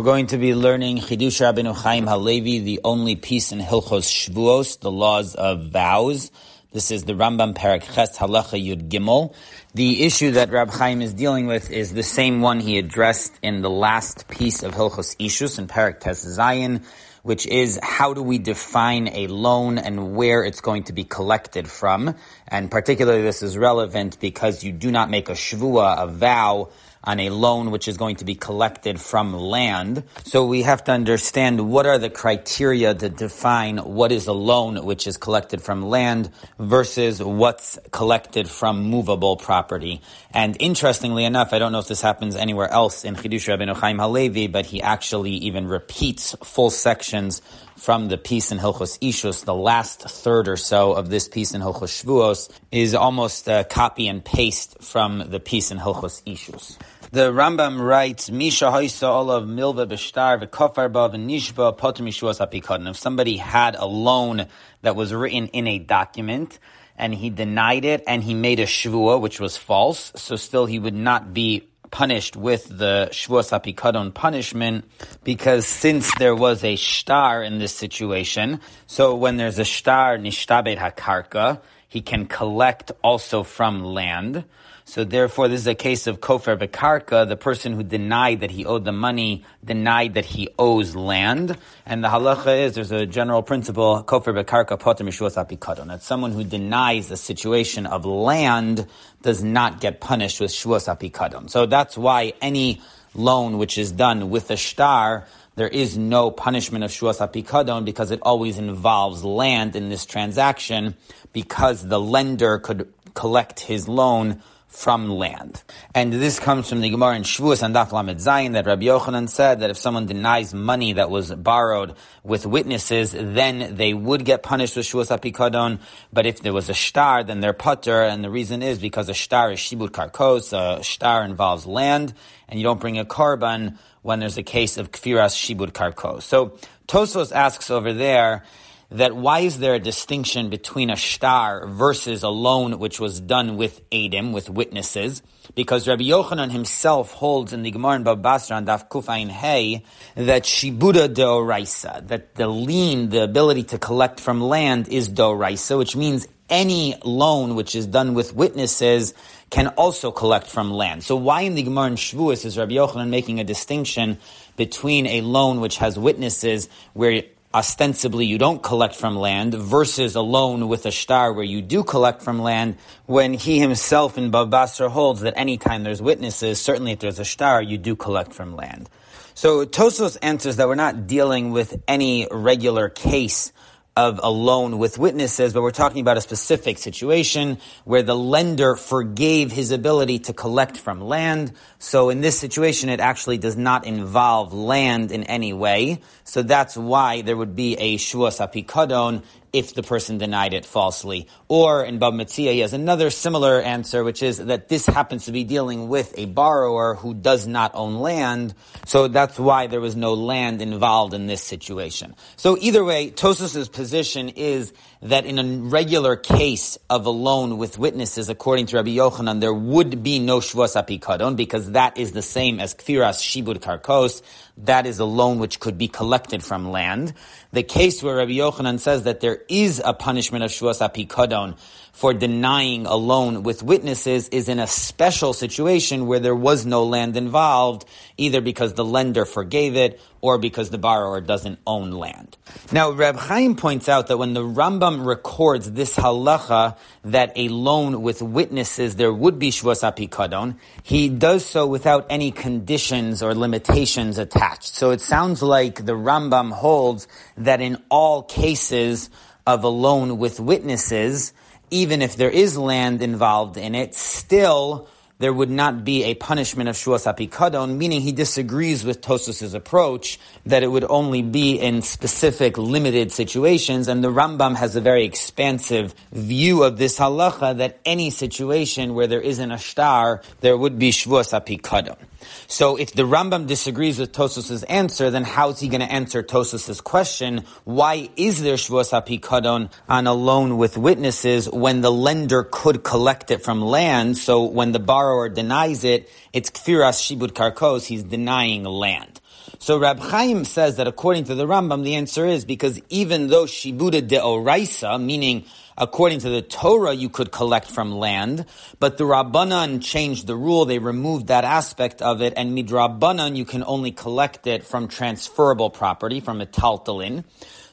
We're 0.00 0.04
going 0.04 0.28
to 0.28 0.38
be 0.38 0.54
learning 0.54 1.00
Chidush 1.00 1.42
Rabbeinu 1.42 1.76
Chaim 1.76 2.06
Halevi, 2.06 2.60
the 2.60 2.80
only 2.84 3.16
piece 3.16 3.52
in 3.52 3.58
Hilchos 3.58 4.08
Shvuos, 4.08 4.80
the 4.80 4.90
laws 4.90 5.34
of 5.34 5.66
vows. 5.72 6.30
This 6.72 6.90
is 6.90 7.04
the 7.04 7.12
Rambam 7.12 7.52
Parak 7.52 7.82
Ches 7.82 8.16
Halacha 8.16 8.58
Yud 8.58 8.88
Gimel. 8.88 9.34
The 9.74 10.02
issue 10.04 10.30
that 10.30 10.50
Rab 10.50 10.70
Chaim 10.70 11.02
is 11.02 11.12
dealing 11.12 11.48
with 11.48 11.70
is 11.70 11.92
the 11.92 12.02
same 12.02 12.40
one 12.40 12.60
he 12.60 12.78
addressed 12.78 13.38
in 13.42 13.60
the 13.60 13.68
last 13.68 14.26
piece 14.26 14.62
of 14.62 14.72
Hilchos 14.72 15.18
Ishus 15.18 15.58
in 15.58 15.66
Parak 15.66 16.00
Tes 16.00 16.24
Zayin, 16.24 16.82
which 17.22 17.46
is 17.46 17.78
how 17.82 18.14
do 18.14 18.22
we 18.22 18.38
define 18.38 19.06
a 19.08 19.26
loan 19.26 19.76
and 19.76 20.16
where 20.16 20.44
it's 20.44 20.62
going 20.62 20.84
to 20.84 20.94
be 20.94 21.04
collected 21.04 21.68
from. 21.68 22.14
And 22.48 22.70
particularly 22.70 23.20
this 23.20 23.42
is 23.42 23.58
relevant 23.58 24.18
because 24.18 24.64
you 24.64 24.72
do 24.72 24.90
not 24.90 25.10
make 25.10 25.28
a 25.28 25.34
shvua, 25.34 26.04
a 26.04 26.06
vow, 26.06 26.70
on 27.04 27.18
a 27.18 27.30
loan 27.30 27.70
which 27.70 27.88
is 27.88 27.96
going 27.96 28.16
to 28.16 28.24
be 28.24 28.34
collected 28.34 29.00
from 29.00 29.32
land. 29.34 30.04
So 30.24 30.46
we 30.46 30.62
have 30.62 30.84
to 30.84 30.92
understand 30.92 31.70
what 31.70 31.86
are 31.86 31.98
the 31.98 32.10
criteria 32.10 32.94
to 32.94 33.08
define 33.08 33.78
what 33.78 34.12
is 34.12 34.26
a 34.26 34.32
loan 34.32 34.84
which 34.84 35.06
is 35.06 35.16
collected 35.16 35.62
from 35.62 35.82
land 35.82 36.30
versus 36.58 37.22
what's 37.22 37.78
collected 37.90 38.48
from 38.48 38.84
movable 38.84 39.36
property. 39.36 40.02
And 40.32 40.56
interestingly 40.60 41.24
enough, 41.24 41.52
I 41.52 41.58
don't 41.58 41.72
know 41.72 41.78
if 41.78 41.88
this 41.88 42.02
happens 42.02 42.36
anywhere 42.36 42.68
else 42.68 43.04
in 43.04 43.16
Chidush 43.16 43.48
Rabbeinu 43.48 43.76
Chaim 43.76 43.98
Halevi, 43.98 44.46
but 44.46 44.66
he 44.66 44.82
actually 44.82 45.32
even 45.32 45.66
repeats 45.66 46.36
full 46.42 46.70
sections 46.70 47.40
from 47.80 48.08
the 48.08 48.18
piece 48.18 48.52
in 48.52 48.58
Hilchos 48.58 48.98
Ishus, 48.98 49.46
the 49.46 49.54
last 49.54 50.02
third 50.02 50.48
or 50.48 50.58
so 50.58 50.92
of 50.92 51.08
this 51.08 51.28
piece 51.28 51.54
in 51.54 51.62
Hilchos 51.62 52.04
Shvuos, 52.04 52.50
is 52.70 52.94
almost 52.94 53.48
a 53.48 53.64
copy 53.64 54.06
and 54.06 54.22
paste 54.22 54.82
from 54.82 55.30
the 55.30 55.40
piece 55.40 55.70
in 55.70 55.78
Hilchos 55.78 56.22
Ishus. 56.24 56.76
The 57.10 57.32
Rambam 57.32 57.80
writes, 57.80 58.30
Misha 58.30 58.66
Haisa 58.66 59.08
Olav 59.08 59.44
Milva 59.44 59.88
Bishtar 59.88 60.44
V'Kofar 60.44 60.92
Ba 60.92 61.08
V'Nishba 61.08 61.76
Potter 61.78 62.04
Mishuas 62.04 62.38
HaPikadon. 62.38 62.90
If 62.90 62.98
somebody 62.98 63.38
had 63.38 63.76
a 63.76 63.86
loan 63.86 64.46
that 64.82 64.94
was 64.94 65.14
written 65.14 65.46
in 65.46 65.66
a 65.66 65.78
document, 65.78 66.58
and 66.98 67.14
he 67.14 67.30
denied 67.30 67.86
it, 67.86 68.04
and 68.06 68.22
he 68.22 68.34
made 68.34 68.60
a 68.60 68.66
shvua, 68.66 69.18
which 69.18 69.40
was 69.40 69.56
false, 69.56 70.12
so 70.16 70.36
still 70.36 70.66
he 70.66 70.78
would 70.78 70.92
not 70.92 71.32
be 71.32 71.69
punished 71.90 72.36
with 72.36 72.66
the 72.68 73.08
Shvuas 73.12 73.50
HaPikadon 73.50 74.14
punishment 74.14 74.84
because 75.24 75.66
since 75.66 76.12
there 76.18 76.34
was 76.34 76.64
a 76.64 76.76
shtar 76.76 77.42
in 77.42 77.58
this 77.58 77.74
situation, 77.74 78.60
so 78.86 79.14
when 79.14 79.36
there's 79.36 79.58
a 79.58 79.64
shtar, 79.64 80.18
nishtabet 80.18 80.78
hakarka, 80.78 81.60
he 81.88 82.00
can 82.00 82.26
collect 82.26 82.92
also 83.02 83.42
from 83.42 83.82
land. 83.84 84.44
So 84.90 85.04
therefore, 85.04 85.46
this 85.46 85.60
is 85.60 85.66
a 85.68 85.76
case 85.76 86.08
of 86.08 86.20
kofer 86.20 86.58
bekarka. 86.58 87.28
The 87.28 87.36
person 87.36 87.74
who 87.74 87.84
denied 87.84 88.40
that 88.40 88.50
he 88.50 88.66
owed 88.66 88.84
the 88.84 88.90
money 88.90 89.44
denied 89.64 90.14
that 90.14 90.24
he 90.24 90.48
owes 90.58 90.96
land. 90.96 91.56
And 91.86 92.02
the 92.02 92.08
halacha 92.08 92.64
is 92.64 92.74
there's 92.74 92.90
a 92.90 93.06
general 93.06 93.44
principle 93.44 94.02
kofer 94.02 94.34
bekarka 94.34 94.80
poter 94.80 95.04
mishuas 95.04 95.36
apikadon. 95.36 95.86
That 95.86 96.02
someone 96.02 96.32
who 96.32 96.42
denies 96.42 97.08
a 97.12 97.16
situation 97.16 97.86
of 97.86 98.04
land 98.04 98.88
does 99.22 99.42
not 99.42 99.80
get 99.80 100.00
punished 100.00 100.40
with 100.40 100.50
shuas 100.50 100.88
apikadon. 100.88 101.50
So 101.50 101.66
that's 101.66 101.96
why 101.96 102.32
any 102.40 102.80
loan 103.14 103.58
which 103.58 103.76
is 103.76 103.92
done 103.92 104.30
with 104.30 104.50
a 104.50 104.56
shtar 104.56 105.26
there 105.56 105.68
is 105.68 105.98
no 105.98 106.30
punishment 106.30 106.84
of 106.84 106.90
shuas 106.90 107.18
apikadon 107.18 107.84
because 107.84 108.10
it 108.10 108.20
always 108.22 108.56
involves 108.56 109.24
land 109.24 109.76
in 109.76 109.88
this 109.90 110.06
transaction 110.06 110.96
because 111.32 111.86
the 111.86 112.00
lender 112.00 112.58
could 112.58 112.90
collect 113.14 113.60
his 113.60 113.88
loan 113.88 114.40
from 114.70 115.10
land. 115.10 115.62
And 115.96 116.12
this 116.12 116.38
comes 116.38 116.68
from 116.68 116.80
the 116.80 116.88
Gemara 116.90 117.16
in 117.16 117.22
Shavuos 117.22 117.62
and 117.62 117.74
Daf 117.74 117.90
Lamed 117.90 118.20
Zayin 118.20 118.52
that 118.52 118.66
Rabbi 118.66 118.84
Yochanan 118.84 119.28
said 119.28 119.60
that 119.60 119.68
if 119.68 119.76
someone 119.76 120.06
denies 120.06 120.54
money 120.54 120.92
that 120.92 121.10
was 121.10 121.34
borrowed 121.34 121.96
with 122.22 122.46
witnesses, 122.46 123.10
then 123.12 123.74
they 123.74 123.92
would 123.92 124.24
get 124.24 124.44
punished 124.44 124.76
with 124.76 124.86
Shavuos 124.86 125.10
Apikadon. 125.10 125.80
But 126.12 126.24
if 126.24 126.40
there 126.40 126.52
was 126.52 126.70
a 126.70 126.74
shtar, 126.74 127.24
then 127.24 127.40
they're 127.40 127.52
putter. 127.52 128.02
And 128.02 128.22
the 128.22 128.30
reason 128.30 128.62
is 128.62 128.78
because 128.78 129.08
a 129.08 129.14
shtar 129.14 129.50
is 129.50 129.58
Shibut 129.58 129.90
Karkos. 129.90 130.52
A 130.56 130.84
shtar 130.84 131.24
involves 131.24 131.66
land, 131.66 132.14
and 132.48 132.58
you 132.58 132.62
don't 132.62 132.80
bring 132.80 132.98
a 132.98 133.04
korban 133.04 133.76
when 134.02 134.20
there's 134.20 134.38
a 134.38 134.44
case 134.44 134.78
of 134.78 134.92
Kfiras 134.92 135.34
Shibut 135.34 135.72
Karkos. 135.72 136.22
So 136.22 136.56
Tosos 136.86 137.32
asks 137.32 137.70
over 137.70 137.92
there, 137.92 138.44
that 138.90 139.14
why 139.14 139.40
is 139.40 139.58
there 139.58 139.74
a 139.74 139.78
distinction 139.78 140.50
between 140.50 140.90
a 140.90 140.96
shtar 140.96 141.66
versus 141.66 142.22
a 142.22 142.28
loan 142.28 142.78
which 142.78 142.98
was 142.98 143.20
done 143.20 143.56
with 143.56 143.88
Adim, 143.90 144.32
with 144.32 144.50
witnesses? 144.50 145.22
Because 145.54 145.86
Rabbi 145.86 146.04
Yochanan 146.04 146.50
himself 146.50 147.12
holds 147.12 147.52
in 147.52 147.62
the 147.62 147.70
Gemara 147.70 147.96
in 147.96 148.20
Basra 148.20 148.56
and 148.56 148.66
Daf 148.66 148.88
Kufayin 148.88 149.28
Hey 149.28 149.84
that 150.16 150.42
shibuda 150.42 151.08
deoraisa, 151.14 152.06
that 152.08 152.34
the 152.34 152.48
lien, 152.48 153.10
the 153.10 153.22
ability 153.22 153.62
to 153.64 153.78
collect 153.78 154.18
from 154.18 154.40
land 154.40 154.88
is 154.88 155.08
deoraisa, 155.08 155.78
which 155.78 155.94
means 155.94 156.26
any 156.48 156.96
loan 157.04 157.54
which 157.54 157.76
is 157.76 157.86
done 157.86 158.14
with 158.14 158.34
witnesses 158.34 159.14
can 159.50 159.68
also 159.68 160.10
collect 160.10 160.48
from 160.48 160.72
land. 160.72 161.04
So 161.04 161.14
why 161.14 161.42
in 161.42 161.54
the 161.54 161.62
Gemara 161.62 161.86
in 161.86 161.94
Shavuos 161.94 162.44
is 162.44 162.58
Rabbi 162.58 162.72
Yochanan 162.72 163.08
making 163.08 163.38
a 163.38 163.44
distinction 163.44 164.18
between 164.56 165.06
a 165.06 165.20
loan 165.20 165.60
which 165.60 165.78
has 165.78 165.96
witnesses 165.96 166.68
where 166.92 167.22
ostensibly 167.52 168.26
you 168.26 168.38
don't 168.38 168.62
collect 168.62 168.94
from 168.94 169.16
land 169.16 169.54
versus 169.54 170.14
a 170.14 170.20
loan 170.20 170.68
with 170.68 170.86
a 170.86 170.90
shtar 170.90 171.32
where 171.32 171.44
you 171.44 171.60
do 171.60 171.82
collect 171.82 172.22
from 172.22 172.40
land 172.40 172.76
when 173.06 173.34
he 173.34 173.58
himself 173.58 174.16
in 174.16 174.30
Babasra 174.30 174.88
holds 174.88 175.22
that 175.22 175.34
anytime 175.36 175.82
there's 175.82 176.00
witnesses, 176.00 176.60
certainly 176.60 176.92
if 176.92 177.00
there's 177.00 177.18
a 177.18 177.24
shtar, 177.24 177.60
you 177.60 177.76
do 177.76 177.96
collect 177.96 178.32
from 178.32 178.54
land. 178.54 178.88
So 179.34 179.64
Tosos 179.64 180.16
answers 180.22 180.56
that 180.56 180.68
we're 180.68 180.74
not 180.76 181.06
dealing 181.06 181.50
with 181.50 181.82
any 181.88 182.28
regular 182.30 182.88
case 182.88 183.52
of 184.00 184.18
a 184.22 184.30
loan 184.30 184.78
with 184.78 184.96
witnesses, 184.96 185.52
but 185.52 185.60
we're 185.60 185.70
talking 185.70 186.00
about 186.00 186.16
a 186.16 186.22
specific 186.22 186.78
situation 186.78 187.58
where 187.84 188.02
the 188.02 188.16
lender 188.16 188.74
forgave 188.74 189.52
his 189.52 189.72
ability 189.72 190.20
to 190.20 190.32
collect 190.32 190.78
from 190.78 191.02
land. 191.02 191.52
So 191.78 192.08
in 192.08 192.22
this 192.22 192.38
situation, 192.38 192.88
it 192.88 192.98
actually 192.98 193.36
does 193.36 193.58
not 193.58 193.86
involve 193.86 194.54
land 194.54 195.12
in 195.12 195.24
any 195.24 195.52
way. 195.52 196.00
So 196.24 196.42
that's 196.42 196.78
why 196.78 197.20
there 197.20 197.36
would 197.36 197.54
be 197.54 197.76
a 197.76 197.98
shuas 197.98 198.40
apikadon 198.40 199.22
if 199.52 199.74
the 199.74 199.82
person 199.82 200.18
denied 200.18 200.54
it 200.54 200.64
falsely. 200.64 201.28
Or 201.48 201.84
in 201.84 201.98
Bab 201.98 202.14
Metzia, 202.14 202.52
he 202.52 202.60
has 202.60 202.72
another 202.72 203.10
similar 203.10 203.60
answer, 203.60 204.04
which 204.04 204.22
is 204.22 204.38
that 204.38 204.68
this 204.68 204.86
happens 204.86 205.26
to 205.26 205.32
be 205.32 205.44
dealing 205.44 205.88
with 205.88 206.14
a 206.16 206.26
borrower 206.26 206.94
who 206.94 207.14
does 207.14 207.46
not 207.46 207.72
own 207.74 207.96
land, 207.96 208.54
so 208.86 209.08
that's 209.08 209.38
why 209.38 209.66
there 209.66 209.80
was 209.80 209.96
no 209.96 210.14
land 210.14 210.62
involved 210.62 211.14
in 211.14 211.26
this 211.26 211.42
situation. 211.42 212.14
So 212.36 212.56
either 212.60 212.84
way, 212.84 213.10
Tosos' 213.10 213.70
position 213.70 214.28
is 214.30 214.72
that 215.02 215.24
in 215.24 215.38
a 215.38 215.44
regular 215.68 216.16
case 216.16 216.78
of 216.88 217.06
a 217.06 217.10
loan 217.10 217.58
with 217.58 217.78
witnesses, 217.78 218.28
according 218.28 218.66
to 218.66 218.76
Rabbi 218.76 218.90
Yochanan, 218.90 219.40
there 219.40 219.54
would 219.54 220.02
be 220.02 220.18
no 220.18 220.40
shvus 220.40 220.76
apikadon 220.76 221.36
because 221.36 221.72
that 221.72 221.96
is 221.96 222.12
the 222.12 222.22
same 222.22 222.60
as 222.60 222.74
kfiras 222.74 223.18
shibud 223.20 223.60
karkos. 223.60 224.22
That 224.64 224.86
is 224.86 224.98
a 224.98 225.04
loan 225.04 225.38
which 225.38 225.60
could 225.60 225.78
be 225.78 225.88
collected 225.88 226.44
from 226.44 226.70
land. 226.70 227.14
The 227.52 227.62
case 227.62 228.02
where 228.02 228.16
Rabbi 228.16 228.32
Yochanan 228.32 228.78
says 228.78 229.04
that 229.04 229.20
there 229.20 229.42
is 229.48 229.80
a 229.84 229.94
punishment 229.94 230.44
of 230.44 230.50
shvus 230.50 230.80
apikadon 230.86 231.56
for 232.00 232.14
denying 232.14 232.86
a 232.86 232.96
loan 232.96 233.42
with 233.42 233.62
witnesses 233.62 234.26
is 234.30 234.48
in 234.48 234.58
a 234.58 234.66
special 234.66 235.34
situation 235.34 236.06
where 236.06 236.18
there 236.18 236.34
was 236.34 236.64
no 236.64 236.82
land 236.82 237.14
involved, 237.14 237.86
either 238.16 238.40
because 238.40 238.72
the 238.72 238.84
lender 238.86 239.26
forgave 239.26 239.76
it 239.76 240.00
or 240.22 240.38
because 240.38 240.70
the 240.70 240.78
borrower 240.78 241.20
doesn't 241.20 241.58
own 241.66 241.90
land. 241.90 242.38
Now, 242.72 242.92
Reb 242.92 243.16
Chaim 243.16 243.54
points 243.54 243.86
out 243.86 244.06
that 244.06 244.16
when 244.16 244.32
the 244.32 244.40
Rambam 244.40 245.04
records 245.04 245.72
this 245.72 245.94
halacha 245.94 246.78
that 247.04 247.34
a 247.36 247.48
loan 247.48 248.00
with 248.00 248.22
witnesses 248.22 248.96
there 248.96 249.12
would 249.12 249.38
be 249.38 249.50
shvus 249.50 249.82
apikadon, 249.84 250.56
he 250.82 251.10
does 251.10 251.44
so 251.44 251.66
without 251.66 252.06
any 252.08 252.30
conditions 252.30 253.22
or 253.22 253.34
limitations 253.34 254.16
attached. 254.16 254.74
So 254.74 254.90
it 254.90 255.02
sounds 255.02 255.42
like 255.42 255.84
the 255.84 255.96
Rambam 255.96 256.50
holds 256.50 257.06
that 257.36 257.60
in 257.60 257.76
all 257.90 258.22
cases 258.22 259.10
of 259.46 259.64
a 259.64 259.68
loan 259.68 260.16
with 260.16 260.40
witnesses, 260.40 261.34
even 261.70 262.02
if 262.02 262.16
there 262.16 262.30
is 262.30 262.56
land 262.56 263.02
involved 263.02 263.56
in 263.56 263.74
it, 263.74 263.94
still 263.94 264.88
there 265.20 265.32
would 265.32 265.50
not 265.50 265.84
be 265.84 266.04
a 266.04 266.14
punishment 266.14 266.70
of 266.70 266.76
shuas 266.76 267.06
apikadon, 267.06 267.76
meaning 267.76 268.00
he 268.00 268.10
disagrees 268.10 268.86
with 268.86 269.02
Tosos' 269.02 269.54
approach 269.54 270.18
that 270.46 270.62
it 270.62 270.68
would 270.68 270.84
only 270.84 271.20
be 271.20 271.60
in 271.60 271.82
specific 271.82 272.56
limited 272.56 273.12
situations, 273.12 273.86
and 273.86 274.02
the 274.02 274.08
Rambam 274.08 274.56
has 274.56 274.76
a 274.76 274.80
very 274.80 275.04
expansive 275.04 275.94
view 276.10 276.62
of 276.62 276.78
this 276.78 276.98
halacha 276.98 277.58
that 277.58 277.80
any 277.84 278.08
situation 278.08 278.94
where 278.94 279.06
there 279.06 279.20
isn't 279.20 279.50
a 279.50 279.58
shtar, 279.58 280.22
there 280.40 280.56
would 280.56 280.78
be 280.78 280.90
shuas 280.90 281.38
apikadon. 281.38 281.98
So 282.46 282.76
if 282.76 282.92
the 282.92 283.02
Rambam 283.02 283.46
disagrees 283.46 283.98
with 283.98 284.12
Tosos' 284.12 284.64
answer, 284.68 285.10
then 285.10 285.24
how 285.24 285.50
is 285.50 285.60
he 285.60 285.68
going 285.68 285.80
to 285.80 285.92
answer 285.92 286.22
Tosos' 286.22 286.82
question? 286.82 287.44
Why 287.64 288.10
is 288.16 288.42
there 288.42 288.54
Shavuos 288.54 288.90
HaPikadon 288.90 289.72
on 289.88 290.06
a 290.06 290.14
loan 290.14 290.56
with 290.56 290.76
witnesses 290.76 291.48
when 291.48 291.80
the 291.80 291.92
lender 291.92 292.44
could 292.50 292.82
collect 292.82 293.30
it 293.30 293.42
from 293.42 293.62
land? 293.62 294.18
So 294.18 294.44
when 294.44 294.72
the 294.72 294.78
borrower 294.78 295.28
denies 295.28 295.84
it, 295.84 296.10
it's 296.32 296.50
Kfiras 296.50 297.00
Shibud 297.00 297.32
Karkos, 297.32 297.86
he's 297.86 298.02
denying 298.02 298.64
land. 298.64 299.19
So 299.62 299.78
Rab 299.78 299.98
Chaim 299.98 300.46
says 300.46 300.76
that 300.76 300.88
according 300.88 301.24
to 301.24 301.34
the 301.34 301.46
Rambam, 301.46 301.84
the 301.84 301.96
answer 301.96 302.24
is 302.24 302.46
because 302.46 302.80
even 302.88 303.26
though 303.26 303.44
Shibuda 303.44 304.08
de 304.08 304.16
Oraisa, 304.16 304.98
meaning 304.98 305.44
according 305.76 306.20
to 306.20 306.30
the 306.30 306.40
Torah, 306.40 306.94
you 306.94 307.10
could 307.10 307.30
collect 307.30 307.70
from 307.70 307.92
land, 307.92 308.46
but 308.78 308.96
the 308.96 309.04
Rabbanan 309.04 309.84
changed 309.84 310.26
the 310.26 310.34
rule. 310.34 310.64
They 310.64 310.78
removed 310.78 311.26
that 311.26 311.44
aspect 311.44 312.00
of 312.00 312.22
it, 312.22 312.32
and 312.38 312.56
midrabanan, 312.56 313.36
you 313.36 313.44
can 313.44 313.62
only 313.64 313.92
collect 313.92 314.46
it 314.46 314.64
from 314.64 314.88
transferable 314.88 315.68
property, 315.68 316.20
from 316.20 316.40
a 316.40 316.46
taltalin. 316.46 317.24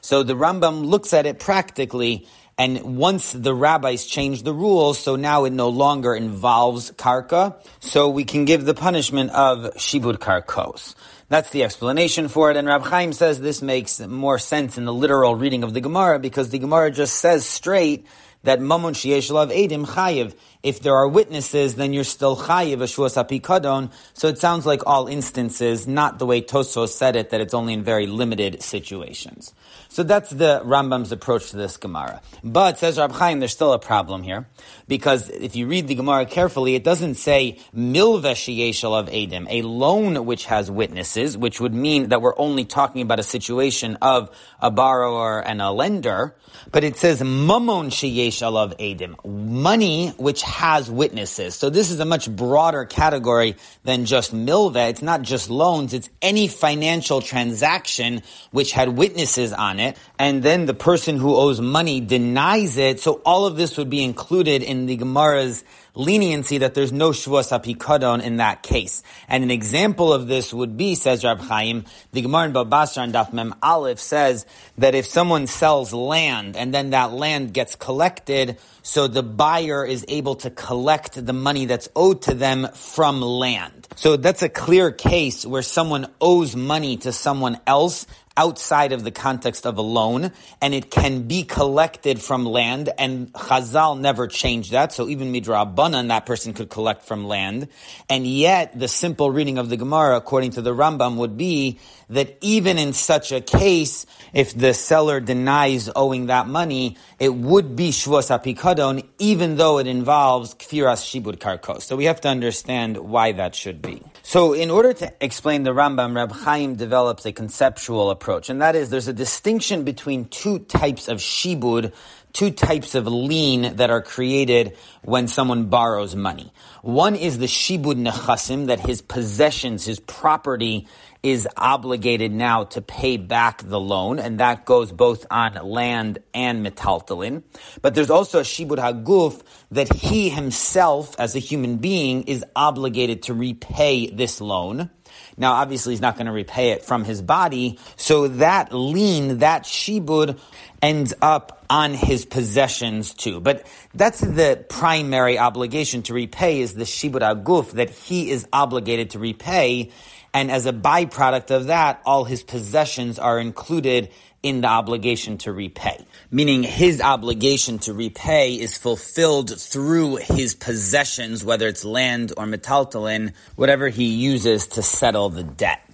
So 0.02 0.22
the 0.22 0.34
Rambam 0.34 0.84
looks 0.84 1.14
at 1.14 1.24
it 1.24 1.38
practically, 1.38 2.26
and 2.58 2.98
once 2.98 3.32
the 3.32 3.54
rabbis 3.54 4.04
changed 4.04 4.44
the 4.44 4.52
rules, 4.52 4.98
so 4.98 5.16
now 5.16 5.44
it 5.44 5.54
no 5.54 5.70
longer 5.70 6.14
involves 6.14 6.90
karka, 6.92 7.56
so 7.80 8.10
we 8.10 8.24
can 8.24 8.44
give 8.44 8.66
the 8.66 8.74
punishment 8.74 9.30
of 9.30 9.74
shibud 9.76 10.18
karkos. 10.18 10.94
That's 11.30 11.50
the 11.50 11.64
explanation 11.64 12.28
for 12.28 12.50
it. 12.50 12.56
And 12.56 12.66
Rab 12.66 12.82
Chaim 12.84 13.12
says 13.12 13.38
this 13.38 13.60
makes 13.60 14.00
more 14.00 14.38
sense 14.38 14.78
in 14.78 14.86
the 14.86 14.94
literal 14.94 15.34
reading 15.34 15.62
of 15.62 15.74
the 15.74 15.80
Gemara 15.82 16.18
because 16.18 16.48
the 16.48 16.58
Gemara 16.58 16.90
just 16.90 17.16
says 17.16 17.44
straight 17.44 18.06
that 18.44 18.60
mamun 18.60 18.92
sheyesh 18.92 19.30
lav 19.30 19.50
edim 19.50 19.86
chayiv. 19.86 20.34
If 20.68 20.80
there 20.82 20.94
are 20.94 21.08
witnesses, 21.08 21.76
then 21.76 21.94
you're 21.94 22.04
still 22.04 22.36
chayiv 22.36 22.78
ashuas 22.78 23.16
apikadon. 23.16 23.90
So 24.12 24.28
it 24.28 24.36
sounds 24.36 24.66
like 24.66 24.82
all 24.86 25.06
instances, 25.06 25.86
not 25.86 26.18
the 26.18 26.26
way 26.26 26.42
Tosos 26.42 26.90
said 26.90 27.16
it, 27.16 27.30
that 27.30 27.40
it's 27.40 27.54
only 27.54 27.72
in 27.72 27.82
very 27.82 28.06
limited 28.06 28.62
situations. 28.62 29.54
So 29.88 30.02
that's 30.02 30.28
the 30.28 30.60
Rambam's 30.64 31.10
approach 31.12 31.50
to 31.50 31.56
this 31.56 31.78
Gemara. 31.78 32.20
But 32.44 32.78
says 32.78 32.98
Rab 32.98 33.12
Chaim, 33.12 33.40
there's 33.40 33.52
still 33.52 33.72
a 33.72 33.78
problem 33.78 34.22
here 34.22 34.46
because 34.86 35.30
if 35.30 35.56
you 35.56 35.66
read 35.66 35.88
the 35.88 35.94
Gemara 35.94 36.26
carefully, 36.26 36.74
it 36.74 36.84
doesn't 36.84 37.14
say 37.14 37.58
milveshiyeshal 37.74 39.00
of 39.00 39.08
Adim, 39.08 39.46
a 39.48 39.62
loan 39.62 40.26
which 40.26 40.44
has 40.44 40.70
witnesses, 40.70 41.38
which 41.38 41.60
would 41.60 41.72
mean 41.72 42.10
that 42.10 42.20
we're 42.20 42.38
only 42.38 42.66
talking 42.66 43.00
about 43.00 43.18
a 43.18 43.22
situation 43.22 43.96
of 44.02 44.30
a 44.60 44.70
borrower 44.70 45.40
and 45.40 45.62
a 45.62 45.70
lender. 45.70 46.34
But 46.70 46.84
it 46.84 46.96
says 46.96 47.22
mamon 47.22 47.86
sheyeshal 47.86 48.56
of 48.56 48.76
Adim, 48.76 49.16
money 49.24 50.10
which 50.18 50.42
has 50.58 50.90
witnesses. 50.90 51.54
So 51.54 51.70
this 51.70 51.88
is 51.92 52.00
a 52.00 52.04
much 52.04 52.28
broader 52.28 52.84
category 52.84 53.54
than 53.84 54.06
just 54.06 54.34
milva. 54.34 54.90
It's 54.90 55.02
not 55.02 55.22
just 55.22 55.50
loans. 55.50 55.94
It's 55.94 56.10
any 56.20 56.48
financial 56.48 57.22
transaction 57.22 58.22
which 58.50 58.72
had 58.72 58.88
witnesses 58.88 59.52
on 59.52 59.78
it, 59.78 59.96
and 60.18 60.42
then 60.42 60.66
the 60.66 60.74
person 60.74 61.16
who 61.16 61.36
owes 61.36 61.60
money 61.60 62.00
denies 62.00 62.76
it, 62.76 62.98
so 62.98 63.22
all 63.24 63.46
of 63.46 63.56
this 63.56 63.76
would 63.78 63.88
be 63.88 64.02
included 64.02 64.64
in 64.64 64.86
the 64.86 64.96
Gemara's 64.96 65.62
leniency 65.94 66.58
that 66.58 66.74
there's 66.74 66.92
no 66.92 67.10
Shavuos 67.10 67.50
HaPikadon 67.50 68.22
in 68.22 68.36
that 68.36 68.62
case. 68.62 69.02
And 69.28 69.42
an 69.42 69.50
example 69.50 70.12
of 70.12 70.28
this 70.28 70.54
would 70.54 70.76
be, 70.76 70.94
says 70.94 71.24
Rab 71.24 71.40
Chaim, 71.40 71.84
the 72.12 72.22
Gemara 72.22 72.46
in 72.46 72.52
Babasra 72.52 73.02
and 73.02 73.12
Daf 73.12 73.32
Mem 73.32 73.54
Aleph 73.62 73.98
says 73.98 74.46
that 74.78 74.94
if 74.94 75.06
someone 75.06 75.46
sells 75.46 75.92
land 75.92 76.56
and 76.56 76.72
then 76.72 76.90
that 76.90 77.12
land 77.12 77.52
gets 77.52 77.74
collected, 77.74 78.58
so 78.88 79.06
the 79.06 79.22
buyer 79.22 79.84
is 79.84 80.02
able 80.08 80.34
to 80.36 80.50
collect 80.50 81.26
the 81.26 81.34
money 81.34 81.66
that's 81.66 81.90
owed 81.94 82.22
to 82.22 82.32
them 82.32 82.66
from 82.72 83.20
land. 83.20 83.86
So 83.96 84.16
that's 84.16 84.40
a 84.40 84.48
clear 84.48 84.90
case 84.90 85.44
where 85.44 85.60
someone 85.60 86.06
owes 86.22 86.56
money 86.56 86.96
to 86.98 87.12
someone 87.12 87.60
else 87.66 88.06
outside 88.38 88.92
of 88.92 89.02
the 89.02 89.10
context 89.10 89.66
of 89.66 89.76
a 89.78 89.82
loan, 89.82 90.30
and 90.62 90.72
it 90.72 90.92
can 90.92 91.22
be 91.22 91.42
collected 91.42 92.22
from 92.22 92.46
land, 92.46 92.88
and 92.96 93.32
Chazal 93.32 93.98
never 93.98 94.28
changed 94.28 94.70
that, 94.70 94.92
so 94.92 95.08
even 95.08 95.32
Midrabanan, 95.32 96.08
that 96.08 96.24
person 96.24 96.52
could 96.54 96.70
collect 96.70 97.02
from 97.02 97.26
land, 97.26 97.66
and 98.08 98.24
yet 98.24 98.78
the 98.78 98.86
simple 98.86 99.32
reading 99.32 99.58
of 99.58 99.68
the 99.68 99.76
Gemara, 99.76 100.16
according 100.16 100.52
to 100.52 100.62
the 100.62 100.70
Rambam, 100.70 101.16
would 101.16 101.36
be 101.36 101.80
that 102.10 102.38
even 102.40 102.78
in 102.78 102.92
such 102.92 103.32
a 103.32 103.40
case, 103.40 104.06
if 104.32 104.56
the 104.56 104.72
seller 104.72 105.18
denies 105.18 105.90
owing 105.96 106.26
that 106.26 106.46
money, 106.46 106.96
it 107.18 107.34
would 107.34 107.74
be 107.74 107.90
Shvos 107.90 108.30
HaPikadon, 108.78 109.04
even 109.18 109.56
though 109.56 109.78
it 109.78 109.86
involves 109.86 110.54
Kfiras 110.54 111.02
Shibud 111.02 111.38
Karkos. 111.38 111.82
So 111.82 111.96
we 111.96 112.04
have 112.04 112.20
to 112.22 112.28
understand 112.28 112.96
why 112.96 113.32
that 113.32 113.54
should 113.54 113.82
be. 113.82 114.02
So 114.22 114.52
in 114.52 114.70
order 114.70 114.92
to 114.94 115.12
explain 115.20 115.62
the 115.62 115.70
Rambam, 115.70 116.14
Reb 116.14 116.32
Chaim 116.32 116.76
develops 116.76 117.26
a 117.26 117.32
conceptual 117.32 118.10
approach, 118.10 118.50
and 118.50 118.62
that 118.62 118.76
is 118.76 118.90
there's 118.90 119.08
a 119.08 119.12
distinction 119.12 119.84
between 119.84 120.26
two 120.26 120.60
types 120.60 121.08
of 121.08 121.18
shibud, 121.18 121.92
two 122.32 122.50
types 122.50 122.94
of 122.94 123.06
lien 123.06 123.76
that 123.76 123.90
are 123.90 124.02
created 124.02 124.76
when 125.02 125.28
someone 125.28 125.66
borrows 125.66 126.14
money. 126.14 126.52
One 126.82 127.16
is 127.16 127.38
the 127.38 127.46
shibud 127.46 127.96
nechasim, 127.96 128.66
that 128.66 128.80
his 128.80 129.02
possessions, 129.02 129.84
his 129.84 129.98
property, 129.98 130.86
is 131.22 131.48
obligated 131.56 132.32
now 132.32 132.64
to 132.64 132.80
pay 132.80 133.16
back 133.16 133.62
the 133.62 133.80
loan, 133.80 134.18
and 134.18 134.40
that 134.40 134.64
goes 134.64 134.92
both 134.92 135.26
on 135.30 135.54
land 135.54 136.18
and 136.32 136.64
metaltalin. 136.64 137.42
But 137.82 137.94
there's 137.94 138.10
also 138.10 138.38
a 138.38 138.42
shibud 138.42 138.78
haguf 138.78 139.42
that 139.70 139.92
he 139.92 140.28
himself, 140.28 141.18
as 141.18 141.34
a 141.34 141.40
human 141.40 141.78
being, 141.78 142.22
is 142.24 142.44
obligated 142.54 143.24
to 143.24 143.34
repay 143.34 144.08
this 144.08 144.40
loan. 144.40 144.90
Now, 145.36 145.54
obviously, 145.54 145.92
he's 145.92 146.00
not 146.00 146.16
going 146.16 146.26
to 146.26 146.32
repay 146.32 146.70
it 146.70 146.84
from 146.84 147.04
his 147.04 147.22
body, 147.22 147.78
so 147.96 148.28
that 148.28 148.72
lien, 148.72 149.38
that 149.38 149.64
shibud, 149.64 150.38
ends 150.82 151.14
up 151.20 151.64
on 151.70 151.94
his 151.94 152.24
possessions 152.24 153.14
too. 153.14 153.40
But 153.40 153.66
that's 153.94 154.20
the 154.20 154.64
primary 154.68 155.38
obligation 155.38 156.02
to 156.04 156.14
repay 156.14 156.60
is 156.60 156.74
the 156.74 156.84
shibud 156.84 157.20
aguf 157.20 157.72
that 157.72 157.90
he 157.90 158.30
is 158.30 158.46
obligated 158.52 159.10
to 159.10 159.18
repay. 159.18 159.90
And 160.34 160.50
as 160.50 160.66
a 160.66 160.72
byproduct 160.72 161.50
of 161.50 161.66
that, 161.66 162.00
all 162.04 162.24
his 162.24 162.42
possessions 162.42 163.18
are 163.18 163.38
included 163.38 164.10
in 164.42 164.60
the 164.60 164.68
obligation 164.68 165.38
to 165.38 165.52
repay. 165.52 166.04
Meaning 166.30 166.62
his 166.62 167.00
obligation 167.00 167.78
to 167.80 167.92
repay 167.92 168.54
is 168.54 168.78
fulfilled 168.78 169.58
through 169.58 170.16
his 170.16 170.54
possessions, 170.54 171.44
whether 171.44 171.66
it's 171.66 171.84
land 171.84 172.32
or 172.36 172.44
metaltalin, 172.44 173.32
whatever 173.56 173.88
he 173.88 174.04
uses 174.04 174.66
to 174.68 174.82
settle 174.82 175.28
the 175.30 175.42
debt. 175.42 175.87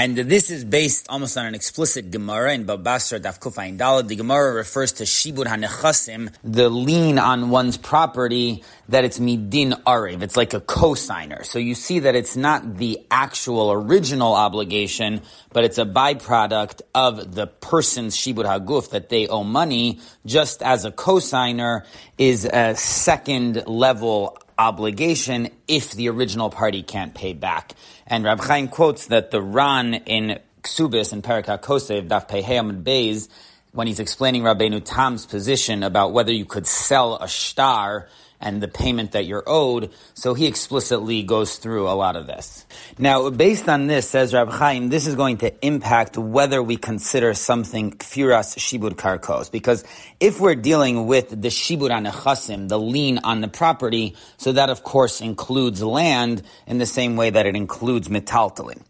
And 0.00 0.16
this 0.16 0.50
is 0.50 0.64
based 0.64 1.08
almost 1.10 1.36
on 1.36 1.44
an 1.44 1.54
explicit 1.54 2.10
Gemara 2.10 2.54
in 2.54 2.64
Babasra 2.64 3.20
Daf 3.20 3.38
Kufayin 3.38 3.76
Dalad. 3.76 4.08
The 4.08 4.16
Gemara 4.16 4.54
refers 4.54 4.92
to 4.92 5.04
Shibud 5.04 5.44
HaNechasim, 5.44 6.32
the 6.42 6.70
lien 6.70 7.18
on 7.18 7.50
one's 7.50 7.76
property, 7.76 8.64
that 8.88 9.04
it's 9.04 9.18
midin 9.18 9.72
arev. 9.82 10.22
It's 10.22 10.38
like 10.38 10.54
a 10.54 10.60
cosigner. 10.62 11.44
So 11.44 11.58
you 11.58 11.74
see 11.74 11.98
that 11.98 12.14
it's 12.14 12.34
not 12.34 12.78
the 12.78 13.04
actual 13.10 13.72
original 13.72 14.32
obligation, 14.32 15.20
but 15.52 15.64
it's 15.64 15.76
a 15.76 15.84
byproduct 15.84 16.80
of 16.94 17.34
the 17.34 17.46
person's 17.46 18.16
Shibud 18.16 18.46
HaGuf 18.46 18.92
that 18.92 19.10
they 19.10 19.28
owe 19.28 19.44
money, 19.44 20.00
just 20.24 20.62
as 20.62 20.86
a 20.86 20.90
cosigner 20.90 21.84
is 22.16 22.46
a 22.46 22.74
second 22.74 23.64
level 23.66 24.38
obligation 24.60 25.48
if 25.66 25.92
the 25.92 26.10
original 26.10 26.50
party 26.50 26.82
can't 26.82 27.14
pay 27.14 27.32
back. 27.32 27.74
And 28.06 28.24
Rab 28.24 28.40
Chaim 28.40 28.68
quotes 28.68 29.06
that 29.06 29.30
the 29.30 29.40
Ran 29.40 29.94
in 29.94 30.38
Ksubis 30.62 31.14
and 31.14 31.24
Parakah 31.24 31.62
Kosev, 31.62 32.08
Daf 32.08 32.28
Peheyam 32.28 32.82
Beis, 32.82 33.28
when 33.72 33.86
he's 33.86 34.00
explaining 34.00 34.42
Rabbeinu 34.42 34.82
Tam's 34.84 35.24
position 35.24 35.82
about 35.82 36.12
whether 36.12 36.30
you 36.30 36.44
could 36.44 36.66
sell 36.66 37.16
a 37.16 37.28
star 37.28 38.08
and 38.40 38.62
the 38.62 38.68
payment 38.68 39.12
that 39.12 39.26
you're 39.26 39.44
owed. 39.46 39.90
So 40.14 40.34
he 40.34 40.46
explicitly 40.46 41.22
goes 41.22 41.56
through 41.56 41.88
a 41.88 41.92
lot 41.92 42.16
of 42.16 42.26
this. 42.26 42.64
Now, 42.98 43.30
based 43.30 43.68
on 43.68 43.86
this, 43.86 44.08
says 44.08 44.32
Rab 44.32 44.50
Chaim, 44.50 44.88
this 44.88 45.06
is 45.06 45.14
going 45.14 45.38
to 45.38 45.66
impact 45.66 46.16
whether 46.16 46.62
we 46.62 46.76
consider 46.76 47.34
something 47.34 47.92
kfiras 47.92 48.56
shibud 48.58 48.94
karkos. 48.94 49.50
Because 49.50 49.84
if 50.18 50.40
we're 50.40 50.54
dealing 50.54 51.06
with 51.06 51.30
the 51.30 51.48
shibud 51.48 51.90
anechasim, 51.90 52.68
the 52.68 52.78
lien 52.78 53.18
on 53.24 53.40
the 53.40 53.48
property, 53.48 54.16
so 54.36 54.52
that 54.52 54.70
of 54.70 54.82
course 54.82 55.20
includes 55.20 55.82
land 55.82 56.42
in 56.66 56.78
the 56.78 56.86
same 56.86 57.16
way 57.16 57.30
that 57.30 57.46
it 57.46 57.56
includes 57.56 58.08
metaltalin. 58.08 58.80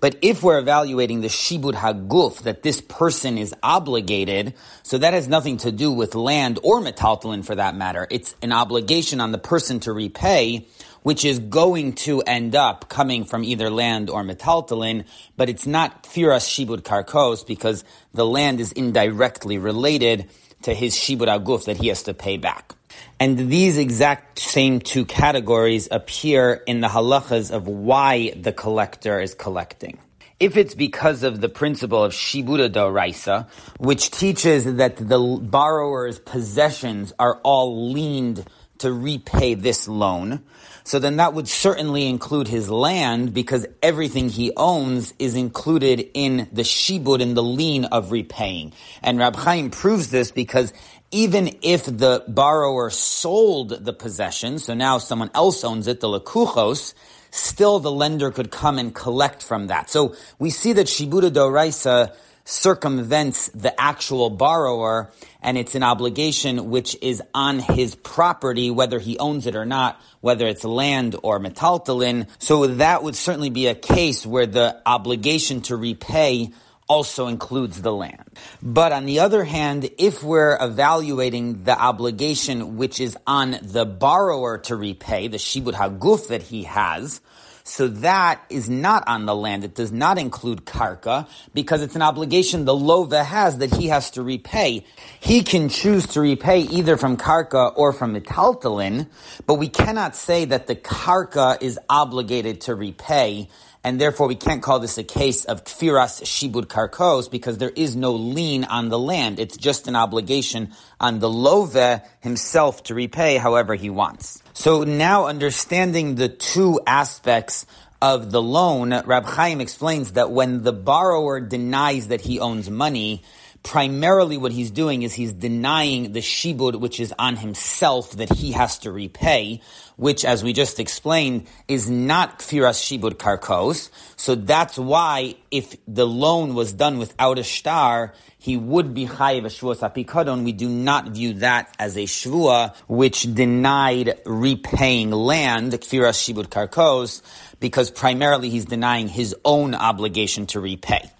But 0.00 0.16
if 0.22 0.42
we're 0.42 0.58
evaluating 0.58 1.20
the 1.20 1.28
shibud 1.28 1.74
haguf, 1.74 2.42
that 2.42 2.62
this 2.62 2.80
person 2.80 3.38
is 3.38 3.54
obligated, 3.62 4.54
so 4.82 4.98
that 4.98 5.14
has 5.14 5.28
nothing 5.28 5.56
to 5.58 5.72
do 5.72 5.90
with 5.92 6.14
land 6.14 6.58
or 6.62 6.80
metaltalin 6.80 7.44
for 7.44 7.54
that 7.54 7.74
matter. 7.74 8.06
It's 8.10 8.34
an 8.42 8.52
obligation 8.52 9.20
on 9.20 9.32
the 9.32 9.38
person 9.38 9.80
to 9.80 9.92
repay, 9.92 10.66
which 11.02 11.24
is 11.24 11.38
going 11.38 11.94
to 11.94 12.20
end 12.22 12.54
up 12.54 12.88
coming 12.88 13.24
from 13.24 13.44
either 13.44 13.70
land 13.70 14.10
or 14.10 14.22
metaltalin, 14.22 15.04
but 15.36 15.48
it's 15.48 15.66
not 15.66 16.04
firas 16.04 16.46
shibud 16.46 16.82
karkos 16.82 17.46
because 17.46 17.84
the 18.12 18.26
land 18.26 18.60
is 18.60 18.72
indirectly 18.72 19.58
related 19.58 20.28
to 20.62 20.74
his 20.74 20.94
shibud 20.94 21.28
aguf 21.28 21.64
that 21.64 21.76
he 21.76 21.88
has 21.88 22.04
to 22.04 22.14
pay 22.14 22.36
back. 22.36 22.75
And 23.18 23.38
these 23.50 23.78
exact 23.78 24.38
same 24.38 24.80
two 24.80 25.06
categories 25.06 25.88
appear 25.90 26.62
in 26.66 26.80
the 26.80 26.88
halachas 26.88 27.50
of 27.50 27.66
why 27.66 28.32
the 28.36 28.52
collector 28.52 29.20
is 29.20 29.34
collecting. 29.34 29.98
If 30.38 30.58
it's 30.58 30.74
because 30.74 31.22
of 31.22 31.40
the 31.40 31.48
principle 31.48 32.04
of 32.04 32.12
shibuda 32.12 32.68
doraisa, 32.68 33.48
which 33.78 34.10
teaches 34.10 34.76
that 34.76 34.96
the 34.96 35.18
borrower's 35.40 36.18
possessions 36.18 37.14
are 37.18 37.40
all 37.42 37.90
liened 37.90 38.44
to 38.78 38.92
repay 38.92 39.54
this 39.54 39.88
loan, 39.88 40.42
so 40.86 41.00
then 41.00 41.16
that 41.16 41.34
would 41.34 41.48
certainly 41.48 42.06
include 42.06 42.46
his 42.46 42.70
land 42.70 43.34
because 43.34 43.66
everything 43.82 44.28
he 44.28 44.52
owns 44.56 45.14
is 45.18 45.34
included 45.34 46.08
in 46.14 46.48
the 46.52 46.62
shibud, 46.62 47.20
in 47.20 47.34
the 47.34 47.42
lien 47.42 47.86
of 47.86 48.12
repaying. 48.12 48.72
And 49.02 49.18
Rab 49.18 49.34
Chaim 49.34 49.70
proves 49.70 50.10
this 50.10 50.30
because 50.30 50.72
even 51.10 51.58
if 51.62 51.86
the 51.86 52.24
borrower 52.28 52.90
sold 52.90 53.70
the 53.84 53.92
possession, 53.92 54.60
so 54.60 54.74
now 54.74 54.98
someone 54.98 55.32
else 55.34 55.64
owns 55.64 55.88
it, 55.88 55.98
the 55.98 56.06
lekuchos, 56.06 56.94
still 57.32 57.80
the 57.80 57.90
lender 57.90 58.30
could 58.30 58.52
come 58.52 58.78
and 58.78 58.94
collect 58.94 59.42
from 59.42 59.66
that. 59.66 59.90
So 59.90 60.14
we 60.38 60.50
see 60.50 60.72
that 60.74 60.86
Shibuda 60.86 61.32
Doraisa 61.32 62.14
circumvents 62.46 63.48
the 63.48 63.78
actual 63.78 64.30
borrower 64.30 65.10
and 65.42 65.58
it's 65.58 65.74
an 65.74 65.82
obligation 65.82 66.70
which 66.70 66.96
is 67.02 67.22
on 67.34 67.58
his 67.58 67.94
property, 67.96 68.70
whether 68.70 68.98
he 68.98 69.18
owns 69.18 69.46
it 69.46 69.56
or 69.56 69.66
not, 69.66 70.00
whether 70.20 70.46
it's 70.46 70.64
land 70.64 71.16
or 71.22 71.38
metaltalin. 71.40 72.28
So 72.38 72.66
that 72.66 73.02
would 73.02 73.16
certainly 73.16 73.50
be 73.50 73.66
a 73.66 73.74
case 73.74 74.24
where 74.24 74.46
the 74.46 74.80
obligation 74.86 75.60
to 75.62 75.76
repay 75.76 76.52
also 76.88 77.26
includes 77.26 77.82
the 77.82 77.92
land. 77.92 78.24
But 78.62 78.92
on 78.92 79.06
the 79.06 79.18
other 79.20 79.42
hand, 79.42 79.90
if 79.98 80.22
we're 80.22 80.56
evaluating 80.60 81.64
the 81.64 81.76
obligation 81.76 82.76
which 82.76 83.00
is 83.00 83.18
on 83.26 83.58
the 83.60 83.84
borrower 83.84 84.58
to 84.58 84.76
repay, 84.76 85.28
the 85.28 85.38
shibud 85.38 85.74
haguf 85.74 86.28
that 86.28 86.42
he 86.42 86.62
has, 86.62 87.20
so 87.68 87.88
that 87.88 88.40
is 88.48 88.70
not 88.70 89.02
on 89.08 89.26
the 89.26 89.34
land. 89.34 89.64
It 89.64 89.74
does 89.74 89.90
not 89.90 90.18
include 90.18 90.64
karka 90.64 91.28
because 91.52 91.82
it's 91.82 91.96
an 91.96 92.02
obligation 92.02 92.64
the 92.64 92.72
lova 92.72 93.24
has 93.24 93.58
that 93.58 93.74
he 93.74 93.88
has 93.88 94.12
to 94.12 94.22
repay. 94.22 94.84
He 95.18 95.42
can 95.42 95.68
choose 95.68 96.06
to 96.08 96.20
repay 96.20 96.60
either 96.60 96.96
from 96.96 97.16
karka 97.16 97.72
or 97.76 97.92
from 97.92 98.14
metaltalin, 98.14 99.08
but 99.46 99.54
we 99.54 99.68
cannot 99.68 100.14
say 100.14 100.44
that 100.44 100.68
the 100.68 100.76
karka 100.76 101.60
is 101.60 101.78
obligated 101.88 102.60
to 102.62 102.74
repay 102.76 103.48
and 103.82 104.00
therefore 104.00 104.26
we 104.26 104.36
can't 104.36 104.62
call 104.62 104.78
this 104.78 104.98
a 104.98 105.04
case 105.04 105.44
of 105.44 105.64
kfiras 105.64 106.22
shibud 106.22 106.66
karkos 106.66 107.30
because 107.30 107.58
there 107.58 107.70
is 107.70 107.94
no 107.94 108.12
lien 108.12 108.64
on 108.64 108.88
the 108.88 108.98
land. 108.98 109.38
It's 109.38 109.56
just 109.56 109.86
an 109.88 109.96
obligation 109.96 110.72
on 111.00 111.18
the 111.18 111.30
love 111.30 111.76
himself 112.20 112.84
to 112.84 112.94
repay 112.94 113.36
however 113.36 113.74
he 113.74 113.90
wants. 113.90 114.42
So 114.58 114.84
now 114.84 115.26
understanding 115.26 116.14
the 116.14 116.30
two 116.30 116.80
aspects 116.86 117.66
of 118.00 118.30
the 118.30 118.40
loan, 118.40 118.90
Rab 119.04 119.26
Chaim 119.26 119.60
explains 119.60 120.12
that 120.12 120.30
when 120.30 120.62
the 120.62 120.72
borrower 120.72 121.40
denies 121.40 122.08
that 122.08 122.22
he 122.22 122.40
owns 122.40 122.70
money, 122.70 123.22
primarily 123.62 124.38
what 124.38 124.52
he's 124.52 124.70
doing 124.70 125.02
is 125.02 125.12
he's 125.12 125.34
denying 125.34 126.12
the 126.12 126.20
shibud 126.20 126.80
which 126.80 127.00
is 127.00 127.12
on 127.18 127.36
himself 127.36 128.12
that 128.12 128.32
he 128.32 128.52
has 128.52 128.78
to 128.78 128.90
repay, 128.90 129.60
which 129.96 130.24
as 130.24 130.42
we 130.42 130.54
just 130.54 130.80
explained 130.80 131.46
is 131.68 131.90
not 131.90 132.38
kfiras 132.38 132.80
shibud 132.80 133.16
karkos. 133.16 133.90
So 134.16 134.36
that's 134.36 134.78
why 134.78 135.34
if 135.50 135.76
the 135.86 136.06
loan 136.06 136.54
was 136.54 136.72
done 136.72 136.96
without 136.96 137.38
a 137.38 137.42
shtar, 137.42 138.14
he 138.46 138.56
would 138.56 138.94
be 138.94 139.06
chayiv 139.06 139.44
a 139.44 139.48
shvuas 139.48 139.80
apikadon. 139.80 140.44
We 140.44 140.52
do 140.52 140.68
not 140.68 141.08
view 141.08 141.34
that 141.46 141.74
as 141.80 141.96
a 141.96 142.04
shvua 142.04 142.76
which 142.86 143.22
denied 143.34 144.20
repaying 144.24 145.10
land, 145.10 145.72
kfiras 145.72 146.16
shibud 146.22 146.46
karkos, 146.46 147.22
because 147.58 147.90
primarily 147.90 148.48
he's 148.48 148.66
denying 148.66 149.08
his 149.08 149.34
own 149.44 149.74
obligation 149.74 150.46
to 150.46 150.60
repay. 150.60 151.10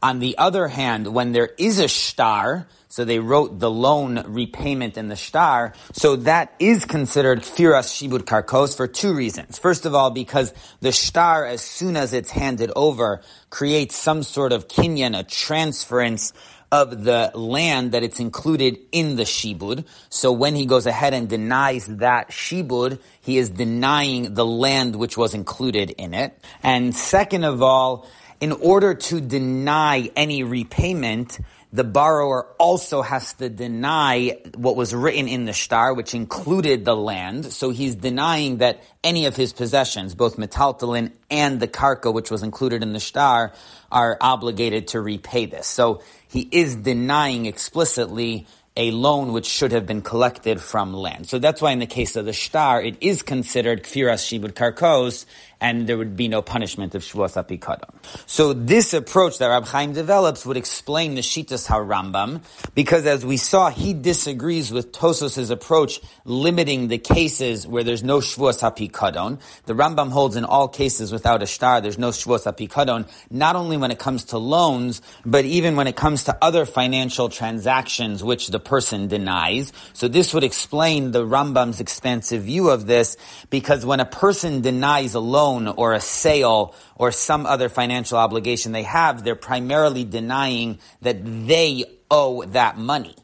On 0.00 0.20
the 0.20 0.38
other 0.38 0.68
hand, 0.68 1.12
when 1.12 1.32
there 1.32 1.50
is 1.58 1.80
a 1.80 1.88
shtar, 1.88 2.68
so 2.88 3.04
they 3.04 3.18
wrote 3.18 3.58
the 3.58 3.70
loan 3.70 4.22
repayment 4.28 4.96
in 4.96 5.08
the 5.08 5.16
shtar, 5.16 5.72
so 5.92 6.14
that 6.14 6.54
is 6.60 6.84
considered 6.84 7.40
firas 7.40 7.90
shibud 7.90 8.20
karkos 8.20 8.76
for 8.76 8.86
two 8.86 9.12
reasons. 9.12 9.58
First 9.58 9.86
of 9.86 9.94
all, 9.96 10.12
because 10.12 10.54
the 10.80 10.92
shtar, 10.92 11.46
as 11.46 11.62
soon 11.62 11.96
as 11.96 12.12
it's 12.12 12.30
handed 12.30 12.70
over, 12.76 13.22
creates 13.50 13.96
some 13.96 14.22
sort 14.22 14.52
of 14.52 14.68
kinyan, 14.68 15.18
a 15.18 15.24
transference 15.24 16.32
of 16.72 17.04
the 17.04 17.30
land 17.34 17.92
that 17.92 18.02
it's 18.02 18.20
included 18.20 18.78
in 18.92 19.16
the 19.16 19.22
shibud. 19.22 19.86
So 20.08 20.32
when 20.32 20.54
he 20.54 20.66
goes 20.66 20.86
ahead 20.86 21.14
and 21.14 21.28
denies 21.28 21.86
that 21.86 22.30
shibud, 22.30 22.98
he 23.20 23.38
is 23.38 23.50
denying 23.50 24.34
the 24.34 24.46
land 24.46 24.96
which 24.96 25.16
was 25.16 25.34
included 25.34 25.90
in 25.90 26.14
it. 26.14 26.38
And 26.62 26.94
second 26.94 27.44
of 27.44 27.62
all, 27.62 28.08
in 28.40 28.52
order 28.52 28.94
to 28.94 29.20
deny 29.20 30.10
any 30.16 30.42
repayment, 30.42 31.38
the 31.72 31.84
borrower 31.84 32.46
also 32.58 33.02
has 33.02 33.34
to 33.34 33.48
deny 33.48 34.38
what 34.54 34.76
was 34.76 34.94
written 34.94 35.28
in 35.28 35.44
the 35.44 35.52
shtar, 35.52 35.94
which 35.94 36.14
included 36.14 36.84
the 36.84 36.96
land. 36.96 37.52
So 37.52 37.70
he's 37.70 37.94
denying 37.94 38.58
that 38.58 38.82
any 39.04 39.26
of 39.26 39.36
his 39.36 39.52
possessions, 39.52 40.14
both 40.14 40.36
metaltalin 40.36 41.12
and 41.30 41.60
the 41.60 41.68
karka, 41.68 42.12
which 42.12 42.30
was 42.30 42.42
included 42.42 42.82
in 42.82 42.92
the 42.92 43.00
shtar, 43.00 43.52
are 43.90 44.16
obligated 44.20 44.88
to 44.88 45.00
repay 45.00 45.46
this. 45.46 45.66
So 45.66 46.02
he 46.28 46.48
is 46.50 46.76
denying 46.76 47.46
explicitly 47.46 48.46
a 48.76 48.90
loan 48.90 49.32
which 49.32 49.46
should 49.46 49.72
have 49.72 49.86
been 49.86 50.02
collected 50.02 50.60
from 50.60 50.92
land. 50.92 51.28
So 51.28 51.38
that's 51.38 51.62
why 51.62 51.72
in 51.72 51.78
the 51.78 51.86
case 51.86 52.14
of 52.16 52.26
the 52.26 52.32
shtar, 52.32 52.82
it 52.82 52.96
is 53.00 53.22
considered 53.22 53.84
kfiras 53.84 54.22
shibud 54.26 54.52
karkos, 54.52 55.24
and 55.60 55.86
there 55.86 55.96
would 55.96 56.16
be 56.16 56.28
no 56.28 56.42
punishment 56.42 56.94
of 56.94 57.02
Shavuos 57.02 57.42
Apikadon. 57.42 57.94
So 58.26 58.52
this 58.52 58.92
approach 58.92 59.38
that 59.38 59.48
Rab 59.48 59.64
Chaim 59.64 59.92
develops 59.92 60.44
would 60.44 60.56
explain 60.56 61.14
the 61.14 61.22
Shitas 61.22 61.66
HaRambam, 61.66 62.42
because 62.74 63.06
as 63.06 63.24
we 63.24 63.36
saw, 63.38 63.70
he 63.70 63.94
disagrees 63.94 64.70
with 64.70 64.92
Tosos's 64.92 65.50
approach, 65.50 66.00
limiting 66.24 66.88
the 66.88 66.98
cases 66.98 67.66
where 67.66 67.84
there's 67.84 68.02
no 68.02 68.18
Shavuos 68.18 68.62
Apikadon. 68.62 69.40
The 69.64 69.74
Rambam 69.74 70.10
holds 70.10 70.36
in 70.36 70.44
all 70.44 70.68
cases 70.68 71.10
without 71.10 71.42
a 71.42 71.46
shtar, 71.46 71.80
there's 71.80 71.98
no 71.98 72.10
Shavuos 72.10 72.44
Apikadon, 72.44 73.08
not 73.30 73.56
only 73.56 73.76
when 73.76 73.90
it 73.90 73.98
comes 73.98 74.24
to 74.24 74.38
loans, 74.38 75.00
but 75.24 75.44
even 75.44 75.76
when 75.76 75.86
it 75.86 75.96
comes 75.96 76.24
to 76.24 76.36
other 76.42 76.66
financial 76.66 77.28
transactions 77.28 78.22
which 78.22 78.48
the 78.48 78.60
person 78.60 79.08
denies. 79.08 79.72
So 79.94 80.06
this 80.06 80.34
would 80.34 80.44
explain 80.44 81.12
the 81.12 81.24
Rambam's 81.24 81.80
expansive 81.80 82.42
view 82.42 82.68
of 82.68 82.86
this, 82.86 83.16
because 83.48 83.86
when 83.86 84.00
a 84.00 84.04
person 84.04 84.60
denies 84.60 85.14
a 85.14 85.20
loan, 85.20 85.45
loan 85.46 85.68
or 85.68 85.92
a 85.92 86.00
sale 86.00 86.74
or 86.96 87.12
some 87.12 87.46
other 87.46 87.68
financial 87.68 88.18
obligation 88.18 88.72
they 88.72 88.82
have, 88.82 89.22
they're 89.22 89.36
primarily 89.36 90.04
denying 90.04 90.78
that 91.02 91.18
they 91.24 91.84
owe 92.10 92.44
that 92.44 92.78
money. 92.78 93.14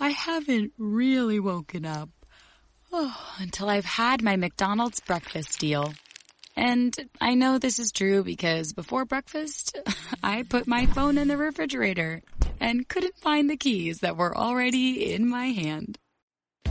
I 0.00 0.08
haven't 0.08 0.72
really 0.78 1.40
woken 1.40 1.86
up 1.86 2.10
oh, 2.92 3.34
until 3.38 3.68
I've 3.68 3.84
had 3.84 4.22
my 4.22 4.36
McDonald's 4.36 5.00
breakfast 5.00 5.58
deal. 5.58 5.92
And 6.56 6.96
I 7.20 7.34
know 7.34 7.58
this 7.58 7.78
is 7.80 7.90
true 7.90 8.22
because 8.22 8.72
before 8.72 9.04
breakfast, 9.04 9.76
I 10.22 10.44
put 10.44 10.68
my 10.68 10.86
phone 10.86 11.18
in 11.18 11.28
the 11.28 11.36
refrigerator 11.36 12.22
and 12.60 12.88
couldn't 12.88 13.18
find 13.18 13.50
the 13.50 13.56
keys 13.56 13.98
that 14.00 14.16
were 14.16 14.36
already 14.36 15.12
in 15.12 15.28
my 15.28 15.46
hand. 15.46 15.98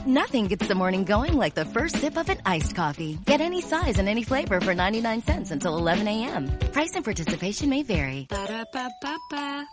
Nothing 0.05 0.47
gets 0.47 0.67
the 0.67 0.75
morning 0.75 1.05
going 1.05 1.33
like 1.37 1.55
the 1.55 1.63
first 1.63 1.97
sip 1.97 2.17
of 2.17 2.27
an 2.27 2.41
iced 2.45 2.75
coffee. 2.75 3.17
Get 3.23 3.39
any 3.39 3.61
size 3.61 3.99
and 3.99 4.09
any 4.09 4.23
flavor 4.23 4.59
for 4.59 4.75
99 4.75 5.21
cents 5.23 5.51
until 5.51 5.77
11 5.77 6.07
a.m. 6.09 6.51
Price 6.73 6.93
and 6.95 7.05
participation 7.05 7.69
may 7.69 7.83
vary. 7.83 8.27
Ba-da-ba-ba-ba. 8.29 9.65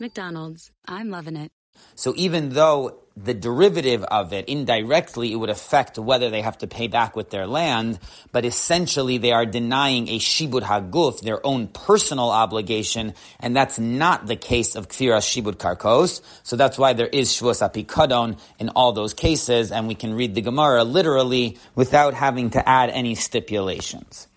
McDonald's. 0.00 0.70
I'm 0.88 1.10
loving 1.10 1.36
it. 1.36 1.52
So 1.94 2.14
even 2.16 2.50
though 2.50 2.98
the 3.16 3.32
derivative 3.32 4.04
of 4.04 4.34
it, 4.34 4.46
indirectly, 4.46 5.32
it 5.32 5.36
would 5.36 5.48
affect 5.48 5.98
whether 5.98 6.28
they 6.28 6.42
have 6.42 6.58
to 6.58 6.66
pay 6.66 6.86
back 6.86 7.16
with 7.16 7.30
their 7.30 7.46
land, 7.46 7.98
but 8.30 8.44
essentially 8.44 9.16
they 9.16 9.32
are 9.32 9.46
denying 9.46 10.08
a 10.08 10.18
shibud 10.18 10.62
haguf, 10.62 11.20
their 11.20 11.44
own 11.44 11.68
personal 11.68 12.30
obligation, 12.30 13.14
and 13.40 13.56
that's 13.56 13.78
not 13.78 14.26
the 14.26 14.36
case 14.36 14.74
of 14.74 14.88
kfira 14.88 15.18
shibud 15.18 15.56
karkos. 15.56 16.20
So 16.42 16.56
that's 16.56 16.76
why 16.76 16.92
there 16.92 17.06
is 17.06 17.30
shvus 17.30 17.66
apikadon 17.66 18.38
in 18.58 18.68
all 18.70 18.92
those 18.92 19.14
cases, 19.14 19.72
and 19.72 19.88
we 19.88 19.94
can 19.94 20.12
read 20.12 20.34
the 20.34 20.42
Gemara 20.42 20.84
literally 20.84 21.58
without 21.74 22.12
having 22.12 22.50
to 22.50 22.68
add 22.68 22.90
any 22.90 23.14
stipulations. 23.14 24.28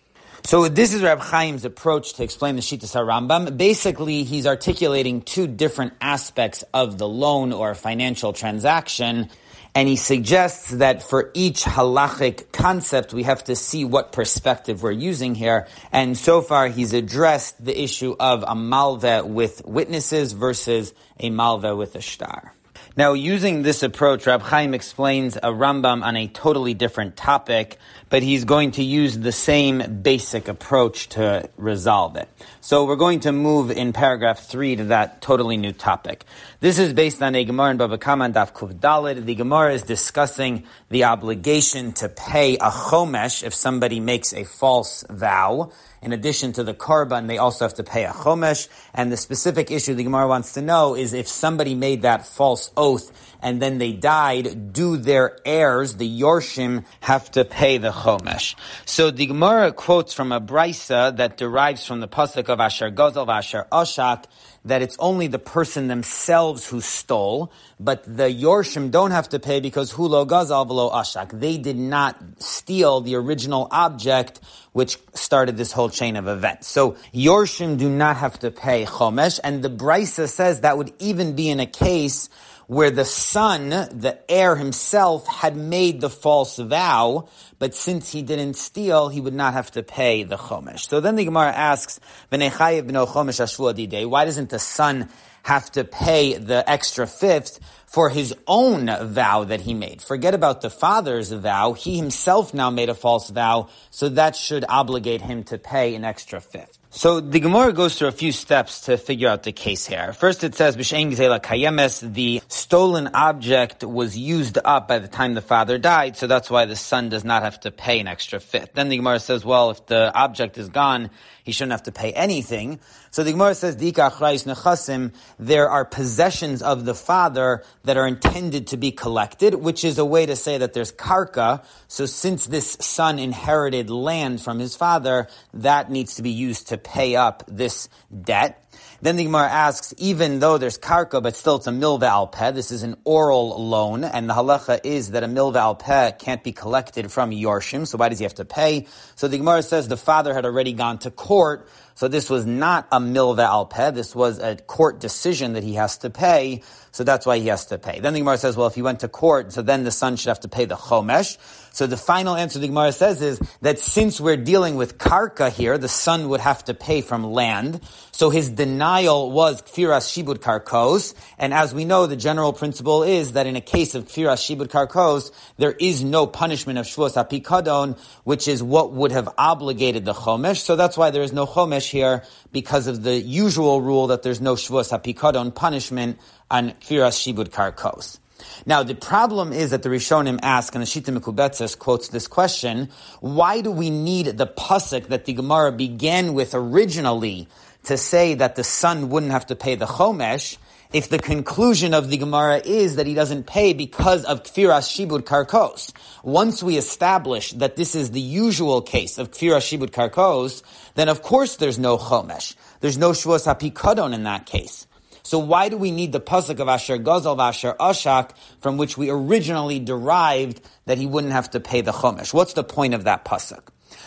So 0.49 0.67
this 0.67 0.95
is 0.95 1.03
Rab 1.03 1.21
Chaim's 1.21 1.63
approach 1.63 2.13
to 2.13 2.23
explain 2.23 2.55
the 2.55 2.63
Shittas 2.63 2.95
HaRambam. 2.95 3.55
Basically, 3.55 4.23
he's 4.23 4.47
articulating 4.47 5.21
two 5.21 5.45
different 5.45 5.93
aspects 6.01 6.63
of 6.73 6.97
the 6.97 7.07
loan 7.07 7.53
or 7.53 7.75
financial 7.75 8.33
transaction, 8.33 9.29
and 9.75 9.87
he 9.87 9.95
suggests 9.95 10.71
that 10.71 11.03
for 11.03 11.29
each 11.35 11.61
halachic 11.65 12.51
concept, 12.51 13.13
we 13.13 13.21
have 13.21 13.43
to 13.43 13.55
see 13.55 13.85
what 13.85 14.11
perspective 14.11 14.81
we're 14.81 14.89
using 14.89 15.35
here. 15.35 15.67
And 15.91 16.17
so 16.17 16.41
far, 16.41 16.67
he's 16.67 16.93
addressed 16.93 17.63
the 17.63 17.79
issue 17.79 18.15
of 18.19 18.41
a 18.41 18.55
malveh 18.55 19.27
with 19.27 19.63
witnesses 19.65 20.31
versus 20.31 20.95
a 21.19 21.29
malveh 21.29 21.77
with 21.77 21.93
a 21.93 22.01
shtar. 22.01 22.55
Now, 22.97 23.13
using 23.13 23.61
this 23.61 23.83
approach, 23.83 24.25
Rab 24.25 24.41
Chaim 24.41 24.73
explains 24.73 25.37
a 25.37 25.53
Rambam 25.53 26.03
on 26.03 26.17
a 26.17 26.27
totally 26.27 26.73
different 26.73 27.15
topic, 27.15 27.77
but 28.09 28.23
he's 28.23 28.45
going 28.45 28.71
to 28.71 28.83
use 28.83 29.17
the 29.17 29.31
same 29.31 30.01
basic 30.01 30.47
approach 30.47 31.09
to 31.09 31.49
resolve 31.57 32.15
it. 32.15 32.27
So 32.61 32.85
we're 32.85 32.95
going 32.95 33.21
to 33.21 33.31
move 33.31 33.71
in 33.71 33.93
paragraph 33.93 34.39
three 34.39 34.75
to 34.75 34.85
that 34.85 35.21
totally 35.21 35.57
new 35.57 35.71
topic. 35.71 36.25
This 36.59 36.79
is 36.79 36.93
based 36.93 37.21
on 37.21 37.35
a 37.35 37.43
Gemara 37.43 37.71
in 37.71 37.77
Baba 37.77 37.97
Kama 37.97 38.25
and 38.25 38.33
Daf 38.33 38.53
Kuv 38.53 38.79
Dalid. 38.79 39.25
The 39.25 39.35
Gemara 39.35 39.73
is 39.73 39.83
discussing 39.83 40.63
the 40.89 41.05
obligation 41.05 41.93
to 41.93 42.09
pay 42.09 42.55
a 42.55 42.69
chomesh 42.69 43.43
if 43.43 43.53
somebody 43.53 43.99
makes 43.99 44.33
a 44.33 44.43
false 44.43 45.03
vow. 45.09 45.71
In 46.01 46.13
addition 46.13 46.53
to 46.53 46.63
the 46.63 46.73
korban, 46.73 47.27
they 47.27 47.37
also 47.37 47.65
have 47.65 47.75
to 47.75 47.83
pay 47.83 48.05
a 48.05 48.11
chomesh. 48.11 48.67
And 48.93 49.11
the 49.11 49.17
specific 49.17 49.69
issue 49.71 49.93
the 49.93 50.03
Gemara 50.03 50.27
wants 50.27 50.53
to 50.53 50.61
know 50.61 50.95
is 50.95 51.13
if 51.13 51.27
somebody 51.27 51.75
made 51.75 52.01
that 52.01 52.25
false 52.25 52.71
oath 52.75 53.11
and 53.41 53.61
then 53.61 53.77
they 53.77 53.93
died, 53.93 54.73
do 54.73 54.97
their 54.97 55.37
heirs, 55.45 55.95
the 55.95 56.21
Yorshim, 56.21 56.85
have 57.01 57.31
to 57.31 57.45
pay 57.45 57.77
the 57.77 57.91
chomesh? 57.91 58.55
So 58.85 59.11
the 59.11 59.25
Gemara 59.25 59.71
quotes 59.71 60.13
from 60.13 60.31
a 60.31 60.41
brisa 60.41 61.15
that 61.17 61.37
derives 61.37 61.85
from 61.85 61.99
the 61.99 62.07
pasuk 62.07 62.49
of 62.49 62.59
Asher 62.59 62.91
Gozal 62.91 63.27
Asher 63.27 63.65
Oshak, 63.71 64.25
that 64.65 64.81
it's 64.81 64.97
only 64.99 65.27
the 65.27 65.39
person 65.39 65.87
themselves 65.87 66.67
who 66.67 66.81
stole, 66.81 67.51
but 67.79 68.03
the 68.03 68.23
Yorshim 68.23 68.91
don't 68.91 69.11
have 69.11 69.29
to 69.29 69.39
pay 69.39 69.61
because 69.61 69.93
Hulo 69.93 70.27
Gazal 70.27 70.67
Velo 70.67 70.91
Ashak. 70.91 71.39
They 71.39 71.57
did 71.57 71.77
not 71.77 72.17
steal 72.39 73.01
the 73.01 73.15
original 73.15 73.67
object 73.71 74.41
which 74.73 74.97
started 75.13 75.57
this 75.57 75.71
whole 75.71 75.89
chain 75.89 76.15
of 76.15 76.27
events. 76.27 76.67
So 76.67 76.97
Yorshim 77.13 77.77
do 77.77 77.89
not 77.89 78.17
have 78.17 78.39
to 78.39 78.51
pay 78.51 78.85
Chomesh, 78.85 79.39
and 79.43 79.63
the 79.63 79.69
Brisa 79.69 80.27
says 80.27 80.61
that 80.61 80.77
would 80.77 80.93
even 80.99 81.35
be 81.35 81.49
in 81.49 81.59
a 81.59 81.65
case 81.65 82.29
where 82.69 82.91
the 82.91 83.03
son, 83.03 83.69
the 83.69 84.19
heir 84.29 84.55
himself, 84.55 85.25
had 85.25 85.57
made 85.57 86.01
the 86.01 86.09
false 86.09 86.57
vow, 86.57 87.27
but 87.57 87.73
since 87.73 88.11
he 88.11 88.21
didn't 88.21 88.53
steal, 88.53 89.09
he 89.09 89.19
would 89.19 89.33
not 89.33 89.53
have 89.53 89.71
to 89.71 89.81
pay 89.81 90.21
the 90.21 90.37
chomesh. 90.37 90.87
So 90.87 90.99
then 90.99 91.15
the 91.15 91.25
Gemara 91.25 91.51
asks, 91.51 91.99
why 92.29 94.25
doesn't 94.25 94.49
the 94.51 94.59
son 94.59 95.09
have 95.43 95.71
to 95.71 95.83
pay 95.83 96.37
the 96.37 96.69
extra 96.69 97.07
fifth 97.07 97.59
for 97.87 98.09
his 98.09 98.35
own 98.45 98.87
vow 99.13 99.45
that 99.45 99.61
he 99.61 99.73
made. 99.73 100.01
Forget 100.01 100.35
about 100.35 100.61
the 100.61 100.69
father's 100.69 101.31
vow. 101.31 101.73
He 101.73 101.97
himself 101.97 102.53
now 102.53 102.69
made 102.69 102.89
a 102.89 102.93
false 102.93 103.31
vow, 103.31 103.69
so 103.89 104.09
that 104.09 104.35
should 104.35 104.63
obligate 104.69 105.21
him 105.21 105.43
to 105.45 105.57
pay 105.57 105.95
an 105.95 106.05
extra 106.05 106.39
fifth. 106.39 106.78
So 106.91 107.19
the 107.19 107.39
Gemara 107.39 107.71
goes 107.71 107.95
through 107.99 108.07
a 108.07 108.11
few 108.11 108.31
steps 108.31 108.81
to 108.81 108.97
figure 108.97 109.29
out 109.29 109.43
the 109.43 109.51
case 109.51 109.85
here. 109.85 110.11
First 110.11 110.43
it 110.43 110.55
says, 110.55 110.75
B'shein 110.75 111.11
Gzela 111.11 111.39
Kayemes, 111.39 112.15
the 112.15 112.41
stolen 112.47 113.11
object 113.13 113.83
was 113.83 114.17
used 114.17 114.57
up 114.65 114.87
by 114.87 114.97
the 114.97 115.07
time 115.07 115.35
the 115.35 115.41
father 115.41 115.77
died, 115.77 116.17
so 116.17 116.25
that's 116.25 116.49
why 116.49 116.65
the 116.65 116.75
son 116.75 117.09
does 117.09 117.23
not 117.23 117.43
have 117.43 117.59
to 117.59 117.69
pay 117.69 117.99
an 117.99 118.07
extra 118.07 118.39
fifth. 118.39 118.73
Then 118.73 118.89
the 118.89 118.97
Gemara 118.97 119.19
says, 119.19 119.45
well, 119.45 119.69
if 119.69 119.85
the 119.85 120.11
object 120.15 120.57
is 120.57 120.69
gone, 120.69 121.11
he 121.43 121.51
shouldn't 121.51 121.73
have 121.73 121.83
to 121.83 121.91
pay 121.91 122.11
anything. 122.11 122.79
So 123.11 123.23
the 123.23 123.31
Gemara 123.31 123.55
says, 123.55 123.75
Dika 123.75 124.11
Nechasim, 124.11 125.13
there 125.39 125.69
are 125.69 125.85
possessions 125.85 126.61
of 126.61 126.85
the 126.85 126.93
father 126.93 127.63
that 127.83 127.97
are 127.97 128.07
intended 128.07 128.67
to 128.67 128.77
be 128.77 128.91
collected, 128.91 129.55
which 129.55 129.83
is 129.83 129.97
a 129.97 130.05
way 130.05 130.25
to 130.25 130.35
say 130.35 130.57
that 130.57 130.73
there's 130.73 130.91
karka. 130.91 131.63
So 131.87 132.05
since 132.05 132.45
this 132.45 132.77
son 132.79 133.19
inherited 133.19 133.89
land 133.89 134.41
from 134.41 134.59
his 134.59 134.75
father, 134.75 135.27
that 135.53 135.89
needs 135.89 136.15
to 136.15 136.21
be 136.21 136.31
used 136.31 136.67
to 136.69 136.77
pay 136.77 137.15
up 137.15 137.43
this 137.47 137.89
debt. 138.23 138.63
Then 139.01 139.15
the 139.15 139.23
Gemara 139.23 139.47
asks, 139.47 139.93
even 139.97 140.39
though 140.39 140.57
there's 140.57 140.77
karka, 140.77 141.23
but 141.23 141.35
still 141.35 141.55
it's 141.55 141.67
a 141.67 141.71
milva 141.71 142.03
al 142.03 142.27
peh, 142.27 142.51
this 142.51 142.71
is 142.71 142.83
an 142.83 142.97
oral 143.05 143.65
loan, 143.65 144.03
and 144.03 144.29
the 144.29 144.33
halacha 144.33 144.81
is 144.83 145.11
that 145.11 145.23
a 145.23 145.27
milva 145.27 145.55
al 145.55 145.75
peh 145.75 146.11
can't 146.11 146.43
be 146.43 146.51
collected 146.51 147.11
from 147.11 147.31
yorshim, 147.31 147.87
so 147.87 147.97
why 147.97 148.09
does 148.09 148.19
he 148.19 148.23
have 148.23 148.35
to 148.35 148.45
pay? 148.45 148.87
So 149.15 149.27
the 149.27 149.37
Gemara 149.37 149.63
says 149.63 149.87
the 149.87 149.97
father 149.97 150.33
had 150.33 150.45
already 150.45 150.73
gone 150.73 150.99
to 150.99 151.11
court, 151.11 151.69
so 151.99 152.07
this 152.07 152.29
was 152.29 152.45
not 152.45 152.87
a 152.93 152.99
milva 153.01 153.43
al 153.43 153.65
peh, 153.65 153.91
this 153.91 154.15
was 154.15 154.39
a 154.39 154.55
court 154.55 155.01
decision 155.01 155.51
that 155.51 155.63
he 155.63 155.73
has 155.73 155.97
to 155.97 156.09
pay, 156.09 156.61
so 156.91 157.03
that's 157.03 157.25
why 157.25 157.37
he 157.39 157.47
has 157.47 157.65
to 157.67 157.77
pay. 157.77 157.99
Then 157.99 158.13
the 158.13 158.19
Gemara 158.19 158.37
says, 158.37 158.57
well, 158.57 158.67
if 158.67 158.75
he 158.75 158.81
went 158.81 159.01
to 159.01 159.07
court, 159.07 159.53
so 159.53 159.61
then 159.61 159.83
the 159.83 159.91
son 159.91 160.15
should 160.15 160.29
have 160.29 160.39
to 160.41 160.49
pay 160.49 160.65
the 160.65 160.75
chomesh. 160.75 161.37
So 161.71 161.85
the 161.85 161.97
final 161.97 162.35
answer 162.35 162.59
the 162.59 162.67
Gemara 162.67 162.91
says 162.91 163.21
is 163.21 163.39
that 163.61 163.77
since 163.79 164.19
we're 164.19 164.37
dealing 164.37 164.75
with 164.75 164.97
karka 164.97 165.51
here, 165.51 165.77
the 165.77 165.87
son 165.87 166.29
would 166.29 166.41
have 166.41 166.65
to 166.65 166.73
pay 166.73 167.01
from 167.01 167.23
land. 167.23 167.81
So 168.11 168.31
his 168.31 168.49
denial 168.49 169.31
was 169.31 169.61
kfiras 169.61 170.09
shibud 170.09 170.39
karkos. 170.39 171.13
And 171.37 171.53
as 171.53 171.73
we 171.73 171.85
know, 171.85 172.07
the 172.07 172.17
general 172.17 172.53
principle 172.53 173.03
is 173.03 173.33
that 173.33 173.45
in 173.45 173.55
a 173.55 173.61
case 173.61 173.93
of 173.95 174.05
kfiras 174.05 174.41
shibud 174.43 174.67
karkos, 174.67 175.31
there 175.57 175.73
is 175.73 176.03
no 176.03 176.25
punishment 176.25 176.79
of 176.79 176.85
shvuos 176.87 177.15
apikadon, 177.15 177.97
which 178.23 178.47
is 178.47 178.63
what 178.63 178.91
would 178.91 179.11
have 179.11 179.29
obligated 179.37 180.05
the 180.05 180.13
chomesh. 180.13 180.57
So 180.57 180.75
that's 180.75 180.97
why 180.97 181.11
there 181.11 181.23
is 181.23 181.31
no 181.31 181.45
chomesh 181.45 181.89
here, 181.89 182.23
because 182.51 182.87
of 182.87 183.03
the 183.03 183.15
usual 183.15 183.79
rule 183.79 184.07
that 184.07 184.23
there's 184.23 184.41
no 184.41 184.55
shvuos 184.55 184.91
apikadon 184.91 185.53
punishment 185.53 186.19
on 186.51 186.71
Kfiras 186.71 187.33
Shibud 187.33 187.49
Karkos. 187.49 188.19
Now, 188.65 188.83
the 188.83 188.95
problem 188.95 189.51
is 189.51 189.71
that 189.71 189.83
the 189.83 189.89
Rishonim 189.89 190.39
ask, 190.41 190.73
and 190.73 190.81
the 190.81 190.87
Shita 190.87 191.17
Mikubetzes 191.17 191.77
quotes 191.77 192.09
this 192.09 192.27
question, 192.27 192.89
why 193.19 193.61
do 193.61 193.71
we 193.71 193.89
need 193.89 194.37
the 194.37 194.47
pasuk 194.47 195.07
that 195.07 195.25
the 195.25 195.33
Gemara 195.33 195.71
began 195.71 196.33
with 196.33 196.53
originally 196.53 197.47
to 197.83 197.97
say 197.97 198.35
that 198.35 198.55
the 198.55 198.63
son 198.63 199.09
wouldn't 199.09 199.31
have 199.31 199.47
to 199.47 199.55
pay 199.55 199.75
the 199.75 199.85
chomesh, 199.85 200.57
if 200.91 201.09
the 201.09 201.19
conclusion 201.19 201.93
of 201.93 202.09
the 202.09 202.17
Gemara 202.17 202.57
is 202.65 202.95
that 202.95 203.05
he 203.05 203.13
doesn't 203.13 203.45
pay 203.45 203.73
because 203.73 204.25
of 204.25 204.41
Kfiras 204.41 204.89
Shibud 204.89 205.21
Karkos. 205.21 205.93
Once 206.23 206.63
we 206.63 206.77
establish 206.77 207.51
that 207.53 207.75
this 207.75 207.93
is 207.93 208.09
the 208.09 208.21
usual 208.21 208.81
case 208.81 209.19
of 209.19 209.29
Kfiras 209.29 209.69
Shibud 209.69 209.91
Karkos, 209.91 210.63
then 210.95 211.07
of 211.07 211.21
course 211.21 211.57
there's 211.57 211.77
no 211.77 211.97
Chomesh. 211.97 212.55
There's 212.79 212.97
no 212.97 213.11
Shuas 213.11 213.45
HaPikadon 213.45 214.15
in 214.15 214.23
that 214.23 214.47
case. 214.47 214.87
So 215.29 215.37
why 215.37 215.69
do 215.69 215.77
we 215.77 215.91
need 215.91 216.11
the 216.11 216.19
pasuk 216.19 216.59
of 216.59 216.67
Asher 216.67 216.97
Gazal 216.97 217.37
Asher 217.37 217.75
Ashak, 217.79 218.31
from 218.61 218.77
which 218.77 218.97
we 218.97 219.11
originally 219.11 219.77
derived 219.77 220.59
that 220.87 220.97
he 220.97 221.05
wouldn't 221.05 221.33
have 221.33 221.51
to 221.51 221.59
pay 221.59 221.81
the 221.81 221.91
chomesh? 221.91 222.33
What's 222.33 222.53
the 222.53 222.63
point 222.63 222.95
of 222.95 223.03
that 223.03 223.25
pasuk? 223.25 223.61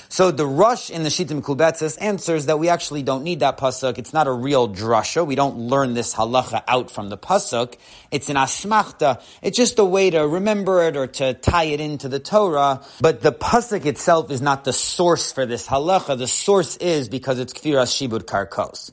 So 0.09 0.33
the 0.33 0.45
Rosh 0.45 0.91
in 0.91 1.05
the 1.05 1.11
Shita 1.11 1.41
Mikubetzes 1.41 1.97
answers 2.01 2.47
that 2.47 2.59
we 2.59 2.69
actually 2.69 3.05
don't 3.05 3.23
need 3.23 3.39
that 3.39 3.57
pasuk. 3.57 3.99
It's 3.99 4.13
not 4.13 4.27
a 4.27 4.33
real 4.33 4.69
drasha. 4.69 5.25
We 5.25 5.37
don't 5.37 5.59
learn 5.59 5.95
this 5.95 6.13
halacha 6.13 6.65
out 6.67 6.91
from 6.91 7.09
the 7.09 7.17
pasuk. 7.17 7.77
It's 8.11 8.29
an 8.29 8.35
asmachta. 8.35 9.23
It's 9.43 9.57
just 9.57 9.79
a 9.79 9.85
way 9.85 10.11
to 10.11 10.27
remember 10.27 10.83
it 10.83 10.97
or 10.97 11.07
to 11.07 11.35
tie 11.35 11.67
it 11.67 11.81
into 11.81 12.09
the 12.09 12.19
Torah. 12.19 12.83
But 13.01 13.23
the 13.23 13.31
pasuk 13.31 13.87
itself 13.87 14.33
is 14.33 14.43
not 14.43 14.65
the 14.65 14.73
source 14.73 15.31
for 15.31 15.47
this 15.47 15.69
halacha. 15.69 16.19
The 16.19 16.27
source 16.27 16.77
is 16.79 17.09
because 17.09 17.39
it's 17.39 17.53
kfiras 17.53 17.95
shibud 17.95 18.25
karkos. 18.25 18.91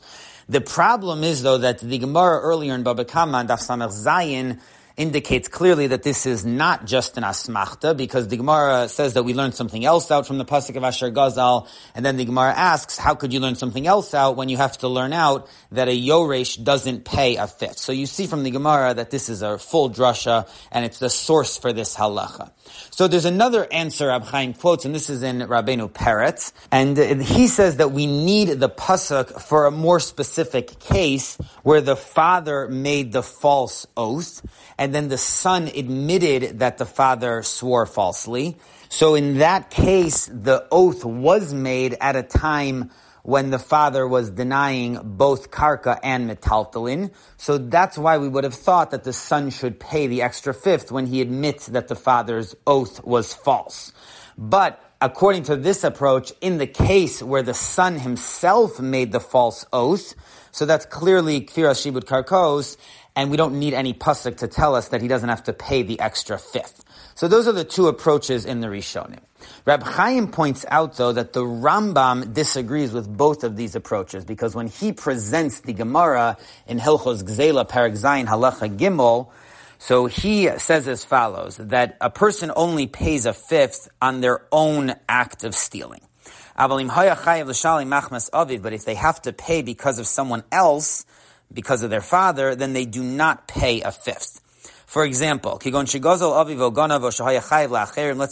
The 0.49 0.61
problem 0.61 1.23
is 1.23 1.43
though 1.43 1.59
that 1.59 1.79
the 1.79 1.99
Gemara 1.99 2.39
earlier 2.41 2.73
in 2.73 2.81
Baba 2.81 3.05
Kama 3.05 3.37
and 3.37 3.49
Samech 3.49 3.93
Zayin 3.93 4.59
indicates 4.97 5.47
clearly 5.47 5.87
that 5.87 6.03
this 6.03 6.25
is 6.25 6.43
not 6.45 6.85
just 6.85 7.17
an 7.17 7.23
asmachta, 7.23 7.95
because 7.95 8.27
the 8.27 8.35
Gemara 8.35 8.89
says 8.89 9.13
that 9.13 9.23
we 9.23 9.33
learned 9.33 9.55
something 9.55 9.85
else 9.85 10.11
out 10.11 10.27
from 10.27 10.39
the 10.39 10.43
pasuk 10.43 10.75
of 10.75 10.83
Asher 10.83 11.09
Gazal, 11.09 11.69
and 11.95 12.03
then 12.03 12.17
the 12.17 12.25
Gemara 12.25 12.51
asks, 12.51 12.97
how 12.97 13.15
could 13.15 13.31
you 13.31 13.39
learn 13.39 13.55
something 13.55 13.87
else 13.87 14.13
out 14.13 14.35
when 14.35 14.49
you 14.49 14.57
have 14.57 14.77
to 14.79 14.89
learn 14.89 15.13
out 15.13 15.47
that 15.71 15.87
a 15.87 15.97
Yoresh 15.97 16.61
doesn't 16.61 17.05
pay 17.05 17.37
a 17.37 17.47
fifth? 17.47 17.77
So 17.77 17.93
you 17.93 18.07
see 18.07 18.27
from 18.27 18.43
the 18.43 18.51
Gemara 18.51 18.93
that 18.95 19.09
this 19.09 19.29
is 19.29 19.41
a 19.41 19.57
full 19.57 19.89
drasha, 19.89 20.49
and 20.69 20.83
it's 20.83 20.99
the 20.99 21.09
source 21.09 21.57
for 21.57 21.71
this 21.71 21.95
halacha. 21.95 22.51
So 22.91 23.07
there's 23.07 23.25
another 23.25 23.67
answer 23.71 24.07
Rab 24.07 24.23
Chaim 24.23 24.53
quotes, 24.53 24.85
and 24.85 24.93
this 24.93 25.09
is 25.09 25.23
in 25.23 25.39
Rabbeinu 25.39 25.89
Peretz, 25.89 26.51
and 26.71 26.97
he 26.97 27.47
says 27.47 27.77
that 27.77 27.91
we 27.91 28.05
need 28.07 28.59
the 28.59 28.69
pasuk 28.69 29.41
for 29.41 29.65
a 29.65 29.71
more 29.71 29.99
specific 29.99 30.79
case 30.79 31.37
where 31.63 31.81
the 31.81 31.95
father 31.95 32.67
made 32.67 33.11
the 33.11 33.23
false 33.23 33.87
oath, 33.95 34.41
and 34.77 34.93
then 34.93 35.07
the 35.07 35.17
son 35.17 35.67
admitted 35.67 36.59
that 36.59 36.77
the 36.77 36.85
father 36.85 37.43
swore 37.43 37.85
falsely. 37.85 38.57
So 38.89 39.15
in 39.15 39.37
that 39.37 39.69
case, 39.69 40.25
the 40.25 40.67
oath 40.71 41.05
was 41.05 41.53
made 41.53 41.95
at 42.01 42.15
a 42.15 42.23
time 42.23 42.91
when 43.23 43.49
the 43.49 43.59
father 43.59 44.07
was 44.07 44.29
denying 44.29 44.99
both 45.03 45.51
karka 45.51 45.99
and 46.03 46.29
metaltalin. 46.29 47.11
So 47.37 47.57
that's 47.57 47.97
why 47.97 48.17
we 48.17 48.27
would 48.27 48.43
have 48.43 48.53
thought 48.53 48.91
that 48.91 49.03
the 49.03 49.13
son 49.13 49.49
should 49.49 49.79
pay 49.79 50.07
the 50.07 50.21
extra 50.21 50.53
fifth 50.53 50.91
when 50.91 51.05
he 51.05 51.21
admits 51.21 51.67
that 51.67 51.87
the 51.87 51.95
father's 51.95 52.55
oath 52.65 53.03
was 53.03 53.33
false. 53.33 53.93
But 54.37 54.81
according 55.01 55.43
to 55.43 55.55
this 55.55 55.83
approach, 55.83 56.31
in 56.41 56.57
the 56.57 56.67
case 56.67 57.21
where 57.21 57.43
the 57.43 57.53
son 57.53 57.99
himself 57.99 58.79
made 58.79 59.11
the 59.11 59.19
false 59.19 59.65
oath, 59.73 60.13
so 60.51 60.65
that's 60.65 60.85
clearly 60.85 61.41
kfiras 61.41 61.85
shibud 61.85 62.05
karkos, 62.05 62.77
and 63.15 63.29
we 63.31 63.37
don't 63.37 63.59
need 63.59 63.73
any 63.73 63.93
pasuk 63.93 64.37
to 64.37 64.47
tell 64.47 64.75
us 64.75 64.89
that 64.89 65.01
he 65.01 65.07
doesn't 65.07 65.29
have 65.29 65.43
to 65.43 65.53
pay 65.53 65.83
the 65.83 65.99
extra 65.99 66.37
fifth. 66.37 66.83
So 67.19 67.27
those 67.27 67.49
are 67.49 67.51
the 67.51 67.65
two 67.65 67.89
approaches 67.89 68.45
in 68.45 68.61
the 68.61 68.67
Rishonim. 68.67 69.19
Rab 69.65 69.83
Chaim 69.83 70.29
points 70.29 70.65
out, 70.69 70.95
though, 70.95 71.11
that 71.11 71.33
the 71.33 71.43
Rambam 71.43 72.33
disagrees 72.33 72.93
with 72.93 73.09
both 73.09 73.43
of 73.43 73.57
these 73.57 73.75
approaches 73.75 74.23
because 74.23 74.55
when 74.55 74.67
he 74.67 74.93
presents 74.93 75.59
the 75.59 75.73
Gemara 75.73 76.37
in 76.65 76.79
Hilchos 76.79 77.23
Gzela 77.23 77.67
Parak 77.67 77.97
Zayin 77.97 78.25
Halacha 78.25 78.73
Gimel, 78.77 79.31
So 79.79 80.05
he 80.05 80.49
says 80.59 80.87
as 80.87 81.03
follows, 81.03 81.57
that 81.57 81.97
a 81.99 82.09
person 82.09 82.53
only 82.55 82.87
pays 82.87 83.25
a 83.25 83.33
fifth 83.33 83.89
on 84.01 84.21
their 84.21 84.45
own 84.49 84.95
act 85.09 85.43
of 85.43 85.53
stealing. 85.53 85.99
But 86.55 86.79
if 88.73 88.85
they 88.85 88.95
have 88.95 89.21
to 89.23 89.33
pay 89.33 89.61
because 89.61 89.99
of 89.99 90.07
someone 90.07 90.43
else, 90.53 91.05
because 91.51 91.83
of 91.83 91.89
their 91.89 91.99
father, 91.99 92.55
then 92.55 92.71
they 92.71 92.85
do 92.85 93.03
not 93.03 93.45
pay 93.45 93.81
a 93.81 93.91
fifth. 93.91 94.38
For 94.89 95.05
example, 95.05 95.61
let's 95.63 95.93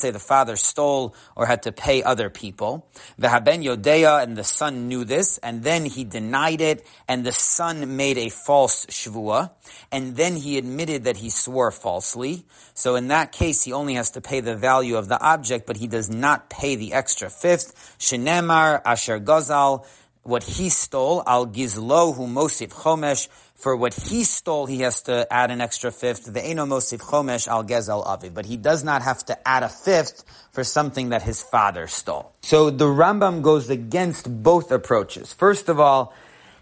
say 0.01 0.09
the 0.09 0.19
father 0.19 0.55
stole 0.55 1.15
or 1.35 1.45
had 1.45 1.61
to 1.63 1.71
pay 1.71 2.01
other 2.01 2.31
people. 2.31 2.89
Vehaben 3.21 3.63
Yodea 3.63 4.23
and 4.23 4.35
the 4.35 4.43
son 4.43 4.87
knew 4.87 5.05
this, 5.05 5.37
and 5.37 5.61
then 5.61 5.85
he 5.85 6.03
denied 6.03 6.61
it, 6.61 6.83
and 7.07 7.23
the 7.23 7.31
son 7.31 7.95
made 7.95 8.17
a 8.17 8.29
false 8.29 8.87
shvua, 8.87 9.51
and 9.91 10.15
then 10.15 10.35
he 10.35 10.57
admitted 10.57 11.03
that 11.03 11.17
he 11.17 11.29
swore 11.29 11.69
falsely. 11.69 12.43
So 12.73 12.95
in 12.95 13.09
that 13.09 13.31
case, 13.31 13.61
he 13.61 13.71
only 13.71 13.93
has 13.93 14.09
to 14.11 14.21
pay 14.21 14.39
the 14.39 14.55
value 14.55 14.97
of 14.97 15.09
the 15.09 15.21
object, 15.21 15.67
but 15.67 15.77
he 15.77 15.85
does 15.85 16.09
not 16.09 16.49
pay 16.49 16.75
the 16.75 16.93
extra 16.93 17.29
fifth. 17.29 17.95
Shenemar 17.99 18.81
Asher 18.83 19.19
Gozal, 19.19 19.85
what 20.27 20.43
he 20.43 20.67
stole, 20.67 21.23
al 21.25 21.47
gizlo 21.47 22.13
hu 22.13 22.27
mosif 22.27 22.69
chomesh, 22.69 23.29
for 23.55 23.75
what 23.75 23.93
he 23.93 24.23
stole, 24.23 24.65
he 24.65 24.81
has 24.81 25.01
to 25.03 25.25
add 25.31 25.51
an 25.51 25.61
extra 25.61 25.91
fifth. 25.91 26.31
The 26.31 26.43
eno 26.45 26.65
mosif 26.65 26.99
chomesh 26.99 27.47
al 27.47 27.63
gezel 27.63 28.05
aviv. 28.05 28.33
But 28.33 28.45
he 28.45 28.57
does 28.57 28.83
not 28.83 29.01
have 29.03 29.25
to 29.25 29.47
add 29.47 29.63
a 29.63 29.69
fifth 29.69 30.25
for 30.51 30.63
something 30.63 31.09
that 31.09 31.23
his 31.23 31.41
father 31.41 31.87
stole. 31.87 32.33
So 32.41 32.69
the 32.69 32.85
Rambam 32.85 33.41
goes 33.41 33.69
against 33.69 34.43
both 34.43 34.71
approaches. 34.71 35.31
First 35.33 35.69
of 35.69 35.79
all, 35.79 36.13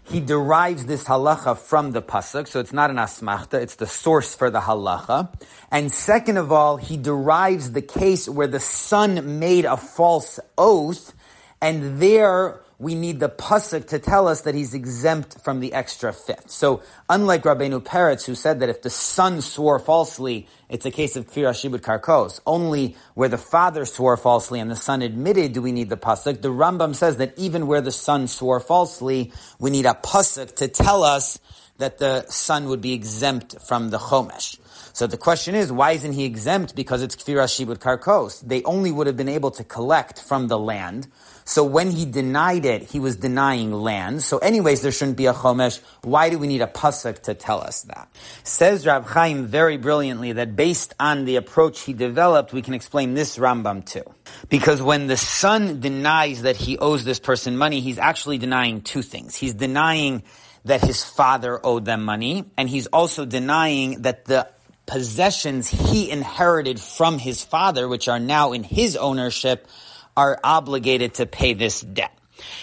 he 0.04 0.20
derives 0.20 0.86
this 0.86 1.02
halacha 1.02 1.58
from 1.58 1.90
the 1.90 2.00
pasuk, 2.00 2.46
so 2.46 2.60
it's 2.60 2.72
not 2.72 2.90
an 2.90 2.96
asmachta, 2.96 3.54
it's 3.54 3.74
the 3.74 3.88
source 3.88 4.36
for 4.36 4.50
the 4.50 4.60
halacha. 4.60 5.28
And 5.72 5.90
second 5.90 6.36
of 6.36 6.52
all, 6.52 6.76
he 6.76 6.96
derives 6.96 7.72
the 7.72 7.82
case 7.82 8.28
where 8.28 8.46
the 8.46 8.60
son 8.60 9.40
made 9.40 9.64
a 9.64 9.76
false 9.76 10.38
oath, 10.56 11.12
and 11.60 12.00
there 12.00 12.60
we 12.78 12.94
need 12.94 13.20
the 13.20 13.28
pasuk 13.28 13.86
to 13.88 13.98
tell 13.98 14.28
us 14.28 14.42
that 14.42 14.54
he's 14.54 14.74
exempt 14.74 15.40
from 15.42 15.60
the 15.60 15.72
extra 15.72 16.12
fifth. 16.12 16.50
So, 16.50 16.82
unlike 17.08 17.42
Rabbeinu 17.42 17.80
Peretz, 17.80 18.26
who 18.26 18.34
said 18.34 18.60
that 18.60 18.68
if 18.68 18.82
the 18.82 18.90
son 18.90 19.40
swore 19.40 19.78
falsely, 19.78 20.46
it's 20.68 20.84
a 20.84 20.90
case 20.90 21.16
of 21.16 21.26
kfir 21.26 21.50
shibud 21.52 21.80
karkos. 21.80 22.40
Only 22.46 22.96
where 23.14 23.30
the 23.30 23.38
father 23.38 23.86
swore 23.86 24.16
falsely 24.18 24.60
and 24.60 24.70
the 24.70 24.76
son 24.76 25.00
admitted 25.00 25.54
do 25.54 25.62
we 25.62 25.72
need 25.72 25.88
the 25.88 25.96
pasuk. 25.96 26.42
The 26.42 26.48
Rambam 26.48 26.94
says 26.94 27.16
that 27.16 27.32
even 27.38 27.66
where 27.66 27.80
the 27.80 27.92
son 27.92 28.28
swore 28.28 28.60
falsely, 28.60 29.32
we 29.58 29.70
need 29.70 29.86
a 29.86 29.94
pasuk 29.94 30.56
to 30.56 30.68
tell 30.68 31.02
us 31.02 31.38
that 31.78 31.98
the 31.98 32.26
son 32.28 32.68
would 32.68 32.80
be 32.80 32.92
exempt 32.92 33.56
from 33.66 33.90
the 33.90 33.98
chomesh. 33.98 34.58
So 34.92 35.06
the 35.06 35.18
question 35.18 35.54
is, 35.54 35.70
why 35.70 35.92
isn't 35.92 36.12
he 36.12 36.24
exempt? 36.24 36.74
Because 36.74 37.02
it's 37.02 37.16
kfir 37.16 37.44
shibud 37.44 37.78
karkos. 37.78 38.40
They 38.46 38.62
only 38.64 38.90
would 38.90 39.06
have 39.06 39.16
been 39.16 39.28
able 39.28 39.50
to 39.52 39.64
collect 39.64 40.20
from 40.20 40.48
the 40.48 40.58
land. 40.58 41.08
So 41.48 41.62
when 41.62 41.92
he 41.92 42.04
denied 42.04 42.64
it, 42.64 42.82
he 42.82 42.98
was 42.98 43.14
denying 43.14 43.72
land. 43.72 44.24
So 44.24 44.38
anyways, 44.38 44.82
there 44.82 44.90
shouldn't 44.90 45.16
be 45.16 45.26
a 45.26 45.32
chomesh. 45.32 45.80
Why 46.02 46.28
do 46.28 46.38
we 46.38 46.48
need 46.48 46.60
a 46.60 46.66
pasuk 46.66 47.22
to 47.22 47.34
tell 47.34 47.60
us 47.60 47.82
that? 47.82 48.08
Says 48.42 48.84
Rab 48.84 49.06
Chaim 49.06 49.46
very 49.46 49.76
brilliantly 49.76 50.32
that 50.32 50.56
based 50.56 50.92
on 50.98 51.24
the 51.24 51.36
approach 51.36 51.82
he 51.82 51.92
developed, 51.92 52.52
we 52.52 52.62
can 52.62 52.74
explain 52.74 53.14
this 53.14 53.38
Rambam 53.38 53.86
too. 53.86 54.02
Because 54.48 54.82
when 54.82 55.06
the 55.06 55.16
son 55.16 55.78
denies 55.78 56.42
that 56.42 56.56
he 56.56 56.78
owes 56.78 57.04
this 57.04 57.20
person 57.20 57.56
money, 57.56 57.80
he's 57.80 57.98
actually 57.98 58.38
denying 58.38 58.82
two 58.82 59.02
things. 59.02 59.36
He's 59.36 59.54
denying 59.54 60.24
that 60.64 60.80
his 60.80 61.04
father 61.04 61.64
owed 61.64 61.84
them 61.84 62.04
money, 62.04 62.44
and 62.56 62.68
he's 62.68 62.88
also 62.88 63.24
denying 63.24 64.02
that 64.02 64.24
the 64.24 64.48
possessions 64.86 65.68
he 65.68 66.10
inherited 66.10 66.80
from 66.80 67.18
his 67.18 67.44
father, 67.44 67.86
which 67.86 68.08
are 68.08 68.18
now 68.18 68.52
in 68.52 68.64
his 68.64 68.96
ownership, 68.96 69.68
are 70.16 70.38
obligated 70.42 71.14
to 71.14 71.26
pay 71.26 71.54
this 71.54 71.80
debt. 71.80 72.16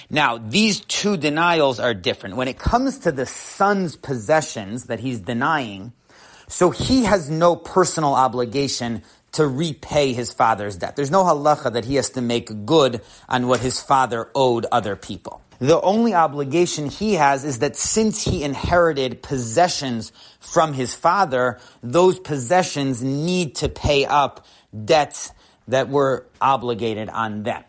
Now, 0.10 0.38
these 0.38 0.82
two 0.82 1.18
denials 1.18 1.80
are 1.80 1.94
different. 1.94 2.36
When 2.36 2.48
it 2.48 2.60
comes 2.60 3.00
to 3.00 3.12
the 3.12 3.26
son's 3.26 3.96
possessions 3.96 4.86
that 4.86 5.00
he's 5.00 5.20
denying, 5.20 5.94
so 6.48 6.70
he 6.70 7.06
has 7.06 7.30
no 7.30 7.56
personal 7.56 8.14
obligation 8.14 9.04
to 9.34 9.48
repay 9.48 10.14
his 10.14 10.32
father's 10.32 10.78
debt. 10.78 10.96
There's 10.96 11.10
no 11.10 11.24
halacha 11.24 11.74
that 11.74 11.86
he 11.86 11.96
has 11.96 12.12
to 12.12 12.22
make 12.22 12.66
good 12.66 13.02
on 13.28 13.48
what 13.48 13.62
his 13.62 13.82
father 13.82 14.30
owed 14.36 14.68
other 14.72 14.96
people. 14.96 15.42
The 15.60 15.82
only 15.82 16.14
obligation 16.14 16.88
he 16.88 17.14
has 17.14 17.44
is 17.44 17.60
that 17.60 17.76
since 17.76 18.24
he 18.24 18.44
inherited 18.44 19.24
possessions 19.24 20.12
from 20.40 20.74
his 20.74 20.94
father, 20.94 21.60
those 21.82 22.20
possessions 22.20 23.02
need 23.02 23.56
to 23.56 23.70
pay 23.70 24.06
up 24.06 24.46
debts 24.86 25.32
that 25.68 25.90
were 25.90 26.26
obligated 26.42 27.10
on 27.10 27.44
them. 27.44 27.64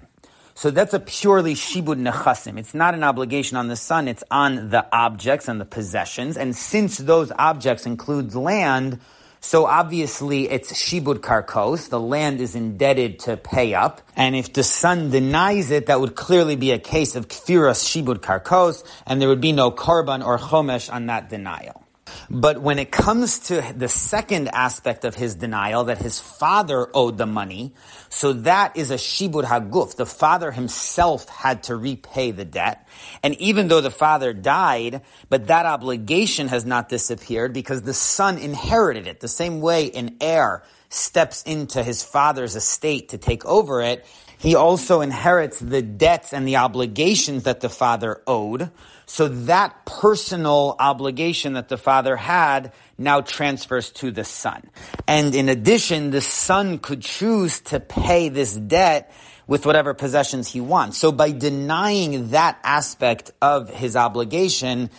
So 0.56 0.70
that's 0.70 0.94
a 0.94 1.00
purely 1.00 1.54
shibud 1.54 2.00
nechasim. 2.00 2.58
It's 2.58 2.74
not 2.74 2.94
an 2.94 3.02
obligation 3.02 3.56
on 3.56 3.66
the 3.68 3.76
son, 3.76 4.06
it's 4.06 4.22
on 4.30 4.70
the 4.70 4.86
objects 4.92 5.48
and 5.48 5.60
the 5.60 5.64
possessions. 5.64 6.36
And 6.36 6.54
since 6.54 6.98
those 6.98 7.32
objects 7.36 7.86
include 7.86 8.34
land, 8.34 9.00
so 9.40 9.66
obviously 9.66 10.48
it's 10.48 10.72
shibud 10.72 11.18
karkos. 11.18 11.90
The 11.90 12.00
land 12.00 12.40
is 12.40 12.54
indebted 12.54 13.18
to 13.20 13.36
pay 13.36 13.74
up. 13.74 14.00
And 14.16 14.34
if 14.34 14.52
the 14.52 14.62
son 14.62 15.10
denies 15.10 15.70
it, 15.70 15.86
that 15.86 16.00
would 16.00 16.14
clearly 16.14 16.56
be 16.56 16.70
a 16.70 16.78
case 16.78 17.14
of 17.14 17.28
kfiras 17.28 17.84
shibud 17.84 18.20
karkos, 18.20 18.84
and 19.06 19.20
there 19.20 19.28
would 19.28 19.42
be 19.42 19.52
no 19.52 19.70
korban 19.70 20.24
or 20.24 20.38
chomesh 20.38 20.90
on 20.90 21.06
that 21.06 21.28
denial. 21.28 21.83
But 22.30 22.60
when 22.60 22.78
it 22.78 22.90
comes 22.90 23.38
to 23.50 23.60
the 23.76 23.88
second 23.88 24.48
aspect 24.48 25.04
of 25.04 25.14
his 25.14 25.34
denial, 25.34 25.84
that 25.84 25.98
his 25.98 26.20
father 26.20 26.88
owed 26.94 27.18
the 27.18 27.26
money, 27.26 27.74
so 28.08 28.32
that 28.32 28.76
is 28.76 28.90
a 28.90 28.96
shibud 28.96 29.44
haguf. 29.44 29.96
The 29.96 30.06
father 30.06 30.50
himself 30.50 31.28
had 31.28 31.64
to 31.64 31.76
repay 31.76 32.30
the 32.30 32.44
debt. 32.44 32.88
And 33.22 33.34
even 33.40 33.68
though 33.68 33.80
the 33.80 33.90
father 33.90 34.32
died, 34.32 35.02
but 35.28 35.48
that 35.48 35.66
obligation 35.66 36.48
has 36.48 36.64
not 36.64 36.88
disappeared 36.88 37.52
because 37.52 37.82
the 37.82 37.94
son 37.94 38.38
inherited 38.38 39.06
it. 39.06 39.20
The 39.20 39.28
same 39.28 39.60
way 39.60 39.90
an 39.90 40.16
heir 40.20 40.62
steps 40.88 41.42
into 41.42 41.82
his 41.82 42.02
father's 42.02 42.56
estate 42.56 43.10
to 43.10 43.18
take 43.18 43.44
over 43.44 43.82
it, 43.82 44.06
he 44.38 44.54
also 44.54 45.00
inherits 45.00 45.58
the 45.58 45.82
debts 45.82 46.32
and 46.32 46.46
the 46.46 46.56
obligations 46.56 47.44
that 47.44 47.60
the 47.60 47.68
father 47.68 48.22
owed. 48.26 48.70
So 49.06 49.28
that 49.28 49.84
personal 49.84 50.76
obligation 50.78 51.54
that 51.54 51.68
the 51.68 51.76
father 51.76 52.16
had 52.16 52.72
now 52.96 53.20
transfers 53.20 53.90
to 53.92 54.10
the 54.10 54.24
son. 54.24 54.70
And 55.06 55.34
in 55.34 55.48
addition, 55.48 56.10
the 56.10 56.20
son 56.20 56.78
could 56.78 57.02
choose 57.02 57.60
to 57.62 57.80
pay 57.80 58.28
this 58.28 58.54
debt 58.54 59.12
with 59.46 59.66
whatever 59.66 59.92
possessions 59.92 60.48
he 60.48 60.60
wants. 60.60 60.96
So 60.96 61.12
by 61.12 61.32
denying 61.32 62.30
that 62.30 62.58
aspect 62.64 63.30
of 63.42 63.68
his 63.68 63.94
obligation, 63.94 64.90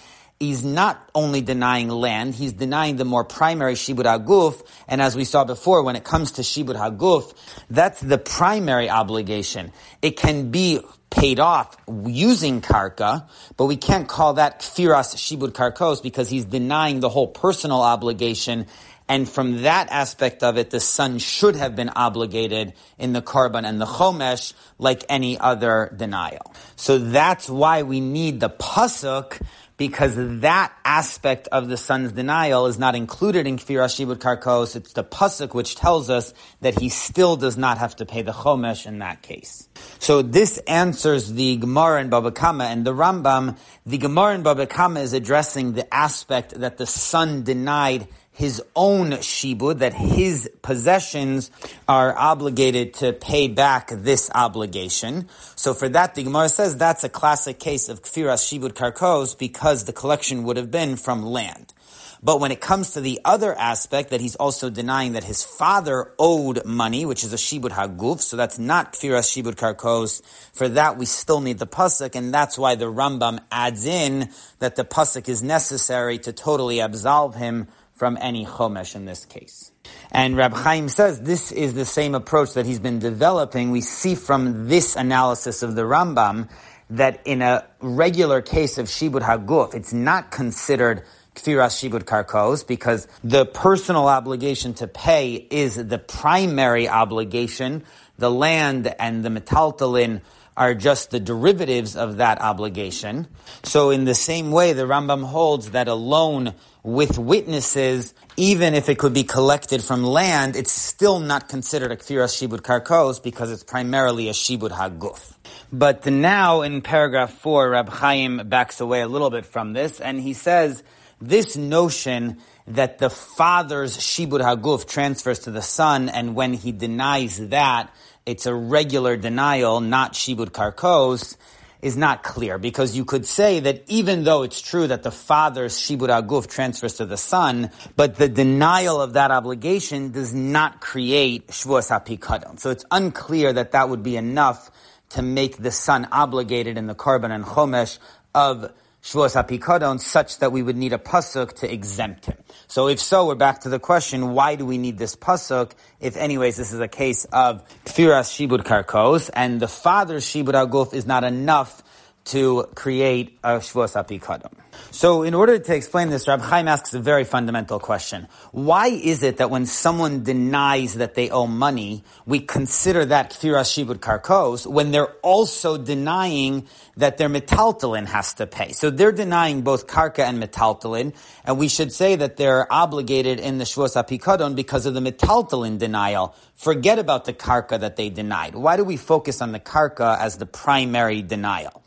he's 0.46 0.64
not 0.64 1.10
only 1.16 1.42
denying 1.42 1.90
land, 1.90 2.36
he's 2.36 2.54
denying 2.54 2.98
the 2.98 3.06
more 3.06 3.24
primary 3.24 3.74
shibud 3.74 4.06
haguf. 4.06 4.62
And 4.88 5.02
as 5.02 5.16
we 5.16 5.26
saw 5.26 5.44
before, 5.44 5.84
when 5.84 5.96
it 5.96 6.04
comes 6.04 6.34
to 6.34 6.42
shibud 6.42 6.76
haguf, 6.76 7.34
that's 7.70 8.00
the 8.00 8.18
primary 8.18 8.90
obligation. 8.90 9.72
It 10.02 10.18
can 10.18 10.52
be 10.52 10.80
paid 11.10 11.40
off 11.40 11.76
using 12.06 12.62
karka, 12.62 13.28
but 13.58 13.66
we 13.66 13.78
can't 13.78 14.08
call 14.08 14.36
that 14.36 14.60
kfiras 14.60 15.16
shibud 15.16 15.52
karkos 15.54 16.04
because 16.04 16.30
he's 16.30 16.46
denying 16.46 17.00
the 17.00 17.10
whole 17.10 17.28
personal 17.28 17.82
obligation. 17.82 18.68
And 19.08 19.30
from 19.30 19.62
that 19.64 19.90
aspect 19.92 20.44
of 20.44 20.58
it, 20.58 20.72
the 20.72 20.80
son 20.80 21.20
should 21.20 21.56
have 21.56 21.76
been 21.76 21.90
obligated 21.90 22.74
in 22.98 23.14
the 23.14 23.22
korban 23.22 23.64
and 23.64 23.80
the 23.80 23.86
chomesh 23.86 24.54
like 24.80 25.06
any 25.10 25.40
other 25.40 25.94
denial. 25.96 26.54
So 26.76 26.98
that's 26.98 27.48
why 27.48 27.84
we 27.84 28.00
need 28.00 28.40
the 28.40 28.50
pasuk 28.50 29.40
because 29.78 30.16
that 30.42 30.74
aspect 30.86 31.48
of 31.52 31.68
the 31.68 31.76
son's 31.76 32.14
denial 32.14 32.66
is 32.68 32.80
not 32.80 32.96
included 32.96 33.46
in 33.46 33.58
Kfir 33.58 33.84
Ashibud 33.84 34.18
Karkos. 34.18 34.76
It's 34.76 34.94
the 34.94 35.04
pasuk 35.04 35.54
which 35.54 35.76
tells 35.76 36.10
us 36.10 36.34
that 36.62 36.80
he 36.80 36.90
still 36.90 37.36
does 37.36 37.58
not 37.58 37.78
have 37.78 37.96
to 37.98 38.06
pay 38.06 38.22
the 38.22 38.32
chomesh 38.32 38.86
in 38.86 39.00
that 39.00 39.22
case. 39.22 39.68
So 40.00 40.22
this 40.22 40.58
answers 40.60 41.34
the 41.34 41.58
Gemara 41.58 42.02
in 42.02 42.10
Baba 42.10 42.32
Kama 42.32 42.66
and 42.66 42.86
the 42.86 42.94
Rambam. 42.94 43.58
The 43.86 43.98
Gemara 43.98 44.36
in 44.36 44.44
Baba 44.44 44.66
Kama 44.66 45.02
is 45.02 45.14
addressing 45.14 45.74
the 45.74 45.94
aspect 45.94 46.60
that 46.60 46.78
the 46.78 46.88
son 46.88 47.44
denied 47.44 48.08
his 48.36 48.62
own 48.76 49.12
shibud, 49.12 49.80
that 49.80 49.94
his 49.94 50.50
possessions 50.62 51.50
are 51.88 52.14
obligated 52.18 52.94
to 52.96 53.14
pay 53.14 53.48
back 53.48 53.90
this 53.92 54.30
obligation. 54.36 55.30
So 55.56 55.74
for 55.74 55.88
that, 55.90 56.16
the 56.16 56.24
Gemara 56.24 56.50
says 56.50 56.76
that's 56.76 57.06
a 57.06 57.10
classic 57.10 57.60
case 57.60 57.88
of 57.88 58.02
kfiras 58.02 58.44
shibud 58.44 58.74
karkos 58.74 59.38
because 59.40 59.86
the 59.86 59.94
collection 59.94 60.44
would 60.44 60.58
have 60.58 60.70
been 60.70 60.98
from 60.98 61.24
land. 61.24 61.74
But 62.22 62.42
when 62.42 62.52
it 62.52 62.60
comes 62.60 62.92
to 62.92 63.02
the 63.02 63.22
other 63.24 63.58
aspect 63.58 64.10
that 64.10 64.20
he's 64.20 64.36
also 64.36 64.70
denying 64.70 65.14
that 65.14 65.24
his 65.24 65.44
father 65.44 66.12
owed 66.20 66.66
money, 66.66 67.06
which 67.06 67.24
is 67.24 67.32
a 67.32 67.38
shibud 67.38 67.70
haguf, 67.70 68.20
so 68.20 68.36
that's 68.36 68.60
not 68.60 68.94
kfiras 68.94 69.32
shibud 69.32 69.56
karkos. 69.56 70.22
For 70.52 70.68
that, 70.70 70.98
we 70.98 71.06
still 71.06 71.40
need 71.40 71.60
the 71.60 71.68
pasuk, 71.68 72.16
and 72.16 72.34
that's 72.34 72.58
why 72.58 72.76
the 72.76 72.92
Rambam 72.92 73.40
adds 73.50 73.86
in 73.86 74.30
that 74.60 74.76
the 74.76 74.84
pasuk 74.84 75.30
is 75.30 75.42
necessary 75.42 76.18
to 76.20 76.34
totally 76.34 76.80
absolve 76.80 77.36
him 77.36 77.68
from 77.96 78.18
any 78.22 78.46
chomesh 78.46 78.96
in 78.96 79.06
this 79.06 79.26
case. 79.26 79.72
And 80.12 80.36
Rab 80.36 80.54
Chaim 80.54 80.90
says 80.90 81.22
this 81.22 81.52
is 81.52 81.74
the 81.74 81.86
same 81.86 82.14
approach 82.14 82.54
that 82.54 82.66
he's 82.66 82.80
been 82.80 83.00
developing. 83.00 83.72
We 83.72 83.82
see 83.82 84.16
from 84.16 84.68
this 84.68 84.96
analysis 84.96 85.64
of 85.64 85.76
the 85.76 85.84
Rambam 85.84 86.50
that 86.90 87.22
in 87.26 87.42
a 87.42 87.66
regular 87.80 88.42
case 88.42 88.78
of 88.78 88.88
Shibud 88.88 89.22
Haguf, 89.22 89.74
it's 89.74 89.94
not 89.94 90.30
considered 90.30 91.04
Kfiras 91.36 91.90
Shibud 91.90 92.04
Karkos 92.04 92.66
because 92.66 93.08
the 93.24 93.46
personal 93.46 94.08
obligation 94.08 94.74
to 94.76 94.88
pay 94.88 95.34
is 95.34 95.76
the 95.76 95.98
primary 95.98 96.88
obligation. 96.88 97.84
The 98.18 98.32
land 98.32 98.94
and 99.00 99.24
the 99.24 99.30
metaltalin 99.30 100.22
are 100.58 100.74
just 100.74 101.12
the 101.12 101.20
derivatives 101.20 101.96
of 101.96 102.18
that 102.18 102.40
obligation. 102.42 103.28
So 103.64 103.90
in 103.90 104.06
the 104.06 104.16
same 104.16 104.52
way, 104.52 104.74
the 104.74 104.84
Rambam 104.84 105.24
holds 105.24 105.72
that 105.72 105.88
a 105.88 105.94
loan 105.94 106.54
with 106.86 107.18
witnesses, 107.18 108.14
even 108.38 108.76
if 108.76 108.90
it 108.90 109.00
could 109.00 109.14
be 109.14 109.24
collected 109.24 109.84
from 109.84 110.04
land, 110.04 110.56
it's 110.56 110.72
still 110.72 111.20
not 111.20 111.50
considered 111.50 111.92
a 111.92 111.98
kfiras 111.98 112.48
shibud 112.48 112.62
karkos 112.62 113.22
because 113.22 113.52
it's 113.52 113.64
primarily 113.64 114.30
a 114.30 114.34
shibud 114.34 114.70
haguf. 114.70 115.34
But 115.74 116.06
now 116.06 116.62
in 116.62 116.84
paragraph 116.84 117.34
four, 117.34 117.72
Rab 117.72 117.90
Chaim 117.90 118.48
backs 118.48 118.82
away 118.82 119.02
a 119.02 119.08
little 119.08 119.32
bit 119.32 119.48
from 119.48 119.74
this, 119.74 120.00
and 120.00 120.22
he 120.22 120.34
says 120.34 120.84
this 121.20 121.58
notion 121.58 122.38
that 122.68 123.00
the 123.00 123.10
father's 123.10 123.98
shibud 123.98 124.42
haguf 124.42 124.88
transfers 124.88 125.40
to 125.40 125.52
the 125.52 125.64
son, 125.64 126.08
and 126.08 126.36
when 126.36 126.54
he 126.54 126.72
denies 126.72 127.50
that, 127.50 127.92
it's 128.28 128.46
a 128.46 128.54
regular 128.54 129.18
denial, 129.18 129.82
not 129.82 130.14
shibud 130.14 130.52
karkos, 130.52 131.36
is 131.82 131.98
not 131.98 132.24
clear 132.24 132.58
because 132.58 132.96
you 132.96 133.06
could 133.06 133.26
say 133.26 133.60
that 133.60 133.84
even 133.88 134.24
though 134.24 134.44
it's 134.44 134.62
true 134.62 134.88
that 134.88 135.04
the 135.04 135.12
father's 135.12 135.76
shibud 135.76 136.10
aguf 136.10 136.48
transfers 136.48 136.96
to 136.96 137.06
the 137.06 137.18
son, 137.18 137.70
but 137.96 138.16
the 138.16 138.30
denial 138.30 139.02
of 139.02 139.14
that 139.14 139.32
obligation 139.32 140.12
does 140.12 140.34
not 140.34 140.82
create 140.82 141.48
shvuas 141.48 141.90
hapikadon. 141.90 142.60
So 142.60 142.70
it's 142.72 142.86
unclear 142.92 143.54
that 143.54 143.72
that 143.74 143.90
would 143.90 144.04
be 144.04 144.18
enough 144.18 144.72
to 145.10 145.22
make 145.22 145.58
the 145.58 145.72
son 145.72 146.08
obligated 146.12 146.78
in 146.78 146.88
the 146.88 146.96
korban 146.96 147.32
and 147.32 147.46
chomesh 147.46 148.00
of 148.34 148.72
Shavuos 149.06 149.36
HaPikadon 149.40 150.00
such 150.00 150.40
that 150.40 150.52
we 150.52 150.64
would 150.64 150.76
need 150.76 150.92
a 150.92 150.98
pasuk 150.98 151.54
to 151.58 151.72
exempt 151.72 152.26
him. 152.26 152.38
So 152.66 152.88
if 152.88 153.00
so, 153.00 153.28
we're 153.28 153.36
back 153.36 153.62
to 153.62 153.70
the 153.70 153.78
question, 153.78 154.32
why 154.32 154.56
do 154.56 154.66
we 154.66 154.80
need 154.80 154.98
this 154.98 155.16
pasuk? 155.16 155.74
If 156.00 156.18
anyways, 156.18 156.58
this 156.58 156.74
is 156.74 156.80
a 156.80 156.88
case 156.88 157.26
of 157.26 157.64
Kfiras 157.86 158.34
Shibud 158.34 158.64
Karkos, 158.64 159.30
and 159.32 159.60
the 159.60 159.68
father's 159.68 160.26
Shibud 160.26 160.54
Aguf 160.54 160.96
is 160.96 161.06
not 161.06 161.24
enough 161.24 161.84
to 162.26 162.66
create 162.74 163.38
a 163.44 163.60
Shavuos 163.60 163.94
HaPikadon. 163.94 164.65
So 164.92 165.24
in 165.24 165.34
order 165.34 165.60
to 165.60 165.76
explain 165.76 166.10
this, 166.10 166.28
Rab 166.28 166.42
Chaim 166.42 166.68
asks 166.68 166.94
a 166.94 167.00
very 167.00 167.24
fundamental 167.24 167.80
question. 167.80 168.28
Why 168.52 168.88
is 168.88 169.24
it 169.24 169.38
that 169.38 169.50
when 169.50 169.66
someone 169.66 170.24
denies 170.24 170.96
that 170.96 171.16
they 171.16 171.30
owe 171.30 171.48
money, 171.48 172.04
we 172.26 172.40
consider 172.40 173.06
that 173.06 173.32
kfiras 173.32 173.70
shibud 173.74 174.00
karkos 174.00 174.66
when 174.66 174.92
they're 174.92 175.14
also 175.22 175.78
denying 175.78 176.68
that 176.98 177.18
their 177.18 177.30
metaltalin 177.30 178.06
has 178.08 178.34
to 178.36 178.48
pay? 178.48 178.72
So 178.72 178.90
they're 178.90 179.12
denying 179.12 179.62
both 179.62 179.88
karka 179.88 180.24
and 180.24 180.42
metaltalin, 180.42 181.14
and 181.44 181.58
we 181.58 181.68
should 181.68 181.92
say 181.92 182.16
that 182.16 182.38
they're 182.38 182.72
obligated 182.72 183.40
in 183.40 183.58
the 183.58 183.66
Shavuos 183.66 183.96
HaPikadon 184.02 184.56
because 184.56 184.86
of 184.86 184.94
the 184.94 185.02
metaltalin 185.02 185.78
denial. 185.78 186.36
Forget 186.56 187.00
about 187.00 187.26
the 187.26 187.34
karka 187.34 187.80
that 187.80 187.96
they 187.96 188.10
denied. 188.10 188.56
Why 188.56 188.78
do 188.78 188.84
we 188.84 188.98
focus 188.98 189.42
on 189.42 189.52
the 189.52 189.60
karka 189.60 190.18
as 190.20 190.38
the 190.38 190.46
primary 190.46 191.22
denial? 191.22 191.85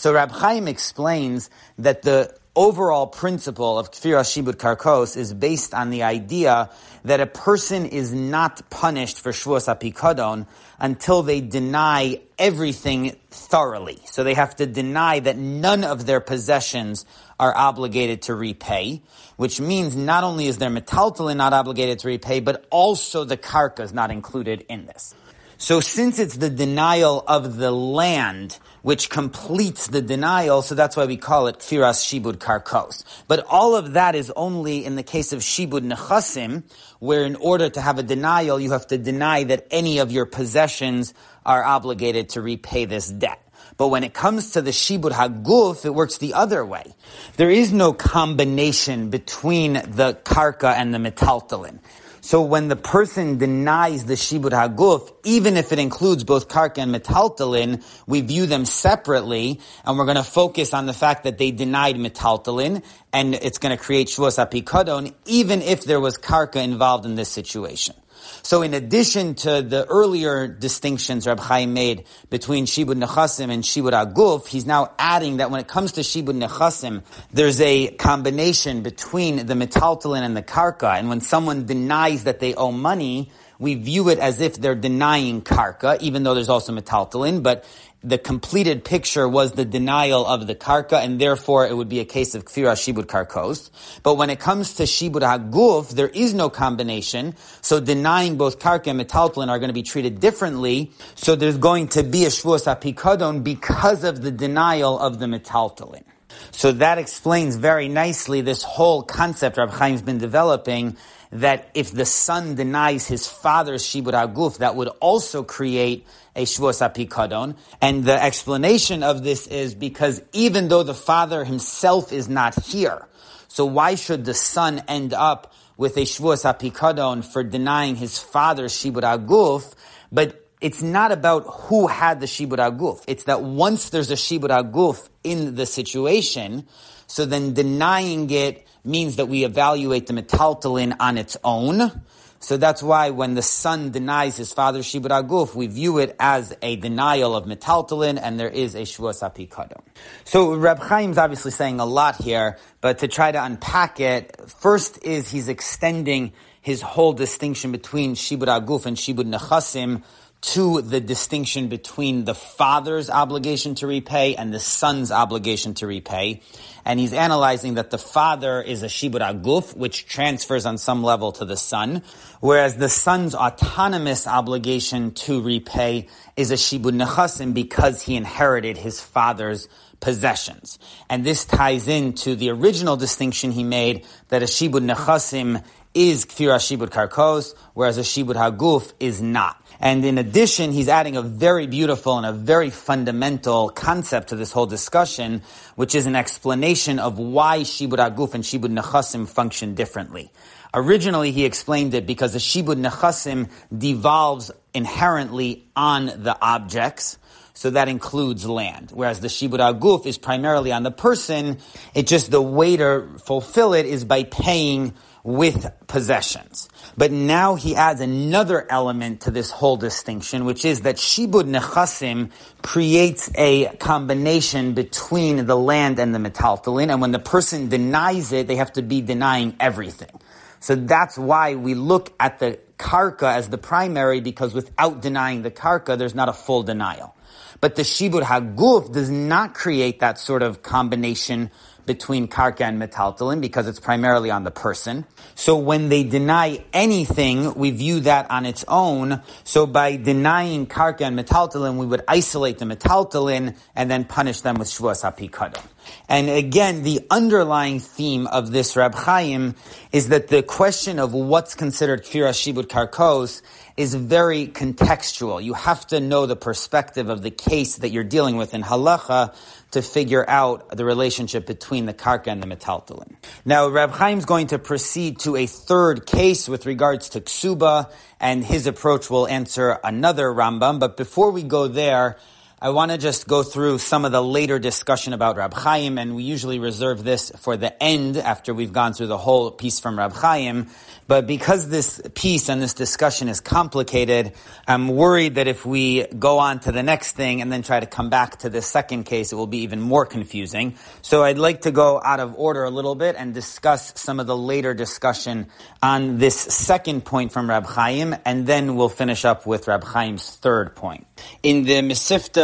So 0.00 0.14
Rab 0.14 0.32
Chaim 0.32 0.66
explains 0.66 1.50
that 1.76 2.00
the 2.00 2.34
overall 2.56 3.06
principle 3.06 3.78
of 3.78 3.90
Kfira 3.90 4.22
Shibud 4.22 4.54
Karkos 4.54 5.14
is 5.14 5.34
based 5.34 5.74
on 5.74 5.90
the 5.90 6.04
idea 6.04 6.70
that 7.04 7.20
a 7.20 7.26
person 7.26 7.84
is 7.84 8.10
not 8.10 8.70
punished 8.70 9.20
for 9.20 9.32
Shavuos 9.32 9.68
HaPikadon 9.68 10.46
until 10.78 11.22
they 11.22 11.42
deny 11.42 12.18
everything 12.38 13.14
thoroughly. 13.30 13.98
So 14.06 14.24
they 14.24 14.32
have 14.32 14.56
to 14.56 14.64
deny 14.64 15.20
that 15.20 15.36
none 15.36 15.84
of 15.84 16.06
their 16.06 16.20
possessions 16.20 17.04
are 17.38 17.54
obligated 17.54 18.22
to 18.22 18.34
repay, 18.34 19.02
which 19.36 19.60
means 19.60 19.94
not 19.94 20.24
only 20.24 20.46
is 20.46 20.56
their 20.56 20.70
metaltalin 20.70 21.36
not 21.36 21.52
obligated 21.52 21.98
to 21.98 22.08
repay, 22.08 22.40
but 22.40 22.64
also 22.70 23.24
the 23.24 23.36
karka 23.36 23.80
is 23.80 23.92
not 23.92 24.10
included 24.10 24.64
in 24.66 24.86
this. 24.86 25.14
So 25.58 25.80
since 25.80 26.18
it's 26.18 26.38
the 26.38 26.48
denial 26.48 27.22
of 27.28 27.58
the 27.58 27.70
land 27.70 28.58
which 28.82 29.10
completes 29.10 29.88
the 29.88 30.02
denial, 30.02 30.62
so 30.62 30.74
that's 30.74 30.96
why 30.96 31.06
we 31.06 31.16
call 31.16 31.46
it 31.46 31.58
Kfiras 31.58 32.02
Shibud 32.04 32.36
Karkos. 32.36 33.04
But 33.28 33.44
all 33.48 33.76
of 33.76 33.94
that 33.94 34.14
is 34.14 34.32
only 34.34 34.84
in 34.84 34.96
the 34.96 35.02
case 35.02 35.32
of 35.32 35.40
Shibud 35.40 35.90
Nechasim, 35.90 36.64
where 36.98 37.24
in 37.24 37.36
order 37.36 37.68
to 37.68 37.80
have 37.80 37.98
a 37.98 38.02
denial, 38.02 38.60
you 38.60 38.72
have 38.72 38.86
to 38.88 38.98
deny 38.98 39.44
that 39.44 39.66
any 39.70 39.98
of 39.98 40.10
your 40.12 40.26
possessions 40.26 41.14
are 41.44 41.62
obligated 41.62 42.30
to 42.30 42.40
repay 42.40 42.84
this 42.84 43.08
debt. 43.08 43.40
But 43.76 43.88
when 43.88 44.04
it 44.04 44.12
comes 44.12 44.52
to 44.52 44.62
the 44.62 44.72
Shibud 44.72 45.12
Haguf, 45.12 45.86
it 45.86 45.94
works 45.94 46.18
the 46.18 46.34
other 46.34 46.64
way. 46.64 46.94
There 47.36 47.50
is 47.50 47.72
no 47.72 47.92
combination 47.92 49.08
between 49.08 49.72
the 49.72 50.18
Karka 50.22 50.74
and 50.74 50.92
the 50.92 50.98
Metaltalin. 50.98 51.78
So 52.22 52.42
when 52.42 52.68
the 52.68 52.76
person 52.76 53.38
denies 53.38 54.04
the 54.04 54.14
shibud 54.14 54.50
haguf, 54.50 55.12
even 55.24 55.56
if 55.56 55.72
it 55.72 55.78
includes 55.78 56.22
both 56.22 56.48
karka 56.48 56.78
and 56.78 56.94
metaltalin, 56.94 57.82
we 58.06 58.20
view 58.20 58.46
them 58.46 58.64
separately, 58.66 59.60
and 59.84 59.98
we're 59.98 60.04
going 60.04 60.16
to 60.16 60.22
focus 60.22 60.74
on 60.74 60.86
the 60.86 60.92
fact 60.92 61.24
that 61.24 61.38
they 61.38 61.50
denied 61.50 61.96
metaltalin, 61.96 62.82
and 63.12 63.34
it's 63.34 63.58
going 63.58 63.76
to 63.76 63.82
create 63.82 64.08
shvuas 64.08 64.38
apikadon, 64.38 65.14
even 65.24 65.62
if 65.62 65.84
there 65.84 66.00
was 66.00 66.18
karka 66.18 66.62
involved 66.62 67.06
in 67.06 67.14
this 67.14 67.30
situation. 67.30 67.94
So 68.42 68.62
in 68.62 68.74
addition 68.74 69.34
to 69.36 69.62
the 69.62 69.86
earlier 69.86 70.46
distinctions 70.46 71.26
Rab 71.26 71.40
Chaim 71.40 71.72
made 71.72 72.04
between 72.28 72.66
Shibud 72.66 73.02
Nechasim 73.02 73.50
and 73.50 73.62
Shibud 73.62 73.92
Aguf, 73.92 74.46
he's 74.46 74.66
now 74.66 74.92
adding 74.98 75.38
that 75.38 75.50
when 75.50 75.60
it 75.60 75.68
comes 75.68 75.92
to 75.92 76.00
Shibud 76.00 76.42
Nechasim, 76.42 77.02
there's 77.32 77.60
a 77.60 77.88
combination 77.88 78.82
between 78.82 79.46
the 79.46 79.54
metaltalin 79.54 80.22
and 80.22 80.36
the 80.36 80.42
karka, 80.42 80.98
and 80.98 81.08
when 81.08 81.20
someone 81.20 81.66
denies 81.66 82.24
that 82.24 82.40
they 82.40 82.54
owe 82.54 82.72
money, 82.72 83.30
we 83.58 83.74
view 83.74 84.08
it 84.08 84.18
as 84.18 84.40
if 84.40 84.56
they're 84.56 84.74
denying 84.74 85.42
karka, 85.42 86.00
even 86.00 86.22
though 86.22 86.34
there's 86.34 86.48
also 86.48 86.72
metaltalin, 86.72 87.42
but 87.42 87.64
the 88.02 88.16
completed 88.16 88.82
picture 88.82 89.28
was 89.28 89.52
the 89.52 89.64
denial 89.64 90.26
of 90.26 90.46
the 90.46 90.54
karka, 90.54 90.94
and 90.94 91.20
therefore 91.20 91.66
it 91.66 91.76
would 91.76 91.88
be 91.88 92.00
a 92.00 92.04
case 92.04 92.34
of 92.34 92.46
kfira 92.46 92.72
shibud 92.72 93.04
karkos. 93.04 93.70
But 94.02 94.14
when 94.14 94.30
it 94.30 94.40
comes 94.40 94.74
to 94.74 94.84
shibud 94.84 95.20
haguf, 95.20 95.90
there 95.90 96.08
is 96.08 96.32
no 96.32 96.48
combination, 96.48 97.34
so 97.60 97.78
denying 97.78 98.36
both 98.36 98.58
karka 98.58 98.88
and 98.88 99.00
metaltalin 99.00 99.48
are 99.48 99.58
going 99.58 99.68
to 99.68 99.74
be 99.74 99.82
treated 99.82 100.18
differently. 100.18 100.92
So 101.14 101.36
there's 101.36 101.58
going 101.58 101.88
to 101.88 102.02
be 102.02 102.24
a 102.24 102.28
shvuos 102.28 102.66
apikadon 102.66 103.44
because 103.44 104.04
of 104.04 104.22
the 104.22 104.30
denial 104.30 104.98
of 104.98 105.18
the 105.18 105.26
metaltalin. 105.26 106.04
So 106.52 106.72
that 106.72 106.96
explains 106.96 107.56
very 107.56 107.88
nicely 107.88 108.40
this 108.40 108.62
whole 108.62 109.02
concept 109.02 109.58
Rab 109.58 109.76
Chaim's 109.76 110.00
been 110.00 110.18
developing 110.18 110.96
that 111.32 111.70
if 111.74 111.92
the 111.92 112.06
son 112.06 112.54
denies 112.54 113.06
his 113.06 113.26
father's 113.26 113.84
shibud 113.84 114.14
aguf, 114.14 114.58
that 114.58 114.74
would 114.74 114.88
also 115.00 115.42
create 115.42 116.06
a 116.36 116.44
apikadon. 116.44 117.56
And 117.80 118.04
the 118.04 118.22
explanation 118.22 119.02
of 119.02 119.22
this 119.22 119.46
is 119.46 119.74
because 119.74 120.22
even 120.32 120.68
though 120.68 120.82
the 120.82 120.94
father 120.94 121.44
himself 121.44 122.12
is 122.12 122.28
not 122.28 122.64
here, 122.64 123.06
so 123.48 123.64
why 123.64 123.96
should 123.96 124.24
the 124.24 124.34
son 124.34 124.82
end 124.86 125.12
up 125.12 125.52
with 125.76 125.96
a 125.96 126.02
shvuos 126.02 126.44
apikadon 126.44 127.24
for 127.24 127.42
denying 127.42 127.96
his 127.96 128.18
father's 128.18 128.72
shibud 128.72 129.02
aguf? 129.02 129.74
But 130.12 130.46
it's 130.60 130.82
not 130.82 131.10
about 131.10 131.44
who 131.46 131.86
had 131.86 132.20
the 132.20 132.26
shibud 132.26 132.58
aguf. 132.58 133.02
It's 133.08 133.24
that 133.24 133.42
once 133.42 133.90
there's 133.90 134.10
a 134.10 134.14
shibud 134.14 134.50
aguf 134.50 135.08
in 135.24 135.54
the 135.54 135.66
situation, 135.66 136.66
so 137.06 137.24
then 137.24 137.54
denying 137.54 138.30
it 138.30 138.66
means 138.84 139.16
that 139.16 139.26
we 139.26 139.44
evaluate 139.44 140.06
the 140.06 140.12
metaltalin 140.12 140.94
on 141.00 141.18
its 141.18 141.36
own. 141.42 142.02
So 142.42 142.56
that's 142.56 142.82
why 142.82 143.10
when 143.10 143.34
the 143.34 143.42
son 143.42 143.90
denies 143.90 144.38
his 144.38 144.50
father 144.54 144.78
shibud 144.80 145.10
aguf, 145.10 145.54
we 145.54 145.66
view 145.66 145.98
it 145.98 146.16
as 146.18 146.56
a 146.62 146.76
denial 146.76 147.36
of 147.36 147.44
metaltalin, 147.44 148.18
and 148.20 148.40
there 148.40 148.48
is 148.48 148.74
a 148.74 148.80
shvuas 148.80 149.22
apikadon. 149.22 149.82
So 150.24 150.54
Reb 150.54 150.80
Chaim's 150.88 151.18
obviously 151.18 151.50
saying 151.50 151.80
a 151.80 151.84
lot 151.84 152.16
here, 152.16 152.56
but 152.80 153.00
to 153.00 153.08
try 153.08 153.30
to 153.30 153.44
unpack 153.44 154.00
it, 154.00 154.34
first 154.48 155.04
is 155.04 155.30
he's 155.30 155.48
extending 155.48 156.32
his 156.62 156.80
whole 156.80 157.12
distinction 157.12 157.72
between 157.72 158.14
shibud 158.14 158.46
aguf 158.46 158.86
and 158.86 158.96
shibud 158.96 159.30
nechasim 159.30 160.02
to 160.40 160.80
the 160.80 161.00
distinction 161.00 161.68
between 161.68 162.24
the 162.24 162.34
father's 162.34 163.10
obligation 163.10 163.74
to 163.76 163.86
repay 163.86 164.34
and 164.34 164.54
the 164.54 164.60
son's 164.60 165.10
obligation 165.12 165.74
to 165.74 165.86
repay. 165.86 166.40
And 166.84 166.98
he's 166.98 167.12
analyzing 167.12 167.74
that 167.74 167.90
the 167.90 167.98
father 167.98 168.62
is 168.62 168.82
a 168.82 168.86
shibud 168.86 169.20
aguf, 169.20 169.76
which 169.76 170.06
transfers 170.06 170.64
on 170.64 170.78
some 170.78 171.02
level 171.02 171.32
to 171.32 171.44
the 171.44 171.58
son, 171.58 172.02
whereas 172.40 172.76
the 172.76 172.88
son's 172.88 173.34
autonomous 173.34 174.26
obligation 174.26 175.12
to 175.12 175.42
repay 175.42 176.08
is 176.36 176.50
a 176.50 176.54
shibud 176.54 176.98
nechasim 176.98 177.52
because 177.52 178.00
he 178.02 178.16
inherited 178.16 178.78
his 178.78 178.98
father's 178.98 179.68
possessions. 180.00 180.78
And 181.10 181.22
this 181.22 181.44
ties 181.44 181.86
into 181.86 182.34
the 182.34 182.48
original 182.50 182.96
distinction 182.96 183.52
he 183.52 183.62
made 183.62 184.06
that 184.28 184.42
a 184.42 184.46
shibud 184.46 184.90
nechasim 184.90 185.62
is 185.92 186.24
kfir 186.24 186.56
shibud 186.56 186.88
karkos, 186.88 187.54
whereas 187.74 187.98
a 187.98 188.02
shibud 188.02 188.36
haguf 188.36 188.92
is 189.00 189.20
not. 189.20 189.59
And 189.80 190.04
in 190.04 190.18
addition, 190.18 190.72
he's 190.72 190.88
adding 190.88 191.16
a 191.16 191.22
very 191.22 191.66
beautiful 191.66 192.18
and 192.18 192.26
a 192.26 192.32
very 192.32 192.68
fundamental 192.68 193.70
concept 193.70 194.28
to 194.28 194.36
this 194.36 194.52
whole 194.52 194.66
discussion, 194.66 195.40
which 195.74 195.94
is 195.94 196.04
an 196.04 196.14
explanation 196.14 196.98
of 196.98 197.18
why 197.18 197.60
Shibud 197.60 197.96
Aguf 197.96 198.34
and 198.34 198.44
Shibud 198.44 198.78
Nechasim 198.78 199.26
function 199.26 199.74
differently. 199.74 200.30
Originally, 200.74 201.32
he 201.32 201.46
explained 201.46 201.94
it 201.94 202.06
because 202.06 202.34
the 202.34 202.38
Shibud 202.38 202.76
Nechasim 202.76 203.48
devolves 203.76 204.50
inherently 204.74 205.66
on 205.74 206.06
the 206.06 206.36
objects, 206.40 207.18
so 207.54 207.70
that 207.70 207.88
includes 207.88 208.46
land. 208.46 208.90
Whereas 208.92 209.20
the 209.20 209.28
Shibud 209.28 209.58
Aguf 209.58 210.04
is 210.04 210.18
primarily 210.18 210.72
on 210.72 210.82
the 210.82 210.90
person, 210.90 211.58
it 211.94 212.06
just 212.06 212.30
the 212.30 212.42
way 212.42 212.76
to 212.76 213.08
fulfill 213.24 213.72
it 213.72 213.86
is 213.86 214.04
by 214.04 214.24
paying 214.24 214.94
with 215.24 215.70
possessions. 215.86 216.68
But 217.00 217.12
now 217.12 217.54
he 217.54 217.76
adds 217.76 218.02
another 218.02 218.66
element 218.70 219.22
to 219.22 219.30
this 219.30 219.50
whole 219.50 219.78
distinction, 219.78 220.44
which 220.44 220.66
is 220.66 220.82
that 220.82 220.96
Shibud 220.96 221.44
Nechasim 221.48 222.30
creates 222.60 223.30
a 223.36 223.74
combination 223.76 224.74
between 224.74 225.46
the 225.46 225.56
land 225.56 225.98
and 225.98 226.14
the 226.14 226.18
metaltalin, 226.18 226.92
and 226.92 227.00
when 227.00 227.10
the 227.10 227.18
person 227.18 227.70
denies 227.70 228.32
it, 228.32 228.48
they 228.48 228.56
have 228.56 228.74
to 228.74 228.82
be 228.82 229.00
denying 229.00 229.56
everything. 229.58 230.10
So 230.58 230.74
that's 230.74 231.16
why 231.16 231.54
we 231.54 231.72
look 231.72 232.12
at 232.20 232.38
the 232.38 232.58
karka 232.78 233.34
as 233.34 233.48
the 233.48 233.56
primary, 233.56 234.20
because 234.20 234.52
without 234.52 235.00
denying 235.00 235.40
the 235.40 235.50
karka, 235.50 235.96
there's 235.96 236.14
not 236.14 236.28
a 236.28 236.34
full 236.34 236.64
denial. 236.64 237.16
But 237.62 237.76
the 237.76 237.82
Shibud 237.82 238.24
Haguf 238.24 238.92
does 238.92 239.08
not 239.08 239.54
create 239.54 240.00
that 240.00 240.18
sort 240.18 240.42
of 240.42 240.62
combination 240.62 241.50
between 241.86 242.28
karka 242.28 242.62
and 242.62 242.80
metaltalin 242.80 243.40
because 243.40 243.66
it's 243.68 243.80
primarily 243.80 244.30
on 244.30 244.44
the 244.44 244.50
person. 244.50 245.04
So 245.34 245.56
when 245.56 245.88
they 245.88 246.04
deny 246.04 246.64
anything, 246.72 247.54
we 247.54 247.70
view 247.70 248.00
that 248.00 248.30
on 248.30 248.46
its 248.46 248.64
own. 248.68 249.22
So 249.44 249.66
by 249.66 249.96
denying 249.96 250.66
karka 250.66 251.02
and 251.02 251.18
metaltalin, 251.18 251.76
we 251.76 251.86
would 251.86 252.02
isolate 252.08 252.58
the 252.58 252.64
metaltalin 252.64 253.56
and 253.74 253.90
then 253.90 254.04
punish 254.04 254.40
them 254.40 254.56
with 254.56 254.68
shvuas 254.68 255.04
apikadon. 255.04 255.64
And 256.08 256.28
again, 256.28 256.82
the 256.82 257.06
underlying 257.10 257.80
theme 257.80 258.26
of 258.26 258.52
this 258.52 258.76
Rab 258.76 258.94
Chaim 258.94 259.54
is 259.92 260.08
that 260.08 260.28
the 260.28 260.42
question 260.42 260.98
of 260.98 261.14
what's 261.14 261.54
considered 261.54 262.04
kfira 262.04 262.30
shibud 262.30 262.66
karkos 262.66 263.42
is 263.80 263.94
very 263.94 264.46
contextual. 264.46 265.42
You 265.42 265.54
have 265.54 265.86
to 265.86 266.00
know 266.00 266.26
the 266.26 266.36
perspective 266.36 267.08
of 267.08 267.22
the 267.22 267.30
case 267.30 267.76
that 267.76 267.88
you're 267.88 268.04
dealing 268.04 268.36
with 268.36 268.52
in 268.52 268.62
halacha 268.62 269.34
to 269.70 269.80
figure 269.80 270.22
out 270.28 270.76
the 270.76 270.84
relationship 270.84 271.46
between 271.46 271.86
the 271.86 271.94
karka 271.94 272.26
and 272.26 272.42
the 272.42 272.46
metaltalin. 272.46 273.14
Now, 273.46 273.68
Rab 273.68 273.94
is 274.18 274.26
going 274.26 274.48
to 274.48 274.58
proceed 274.58 275.20
to 275.20 275.34
a 275.34 275.46
third 275.46 276.04
case 276.04 276.46
with 276.46 276.66
regards 276.66 277.08
to 277.10 277.22
ksuba, 277.22 277.90
and 278.20 278.44
his 278.44 278.66
approach 278.66 279.08
will 279.08 279.26
answer 279.26 279.78
another 279.82 280.26
Rambam. 280.26 280.78
But 280.78 280.98
before 280.98 281.30
we 281.30 281.42
go 281.42 281.66
there, 281.66 282.18
I 282.62 282.68
want 282.68 282.90
to 282.90 282.98
just 282.98 283.26
go 283.26 283.42
through 283.42 283.78
some 283.78 284.04
of 284.04 284.12
the 284.12 284.22
later 284.22 284.58
discussion 284.58 285.14
about 285.14 285.38
Rab 285.38 285.54
Chaim, 285.54 285.96
and 285.96 286.14
we 286.14 286.24
usually 286.24 286.58
reserve 286.58 287.02
this 287.02 287.32
for 287.38 287.56
the 287.56 287.82
end 287.82 288.18
after 288.18 288.52
we've 288.52 288.74
gone 288.74 288.92
through 288.92 289.06
the 289.06 289.16
whole 289.16 289.50
piece 289.50 289.80
from 289.80 289.98
Rab 289.98 290.12
Chaim. 290.12 290.66
But 291.06 291.26
because 291.26 291.70
this 291.70 292.02
piece 292.14 292.50
and 292.50 292.60
this 292.60 292.74
discussion 292.74 293.30
is 293.30 293.40
complicated, 293.40 294.34
I'm 294.68 294.88
worried 294.88 295.36
that 295.36 295.48
if 295.48 295.64
we 295.64 296.06
go 296.06 296.38
on 296.38 296.60
to 296.60 296.70
the 296.70 296.82
next 296.82 297.12
thing 297.12 297.40
and 297.40 297.50
then 297.50 297.62
try 297.62 297.80
to 297.80 297.86
come 297.86 298.10
back 298.10 298.40
to 298.40 298.50
the 298.50 298.60
second 298.60 299.04
case, 299.04 299.32
it 299.32 299.36
will 299.36 299.46
be 299.46 299.62
even 299.62 299.80
more 299.80 300.04
confusing. 300.04 300.76
So 301.00 301.24
I'd 301.24 301.38
like 301.38 301.62
to 301.62 301.70
go 301.70 301.98
out 302.04 302.20
of 302.20 302.38
order 302.38 302.64
a 302.64 302.70
little 302.70 302.94
bit 302.94 303.16
and 303.16 303.32
discuss 303.32 303.98
some 303.98 304.20
of 304.20 304.26
the 304.26 304.36
later 304.36 304.74
discussion 304.74 305.48
on 305.82 306.18
this 306.18 306.38
second 306.38 307.06
point 307.06 307.32
from 307.32 307.48
Rab 307.48 307.64
Chaim, 307.64 308.14
and 308.26 308.46
then 308.46 308.76
we'll 308.76 308.90
finish 308.90 309.24
up 309.24 309.46
with 309.46 309.66
Rab 309.66 309.82
Chaim's 309.90 310.36
third 310.36 310.76
point. 310.76 311.06
In 311.42 311.64
the 311.64 311.80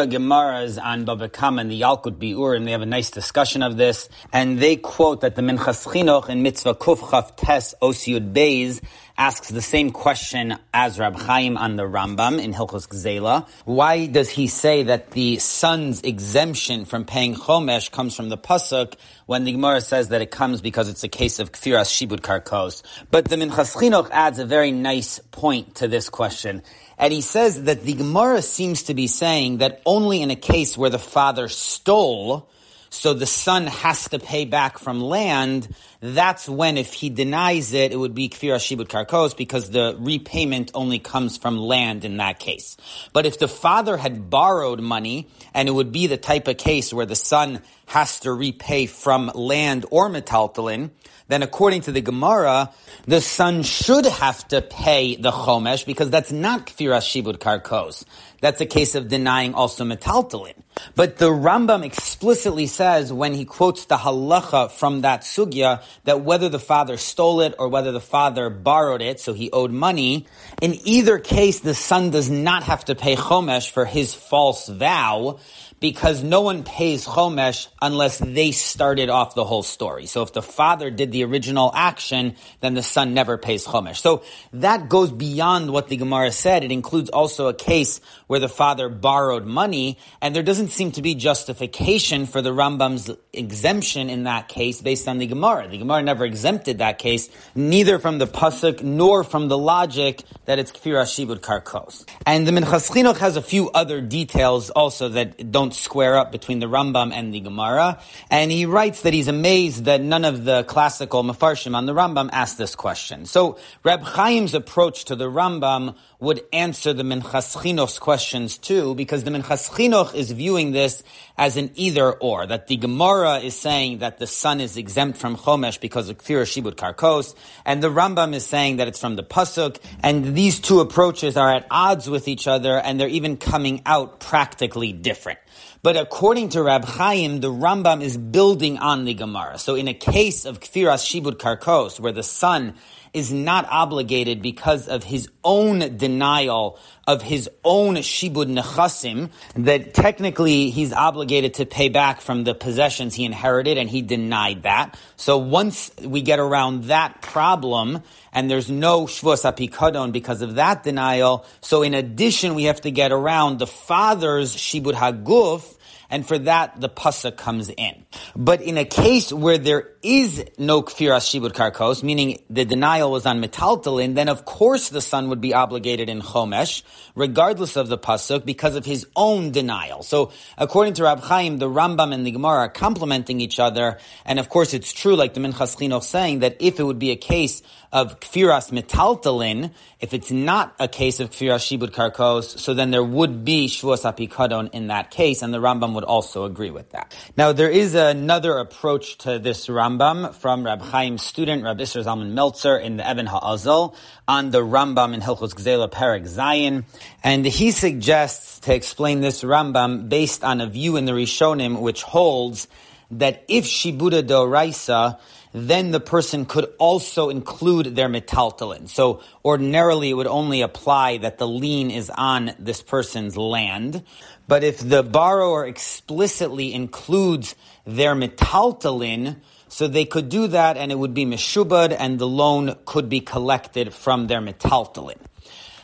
Gemaras 0.06 0.82
on 0.82 1.04
Baba 1.04 1.28
Kama 1.28 1.60
and 1.62 1.70
the 1.70 1.80
Yalkut 1.80 2.18
Biur, 2.18 2.56
and 2.56 2.66
they 2.66 2.72
have 2.72 2.82
a 2.82 2.86
nice 2.86 3.10
discussion 3.10 3.62
of 3.62 3.76
this, 3.76 4.08
and 4.32 4.58
they 4.58 4.76
quote 4.76 5.20
that 5.20 5.36
the 5.36 5.42
Minchas 5.42 5.86
Chinuch 5.86 6.28
in 6.28 6.42
Mitzvah 6.42 6.74
Kuf 6.74 6.98
Chav 6.98 7.36
Tes 7.36 7.74
Osiud 7.82 8.32
Beis 8.32 8.80
asks 9.18 9.48
the 9.48 9.62
same 9.62 9.90
question 9.90 10.58
as 10.74 10.98
Rab 10.98 11.16
Chaim 11.16 11.56
on 11.56 11.76
the 11.76 11.84
Rambam 11.84 12.42
in 12.42 12.52
Hilchos 12.52 12.86
Gzela. 12.86 13.48
Why 13.64 14.06
does 14.06 14.28
he 14.28 14.46
say 14.46 14.82
that 14.84 15.12
the 15.12 15.38
son's 15.38 16.02
exemption 16.02 16.84
from 16.84 17.04
paying 17.04 17.34
Chomesh 17.34 17.90
comes 17.90 18.14
from 18.14 18.28
the 18.28 18.38
Pasuk 18.38 18.94
when 19.26 19.44
the 19.44 19.52
Gemara 19.52 19.80
says 19.80 20.08
that 20.08 20.20
it 20.20 20.30
comes 20.30 20.60
because 20.60 20.88
it's 20.88 21.04
a 21.04 21.08
case 21.08 21.38
of 21.38 21.52
Kfiras 21.52 21.90
Shibud 21.90 22.20
Karkos? 22.20 22.82
But 23.10 23.26
the 23.26 23.36
Minchas 23.36 23.74
Chinuch 23.74 24.10
adds 24.10 24.38
a 24.38 24.44
very 24.44 24.70
nice 24.70 25.18
point 25.30 25.76
to 25.76 25.88
this 25.88 26.08
question. 26.08 26.62
And 26.98 27.12
he 27.12 27.20
says 27.20 27.64
that 27.64 27.82
the 27.82 27.94
Gemara 27.94 28.42
seems 28.42 28.84
to 28.84 28.94
be 28.94 29.06
saying 29.06 29.58
that 29.58 29.82
only 29.86 30.22
in 30.22 30.30
a 30.30 30.36
case 30.36 30.76
where 30.76 30.90
the 30.90 30.98
father 30.98 31.48
stole, 31.48 32.50
so 32.96 33.12
the 33.12 33.26
son 33.26 33.66
has 33.66 34.08
to 34.08 34.18
pay 34.18 34.46
back 34.46 34.78
from 34.78 35.00
land, 35.00 35.68
that's 36.00 36.48
when 36.48 36.78
if 36.78 36.92
he 36.92 37.10
denies 37.10 37.72
it, 37.72 37.92
it 37.92 37.96
would 37.96 38.14
be 38.14 38.28
kfir 38.28 38.56
shibud 38.56 38.88
karkos 38.88 39.36
because 39.36 39.70
the 39.70 39.96
repayment 39.98 40.70
only 40.74 40.98
comes 40.98 41.36
from 41.36 41.58
land 41.58 42.04
in 42.04 42.16
that 42.16 42.38
case. 42.38 42.76
But 43.12 43.26
if 43.26 43.38
the 43.38 43.48
father 43.48 43.96
had 43.96 44.30
borrowed 44.30 44.80
money, 44.80 45.28
and 45.52 45.68
it 45.68 45.72
would 45.72 45.92
be 45.92 46.06
the 46.06 46.16
type 46.16 46.48
of 46.48 46.56
case 46.56 46.92
where 46.92 47.06
the 47.06 47.16
son 47.16 47.62
has 47.86 48.20
to 48.20 48.32
repay 48.32 48.86
from 48.86 49.30
land 49.34 49.86
or 49.90 50.10
metaltalin, 50.10 50.90
then 51.28 51.42
according 51.42 51.80
to 51.82 51.92
the 51.92 52.00
Gemara, 52.00 52.72
the 53.06 53.20
son 53.20 53.62
should 53.62 54.06
have 54.06 54.46
to 54.48 54.62
pay 54.62 55.16
the 55.16 55.32
chomesh 55.32 55.84
because 55.84 56.10
that's 56.10 56.30
not 56.30 56.66
kfiras 56.66 57.02
shibud 57.02 57.38
karkos. 57.38 58.04
That's 58.40 58.60
a 58.60 58.66
case 58.66 58.94
of 58.94 59.08
denying 59.08 59.54
also 59.54 59.84
metaltalin. 59.84 60.54
But 60.94 61.16
the 61.16 61.30
Rambam 61.30 61.84
explicitly 61.84 62.66
says 62.66 63.12
when 63.12 63.34
he 63.34 63.44
quotes 63.44 63.86
the 63.86 63.96
halacha 63.96 64.70
from 64.70 65.00
that 65.00 65.22
sugya 65.22 65.82
that 66.04 66.20
whether 66.20 66.48
the 66.48 66.58
father 66.58 66.96
stole 66.96 67.40
it 67.40 67.54
or 67.58 67.68
whether 67.68 67.92
the 67.92 68.00
father 68.00 68.50
borrowed 68.50 69.02
it, 69.02 69.18
so 69.18 69.32
he 69.32 69.50
owed 69.50 69.72
money, 69.72 70.26
in 70.60 70.74
either 70.84 71.18
case 71.18 71.60
the 71.60 71.74
son 71.74 72.10
does 72.10 72.30
not 72.30 72.62
have 72.64 72.84
to 72.84 72.94
pay 72.94 73.16
chomesh 73.16 73.70
for 73.70 73.84
his 73.84 74.14
false 74.14 74.68
vow 74.68 75.38
because 75.80 76.22
no 76.22 76.40
one 76.40 76.62
pays 76.62 77.06
Chomesh 77.06 77.68
unless 77.82 78.18
they 78.18 78.52
started 78.52 79.10
off 79.10 79.34
the 79.34 79.44
whole 79.44 79.62
story. 79.62 80.06
So 80.06 80.22
if 80.22 80.32
the 80.32 80.42
father 80.42 80.90
did 80.90 81.12
the 81.12 81.24
original 81.24 81.70
action, 81.74 82.36
then 82.60 82.74
the 82.74 82.82
son 82.82 83.12
never 83.14 83.36
pays 83.36 83.66
Chomesh. 83.66 83.96
So 83.96 84.22
that 84.54 84.88
goes 84.88 85.12
beyond 85.12 85.70
what 85.70 85.88
the 85.88 85.96
Gemara 85.96 86.32
said. 86.32 86.64
It 86.64 86.72
includes 86.72 87.10
also 87.10 87.48
a 87.48 87.54
case 87.54 88.00
where 88.26 88.40
the 88.40 88.48
father 88.48 88.88
borrowed 88.88 89.44
money, 89.44 89.98
and 90.20 90.34
there 90.34 90.42
doesn't 90.42 90.68
seem 90.68 90.92
to 90.92 91.02
be 91.02 91.14
justification 91.14 92.26
for 92.26 92.42
the 92.42 92.50
Rambam's 92.50 93.10
exemption 93.32 94.10
in 94.10 94.24
that 94.24 94.48
case 94.48 94.80
based 94.80 95.06
on 95.08 95.18
the 95.18 95.26
Gemara. 95.26 95.68
The 95.68 95.78
Gemara 95.78 96.02
never 96.02 96.24
exempted 96.24 96.78
that 96.78 96.98
case, 96.98 97.28
neither 97.54 97.98
from 97.98 98.18
the 98.18 98.26
Pasuk 98.26 98.82
nor 98.82 99.24
from 99.24 99.48
the 99.48 99.58
logic 99.58 100.22
that 100.46 100.58
it's 100.58 100.72
Kfira 100.72 101.04
Shibud 101.04 101.40
Karkos. 101.40 102.04
And 102.24 102.46
the 102.46 102.52
Minchas 102.52 102.90
Chinuch 102.90 103.18
has 103.18 103.36
a 103.36 103.42
few 103.42 103.70
other 103.70 104.00
details 104.00 104.70
also 104.70 105.08
that 105.10 105.52
don't 105.52 105.74
square 105.74 106.16
up 106.16 106.32
between 106.32 106.58
the 106.58 106.66
Rambam 106.66 107.12
and 107.12 107.32
the 107.32 107.40
Gemara. 107.40 108.00
And 108.30 108.50
he 108.50 108.66
writes 108.66 109.02
that 109.02 109.12
he's 109.12 109.28
amazed 109.28 109.84
that 109.84 110.00
none 110.00 110.24
of 110.24 110.44
the 110.44 110.64
classical 110.64 111.22
Mefarshim 111.22 111.74
on 111.76 111.86
the 111.86 111.94
Rambam 111.94 112.30
asked 112.32 112.58
this 112.58 112.74
question. 112.74 113.26
So 113.26 113.58
Reb 113.84 114.04
Chaim's 114.14 114.54
approach 114.54 115.04
to 115.06 115.16
the 115.16 115.26
Rambam 115.26 115.94
would 116.18 116.42
answer 116.52 116.92
the 116.92 117.02
Minchas 117.02 117.56
Chinuch's 117.56 117.98
questions 117.98 118.56
too, 118.56 118.94
because 118.94 119.24
the 119.24 119.30
Minchas 119.30 119.70
Chinuch 119.70 120.14
is 120.14 120.30
viewing 120.30 120.72
this 120.72 121.02
as 121.36 121.56
an 121.56 121.70
either 121.74 122.10
or, 122.12 122.46
that 122.46 122.68
the 122.68 122.76
Gemara 122.76 123.38
is 123.38 123.54
saying 123.56 123.98
that 123.98 124.18
the 124.18 124.26
son 124.26 124.60
is 124.60 124.76
exempt 124.76 125.18
from 125.18 125.36
Chomesh 125.36 125.78
because 125.78 126.08
of 126.08 126.18
Kfir 126.18 126.42
Shibud 126.42 126.74
Karkos, 126.76 127.34
and 127.64 127.82
the 127.82 127.90
Rambam 127.90 128.34
is 128.34 128.46
saying 128.46 128.76
that 128.76 128.88
it's 128.88 129.00
from 129.00 129.16
the 129.16 129.22
Pasuk, 129.22 129.78
and 130.00 130.34
these 130.34 130.58
two 130.58 130.80
approaches 130.80 131.36
are 131.36 131.52
at 131.52 131.66
odds 131.70 132.08
with 132.08 132.28
each 132.28 132.46
other, 132.48 132.78
and 132.78 132.98
they're 132.98 133.08
even 133.08 133.36
coming 133.36 133.82
out 133.84 134.18
practically 134.20 134.92
different. 134.92 135.38
But 135.82 135.96
according 135.96 136.48
to 136.50 136.62
Rab 136.62 136.84
Chaim, 136.84 137.40
the 137.40 137.50
Rambam 137.50 138.02
is 138.02 138.16
building 138.16 138.78
on 138.78 139.04
the 139.04 139.14
Gemara. 139.14 139.58
So 139.58 139.74
in 139.74 139.86
a 139.86 139.94
case 139.94 140.44
of 140.44 140.60
Kfiras 140.60 141.04
Shibud 141.04 141.36
Karkos, 141.36 142.00
where 142.00 142.10
the 142.12 142.24
son 142.24 142.74
is 143.16 143.32
not 143.32 143.66
obligated 143.70 144.42
because 144.42 144.88
of 144.88 145.02
his 145.02 145.26
own 145.42 145.96
denial 145.96 146.78
of 147.06 147.22
his 147.22 147.48
own 147.64 147.94
shibud 147.94 148.52
nechasim, 148.52 149.30
that 149.54 149.94
technically 149.94 150.68
he's 150.68 150.92
obligated 150.92 151.54
to 151.54 151.64
pay 151.64 151.88
back 151.88 152.20
from 152.20 152.44
the 152.44 152.54
possessions 152.54 153.14
he 153.14 153.24
inherited, 153.24 153.78
and 153.78 153.88
he 153.88 154.02
denied 154.02 154.64
that. 154.64 154.98
So 155.16 155.38
once 155.38 155.90
we 156.02 156.20
get 156.20 156.40
around 156.40 156.84
that 156.84 157.22
problem, 157.22 158.02
and 158.34 158.50
there's 158.50 158.70
no 158.70 159.06
shvus 159.06 159.50
apikadon 159.50 160.12
because 160.12 160.42
of 160.42 160.56
that 160.56 160.82
denial, 160.84 161.46
so 161.62 161.82
in 161.82 161.94
addition 161.94 162.54
we 162.54 162.64
have 162.64 162.82
to 162.82 162.90
get 162.90 163.12
around 163.12 163.60
the 163.60 163.66
father's 163.66 164.54
shibud 164.54 164.92
haguf, 164.92 165.75
and 166.10 166.26
for 166.26 166.38
that 166.38 166.80
the 166.80 166.88
pasuk 166.88 167.36
comes 167.36 167.68
in. 167.70 168.06
But 168.34 168.62
in 168.62 168.78
a 168.78 168.84
case 168.84 169.32
where 169.32 169.58
there 169.58 169.90
is 170.02 170.44
no 170.58 170.82
kfiras 170.82 171.26
shibud 171.26 171.52
karkos, 171.52 172.02
meaning 172.02 172.38
the 172.48 172.64
denial 172.64 173.10
was 173.10 173.26
on 173.26 173.42
metaltalin, 173.42 174.14
then 174.14 174.28
of 174.28 174.44
course 174.44 174.88
the 174.88 175.00
son 175.00 175.28
would 175.30 175.40
be 175.40 175.54
obligated 175.54 176.08
in 176.08 176.20
chomesh, 176.20 176.82
regardless 177.14 177.76
of 177.76 177.88
the 177.88 177.98
pasuk, 177.98 178.44
because 178.44 178.76
of 178.76 178.84
his 178.84 179.06
own 179.16 179.50
denial. 179.50 180.02
So 180.02 180.32
according 180.56 180.94
to 180.94 181.04
Rab 181.04 181.20
Chaim, 181.20 181.58
the 181.58 181.68
Rambam 181.68 182.14
and 182.14 182.26
the 182.26 182.30
Gemara 182.30 182.58
are 182.58 182.68
complementing 182.68 183.40
each 183.40 183.58
other, 183.58 183.98
and 184.24 184.38
of 184.38 184.48
course 184.48 184.74
it's 184.74 184.92
true, 184.92 185.16
like 185.16 185.34
the 185.34 185.40
Minchas 185.40 185.76
Chinuch 185.76 186.04
saying, 186.04 186.40
that 186.40 186.56
if 186.60 186.78
it 186.78 186.84
would 186.84 186.98
be 186.98 187.10
a 187.10 187.16
case 187.16 187.62
of 187.92 188.20
kfiras 188.20 188.70
metaltalin, 188.70 189.72
if 190.00 190.12
it's 190.12 190.30
not 190.30 190.74
a 190.78 190.86
case 190.86 191.18
of 191.18 191.30
kfiras 191.30 191.64
shibud 191.66 191.90
karkos, 191.90 192.58
so 192.58 192.74
then 192.74 192.90
there 192.90 193.02
would 193.02 193.44
be 193.44 193.66
shvuas 193.68 194.04
apikadon 194.04 194.72
in 194.72 194.88
that 194.88 195.10
case, 195.10 195.42
and 195.42 195.52
the 195.52 195.58
Rambam 195.58 195.94
would 195.96 196.04
also 196.04 196.44
agree 196.44 196.70
with 196.70 196.90
that. 196.90 197.14
Now 197.36 197.52
there 197.52 197.70
is 197.70 197.94
another 197.94 198.58
approach 198.58 199.18
to 199.18 199.38
this 199.40 199.66
Rambam 199.66 200.32
from 200.34 200.64
Rab 200.64 200.82
Chaim's 200.90 201.22
student, 201.22 201.64
Rab 201.64 201.78
Isser 201.78 202.04
Zalman 202.04 202.30
Meltzer, 202.30 202.78
in 202.78 202.98
the 202.98 203.10
Even 203.10 203.26
HaAzel, 203.26 203.96
on 204.28 204.50
the 204.50 204.60
Rambam 204.60 205.12
in 205.14 205.20
Hilchos 205.20 205.54
Gzela 205.54 205.90
Perek 205.90 206.28
Zayin, 206.28 206.84
and 207.24 207.44
he 207.44 207.72
suggests 207.72 208.60
to 208.60 208.74
explain 208.74 209.20
this 209.20 209.42
Rambam 209.42 210.08
based 210.08 210.44
on 210.44 210.60
a 210.60 210.66
view 210.66 210.96
in 210.96 211.04
the 211.04 211.12
Rishonim 211.12 211.80
which 211.80 212.02
holds 212.02 212.68
that 213.10 213.44
if 213.48 213.64
Shibuda 213.64 214.22
Doraisa, 214.22 215.18
then 215.56 215.90
the 215.90 216.00
person 216.00 216.44
could 216.44 216.70
also 216.78 217.30
include 217.30 217.96
their 217.96 218.10
metaltalin. 218.10 218.90
So 218.90 219.22
ordinarily 219.42 220.10
it 220.10 220.12
would 220.12 220.26
only 220.26 220.60
apply 220.60 221.16
that 221.18 221.38
the 221.38 221.48
lien 221.48 221.90
is 221.90 222.10
on 222.10 222.52
this 222.58 222.82
person's 222.82 223.38
land. 223.38 224.04
But 224.46 224.64
if 224.64 224.86
the 224.86 225.02
borrower 225.02 225.66
explicitly 225.66 226.74
includes 226.74 227.54
their 227.86 228.14
metaltalin, 228.14 229.36
so 229.68 229.88
they 229.88 230.04
could 230.04 230.28
do 230.28 230.48
that 230.48 230.76
and 230.76 230.92
it 230.92 230.98
would 230.98 231.14
be 231.14 231.24
meshubad 231.24 231.96
and 231.98 232.18
the 232.18 232.28
loan 232.28 232.76
could 232.84 233.08
be 233.08 233.20
collected 233.20 233.94
from 233.94 234.26
their 234.26 234.42
metaltalin. 234.42 235.16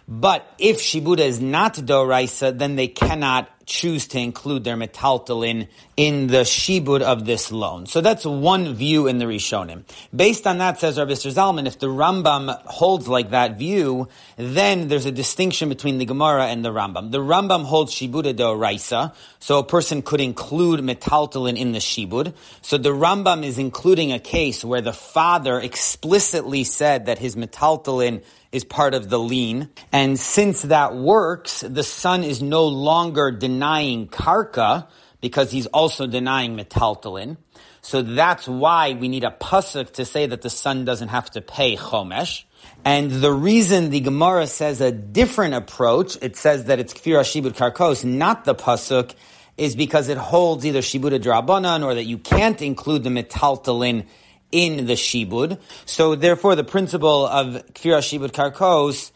But 0.06 0.46
if 0.58 0.80
Shibuda 0.80 1.20
is 1.20 1.40
not 1.40 1.76
Doraisa, 1.76 2.56
then 2.56 2.76
they 2.76 2.88
cannot 2.88 3.48
choose 3.66 4.08
to 4.08 4.18
include 4.18 4.64
their 4.64 4.76
metaltalin 4.76 5.68
in 5.96 6.26
the 6.26 6.38
shibud 6.38 7.02
of 7.02 7.26
this 7.26 7.52
loan. 7.52 7.86
So 7.86 8.00
that's 8.00 8.24
one 8.24 8.74
view 8.74 9.06
in 9.06 9.18
the 9.18 9.26
Rishonim. 9.26 9.84
Based 10.14 10.46
on 10.46 10.58
that, 10.58 10.80
says 10.80 10.98
Rabbi 10.98 11.12
Zalman, 11.12 11.66
if 11.66 11.78
the 11.78 11.86
Rambam 11.86 12.56
holds 12.64 13.08
like 13.08 13.30
that 13.30 13.58
view, 13.58 14.08
then 14.36 14.88
there's 14.88 15.06
a 15.06 15.12
distinction 15.12 15.68
between 15.68 15.98
the 15.98 16.04
Gemara 16.04 16.46
and 16.46 16.64
the 16.64 16.70
Rambam. 16.70 17.10
The 17.10 17.18
Rambam 17.18 17.64
holds 17.64 17.94
shibuda 17.94 18.34
doraisa, 18.34 19.14
so 19.38 19.58
a 19.58 19.64
person 19.64 20.02
could 20.02 20.20
include 20.20 20.80
metaltalin 20.80 21.56
in 21.56 21.72
the 21.72 21.78
shibud. 21.78 22.34
So 22.62 22.78
the 22.78 22.90
Rambam 22.90 23.44
is 23.44 23.58
including 23.58 24.12
a 24.12 24.18
case 24.18 24.64
where 24.64 24.80
the 24.80 24.92
father 24.92 25.60
explicitly 25.60 26.64
said 26.64 27.06
that 27.06 27.18
his 27.18 27.36
metaltalin 27.36 28.22
is 28.52 28.64
part 28.64 28.92
of 28.94 29.08
the 29.08 29.18
lien. 29.18 29.70
And 29.92 30.18
since 30.18 30.62
that 30.62 30.94
works, 30.94 31.62
the 31.62 31.82
son 31.82 32.22
is 32.22 32.42
no 32.42 32.66
longer 32.66 33.30
karka 33.60 34.86
because 35.20 35.50
he's 35.50 35.66
also 35.66 36.06
denying 36.06 36.56
metaltalin. 36.56 37.36
So 37.80 38.02
that's 38.02 38.46
why 38.46 38.92
we 38.92 39.08
need 39.08 39.24
a 39.24 39.30
pasuk 39.30 39.92
to 39.94 40.04
say 40.04 40.26
that 40.26 40.42
the 40.42 40.50
son 40.50 40.84
doesn't 40.84 41.08
have 41.08 41.30
to 41.32 41.40
pay 41.40 41.76
chomesh. 41.76 42.44
And 42.84 43.10
the 43.10 43.32
reason 43.32 43.90
the 43.90 44.00
Gemara 44.00 44.46
says 44.46 44.80
a 44.80 44.92
different 44.92 45.54
approach, 45.54 46.16
it 46.22 46.36
says 46.36 46.66
that 46.66 46.78
it's 46.78 46.94
kfir 46.94 47.20
shibud 47.20 47.56
karkos, 47.56 48.04
not 48.04 48.44
the 48.44 48.54
pasuk, 48.54 49.14
is 49.56 49.76
because 49.76 50.08
it 50.08 50.16
holds 50.16 50.64
either 50.64 50.80
shibud 50.80 51.18
drabanan 51.20 51.84
or 51.84 51.94
that 51.94 52.04
you 52.04 52.18
can't 52.18 52.62
include 52.62 53.04
the 53.04 53.10
metaltalin 53.10 54.06
in 54.50 54.86
the 54.86 54.94
shibud. 54.94 55.60
So 55.86 56.14
therefore, 56.14 56.54
the 56.56 56.64
principle 56.64 57.26
of 57.26 57.66
kfira 57.72 57.98
shibud 57.98 58.30
karkos 58.30 59.10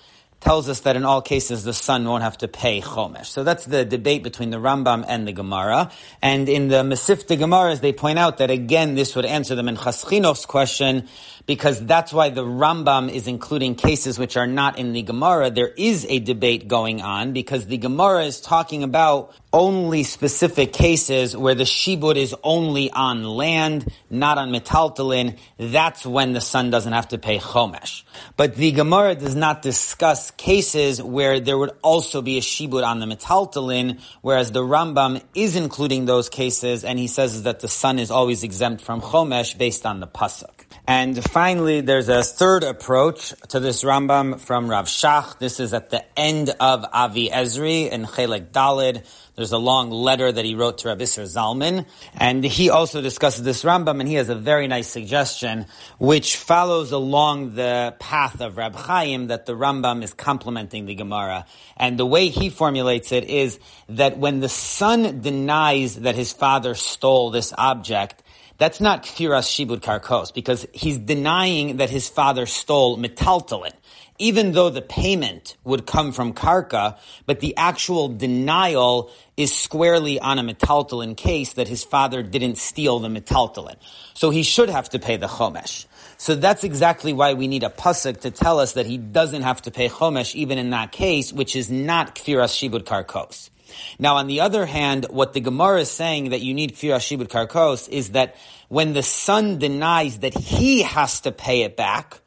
tells 0.46 0.68
us 0.68 0.78
that 0.82 0.94
in 0.94 1.04
all 1.04 1.20
cases 1.20 1.64
the 1.64 1.72
son 1.72 2.04
won't 2.04 2.22
have 2.22 2.38
to 2.38 2.46
pay 2.46 2.80
chomesh. 2.80 3.26
So 3.26 3.42
that's 3.42 3.64
the 3.64 3.84
debate 3.84 4.22
between 4.22 4.50
the 4.50 4.58
Rambam 4.58 5.04
and 5.08 5.26
the 5.26 5.32
Gemara. 5.32 5.90
And 6.22 6.48
in 6.48 6.68
the 6.68 6.84
Mesivta 6.84 7.36
Gemaras, 7.36 7.80
they 7.80 7.92
point 7.92 8.20
out 8.20 8.38
that 8.38 8.48
again, 8.48 8.94
this 8.94 9.16
would 9.16 9.24
answer 9.24 9.56
the 9.56 9.62
Minchas 9.62 10.04
Chinuch's 10.04 10.46
question 10.46 11.08
because 11.46 11.84
that's 11.86 12.12
why 12.12 12.30
the 12.30 12.42
Rambam 12.42 13.10
is 13.10 13.28
including 13.28 13.76
cases 13.76 14.18
which 14.18 14.36
are 14.36 14.48
not 14.48 14.78
in 14.78 14.92
the 14.92 15.02
Gemara. 15.02 15.50
There 15.50 15.68
is 15.68 16.04
a 16.08 16.18
debate 16.18 16.66
going 16.66 17.00
on 17.00 17.32
because 17.32 17.66
the 17.66 17.78
Gemara 17.78 18.24
is 18.24 18.40
talking 18.40 18.82
about 18.82 19.32
only 19.52 20.02
specific 20.02 20.72
cases 20.72 21.36
where 21.36 21.54
the 21.54 21.64
shibud 21.64 22.16
is 22.16 22.34
only 22.42 22.90
on 22.90 23.22
land, 23.24 23.90
not 24.10 24.38
on 24.38 24.50
metaltalin. 24.50 25.38
That's 25.56 26.04
when 26.04 26.32
the 26.32 26.40
son 26.40 26.70
doesn't 26.70 26.92
have 26.92 27.08
to 27.08 27.18
pay 27.18 27.38
chomesh. 27.38 28.02
But 28.36 28.56
the 28.56 28.72
Gemara 28.72 29.14
does 29.14 29.36
not 29.36 29.62
discuss 29.62 30.32
cases 30.32 31.00
where 31.00 31.38
there 31.38 31.56
would 31.56 31.72
also 31.80 32.22
be 32.22 32.38
a 32.38 32.42
shibud 32.42 32.84
on 32.84 32.98
the 32.98 33.06
metaltalin, 33.06 34.00
whereas 34.20 34.50
the 34.50 34.62
Rambam 34.62 35.22
is 35.34 35.54
including 35.54 36.06
those 36.06 36.28
cases, 36.28 36.84
and 36.84 36.98
he 36.98 37.06
says 37.06 37.44
that 37.44 37.60
the 37.60 37.68
son 37.68 38.00
is 38.00 38.10
always 38.10 38.42
exempt 38.42 38.82
from 38.82 39.00
chomesh 39.00 39.56
based 39.56 39.86
on 39.86 40.00
the 40.00 40.08
pasuk. 40.08 40.55
And 40.88 41.20
finally, 41.32 41.80
there's 41.80 42.08
a 42.08 42.22
third 42.22 42.62
approach 42.62 43.34
to 43.48 43.58
this 43.58 43.82
Rambam 43.82 44.38
from 44.38 44.70
Rav 44.70 44.86
Shach. 44.86 45.36
This 45.40 45.58
is 45.58 45.74
at 45.74 45.90
the 45.90 46.04
end 46.16 46.50
of 46.60 46.84
Avi 46.92 47.28
Ezri 47.28 47.90
in 47.90 48.04
Chelek 48.04 48.52
Dalid. 48.52 49.04
There's 49.34 49.50
a 49.50 49.58
long 49.58 49.90
letter 49.90 50.30
that 50.30 50.44
he 50.44 50.54
wrote 50.54 50.78
to 50.78 50.88
Rav 50.88 50.98
Isser 50.98 51.24
Zalman, 51.24 51.86
and 52.16 52.44
he 52.44 52.70
also 52.70 53.02
discusses 53.02 53.42
this 53.42 53.64
Rambam, 53.64 53.98
and 53.98 54.08
he 54.08 54.14
has 54.14 54.28
a 54.28 54.36
very 54.36 54.68
nice 54.68 54.86
suggestion, 54.86 55.66
which 55.98 56.36
follows 56.36 56.92
along 56.92 57.56
the 57.56 57.96
path 57.98 58.40
of 58.40 58.56
Rab 58.56 58.76
Chaim 58.76 59.26
that 59.26 59.44
the 59.44 59.54
Rambam 59.54 60.04
is 60.04 60.14
complementing 60.14 60.86
the 60.86 60.94
Gemara. 60.94 61.46
And 61.76 61.98
the 61.98 62.06
way 62.06 62.28
he 62.28 62.48
formulates 62.48 63.10
it 63.10 63.24
is 63.24 63.58
that 63.88 64.18
when 64.18 64.38
the 64.38 64.48
son 64.48 65.20
denies 65.20 65.96
that 65.96 66.14
his 66.14 66.32
father 66.32 66.76
stole 66.76 67.32
this 67.32 67.52
object, 67.58 68.22
that's 68.58 68.80
not 68.80 69.04
kfiras 69.04 69.46
shibud 69.46 69.80
karkos 69.80 70.32
because 70.32 70.66
he's 70.72 70.98
denying 70.98 71.76
that 71.76 71.90
his 71.90 72.08
father 72.08 72.46
stole 72.46 72.96
metaltalin. 72.96 73.72
Even 74.18 74.52
though 74.52 74.70
the 74.70 74.80
payment 74.80 75.56
would 75.64 75.86
come 75.86 76.10
from 76.10 76.32
karka, 76.32 76.98
but 77.26 77.40
the 77.40 77.54
actual 77.58 78.08
denial 78.08 79.10
is 79.36 79.54
squarely 79.54 80.18
on 80.18 80.38
a 80.38 80.42
metaltalin 80.42 81.14
case 81.14 81.52
that 81.52 81.68
his 81.68 81.84
father 81.84 82.22
didn't 82.22 82.56
steal 82.56 82.98
the 82.98 83.08
metaltalin. 83.08 83.76
So 84.14 84.30
he 84.30 84.42
should 84.42 84.70
have 84.70 84.88
to 84.90 84.98
pay 84.98 85.18
the 85.18 85.26
chomesh. 85.26 85.84
So 86.16 86.34
that's 86.34 86.64
exactly 86.64 87.12
why 87.12 87.34
we 87.34 87.46
need 87.46 87.62
a 87.62 87.68
pasuk 87.68 88.22
to 88.22 88.30
tell 88.30 88.58
us 88.58 88.72
that 88.72 88.86
he 88.86 88.96
doesn't 88.96 89.42
have 89.42 89.60
to 89.62 89.70
pay 89.70 89.90
chomesh 89.90 90.34
even 90.34 90.56
in 90.56 90.70
that 90.70 90.92
case, 90.92 91.30
which 91.30 91.54
is 91.54 91.70
not 91.70 92.14
kfiras 92.14 92.56
shibud 92.56 92.84
karkos. 92.84 93.50
Now, 93.98 94.16
on 94.16 94.26
the 94.26 94.40
other 94.40 94.66
hand, 94.66 95.06
what 95.10 95.32
the 95.32 95.40
Gemara 95.40 95.80
is 95.80 95.90
saying 95.90 96.30
that 96.30 96.40
you 96.40 96.54
need 96.54 96.74
kfir 96.74 96.96
shibud 96.96 97.28
karkos 97.28 97.88
is 97.88 98.10
that 98.10 98.36
when 98.68 98.92
the 98.92 99.02
son 99.02 99.58
denies 99.58 100.20
that 100.20 100.34
he 100.34 100.82
has 100.82 101.20
to 101.20 101.32
pay 101.32 101.62
it 101.62 101.76
back, 101.76 102.20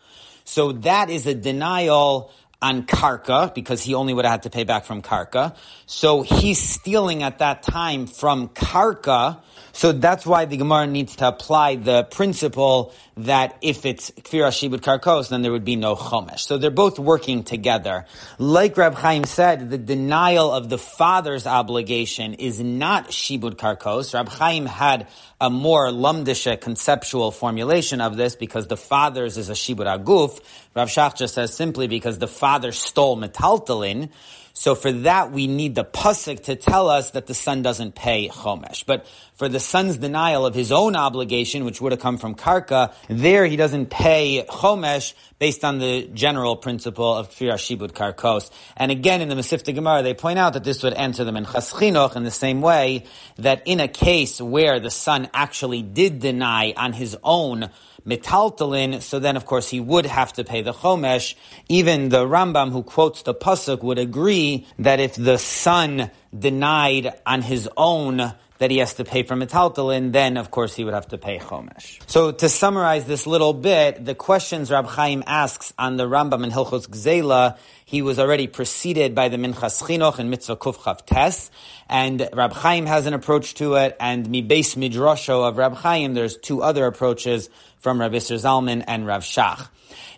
so 0.46 0.72
that 0.72 1.10
is 1.10 1.28
a 1.28 1.36
denial 1.36 2.32
on 2.62 2.84
karka 2.84 3.54
because 3.54 3.84
he 3.84 3.94
only 3.94 4.14
would 4.14 4.26
have 4.26 4.32
had 4.32 4.44
to 4.44 4.50
pay 4.50 4.64
back 4.64 4.86
from 4.86 5.02
karka. 5.02 5.56
So 5.86 6.22
he's 6.22 6.60
stealing 6.60 7.24
at 7.24 7.40
that 7.40 7.64
time 7.64 8.08
from 8.08 8.50
karka. 8.50 9.40
So 9.72 9.91
that's 9.91 10.26
why 10.26 10.45
the 10.45 10.57
Gemara 10.57 10.88
needs 10.88 11.16
to 11.18 11.28
apply 11.28 11.76
the 11.76 12.03
principle 12.03 12.93
that 13.18 13.57
if 13.62 13.86
it's 13.86 14.12
kfir 14.12 14.47
shibud 14.47 14.80
karkos, 14.80 15.30
then 15.30 15.41
there 15.41 15.51
would 15.51 15.66
be 15.66 15.76
no 15.76 15.95
chomesh. 15.95 16.39
So 16.39 16.57
they're 16.57 16.72
both 16.72 16.99
working 16.99 17.43
together. 17.43 18.05
Like 18.38 18.78
Rab 18.78 18.95
Chaim 18.95 19.26
said, 19.26 19.70
the 19.70 19.78
denial 19.78 20.51
of 20.51 20.70
the 20.70 20.78
father's 20.78 21.45
obligation 21.45 22.34
is 22.36 22.60
not 22.60 23.10
shibud 23.10 23.55
karkos. 23.55 24.14
Rab 24.14 24.30
Chaim 24.30 24.66
had 24.66 25.07
a 25.41 25.49
more 25.49 25.88
lumdisha 25.88 26.60
conceptual 26.60 27.32
formulation 27.32 28.01
of 28.01 28.18
this 28.18 28.36
because 28.36 28.68
the 28.68 28.78
father's 28.78 29.38
is 29.38 29.49
a 29.49 29.53
shibud 29.53 29.86
aguf. 29.86 30.39
Rav 30.76 30.89
Shach 30.89 31.16
just 31.16 31.36
says 31.36 31.53
simply 31.53 31.88
because 31.88 32.20
the 32.20 32.28
father 32.28 32.72
stole 32.72 33.18
metaltalin. 33.18 34.10
So 34.60 34.76
for 34.76 34.91
that, 34.91 35.32
we 35.32 35.47
need 35.47 35.76
the 35.76 35.86
pasuk 35.86 36.43
to 36.43 36.55
tell 36.57 36.89
us 36.89 37.12
that 37.12 37.28
the 37.28 37.34
son 37.34 37.62
doesn't 37.62 37.95
pay 37.95 38.28
chomesh. 38.28 38.86
But 38.86 39.07
for 39.36 39.47
the 39.47 39.57
son's 39.57 39.95
denial 39.95 40.45
of 40.45 40.53
his 40.53 40.74
own 40.74 40.97
obligation, 40.97 41.64
which 41.64 41.80
would 41.80 41.93
have 41.93 42.01
come 42.01 42.18
from 42.18 42.36
karka, 42.36 42.93
there 43.07 43.45
he 43.45 43.55
doesn't 43.55 43.86
pay 43.86 44.43
chomesh 44.43 45.14
based 45.39 45.64
on 45.64 45.80
the 45.80 46.10
general 46.14 46.57
principle 46.57 47.16
of 47.16 47.30
kfir 47.30 47.53
shibud 47.53 47.93
karkos. 47.93 48.51
And 48.76 48.91
again, 48.91 49.22
in 49.22 49.30
the 49.30 49.36
Mesivta 49.36 49.74
Gemara, 49.74 50.03
they 50.03 50.14
point 50.14 50.39
out 50.39 50.51
that 50.51 50.66
this 50.66 50.84
would 50.84 50.93
answer 50.93 51.24
the 51.24 51.32
Minchas 51.32 51.74
Chinuch 51.74 52.18
in 52.18 52.26
the 52.26 52.30
same 52.30 52.60
way 52.60 53.05
that 53.38 53.62
in 53.66 53.80
a 53.80 53.88
case 53.88 54.41
where 54.41 54.82
the 54.82 54.91
son 54.91 55.30
actually 55.34 55.84
did 55.84 56.20
deny 56.20 56.74
on 56.76 56.91
his 56.91 57.16
own 57.24 57.70
metaltalin, 58.06 59.02
so 59.02 59.20
then 59.20 59.36
of 59.36 59.45
course 59.45 59.70
he 59.70 59.80
would 59.80 60.06
have 60.06 60.34
to 60.34 60.43
pay 60.43 60.62
the 60.62 60.74
chomesh. 60.74 61.36
Even 61.68 62.10
the 62.10 62.26
Rambam 62.26 62.72
who 62.72 62.84
quotes 62.84 63.24
the 63.24 63.34
pasuk 63.34 63.84
would 63.84 64.00
agree 64.00 64.68
that 64.80 65.00
if 65.00 65.16
the 65.16 65.38
son 65.38 66.12
denied 66.38 67.14
on 67.26 67.41
his 67.41 67.70
own 67.76 68.34
that 68.60 68.72
he 68.72 68.78
has 68.80 68.95
to 68.95 69.06
pay 69.06 69.24
for 69.24 69.36
metaltalin, 69.36 70.12
then 70.12 70.36
of 70.36 70.52
course 70.52 70.76
he 70.76 70.84
would 70.84 70.93
have 70.93 71.08
to 71.08 71.18
pay 71.18 71.39
chomesh. 71.39 72.00
So 72.08 72.32
to 72.32 72.50
summarize 72.50 73.06
this 73.06 73.26
little 73.26 73.54
bit, 73.54 74.04
the 74.04 74.16
questions 74.16 74.70
Rab 74.70 74.86
Chaim 74.86 75.24
asks 75.26 75.74
on 75.80 75.95
the 75.95 76.04
Rambam 76.04 76.43
in 76.43 76.52
Hilchos 76.52 76.88
Gzela, 76.88 77.58
he 77.86 78.02
was 78.02 78.20
already 78.20 78.47
preceded 78.47 79.16
by 79.16 79.30
the 79.30 79.38
Minchas 79.38 79.82
Chinuch 79.82 80.20
and 80.20 80.30
Mitzvah 80.30 80.58
Kuf 80.58 80.76
Chav 80.76 81.06
Tes, 81.06 81.50
and 81.88 82.30
Rab 82.34 82.52
Chaim 82.52 82.86
has 82.86 83.06
an 83.06 83.14
approach 83.14 83.56
to 83.56 83.76
it, 83.76 83.95
and 84.00 84.30
Mi 84.30 84.43
Beis 84.43 84.76
Midrasho 84.76 85.47
of 85.47 85.58
Rab 85.58 85.76
Chaim, 85.76 86.14
there's 86.14 86.38
two 86.38 86.62
other 86.62 86.86
approaches 86.86 87.50
from 87.80 87.99
Rab 87.99 88.13
Isser 88.13 88.36
Zalman 88.36 88.84
and 88.88 89.07
Rav 89.07 89.23
Shach. 89.23 89.67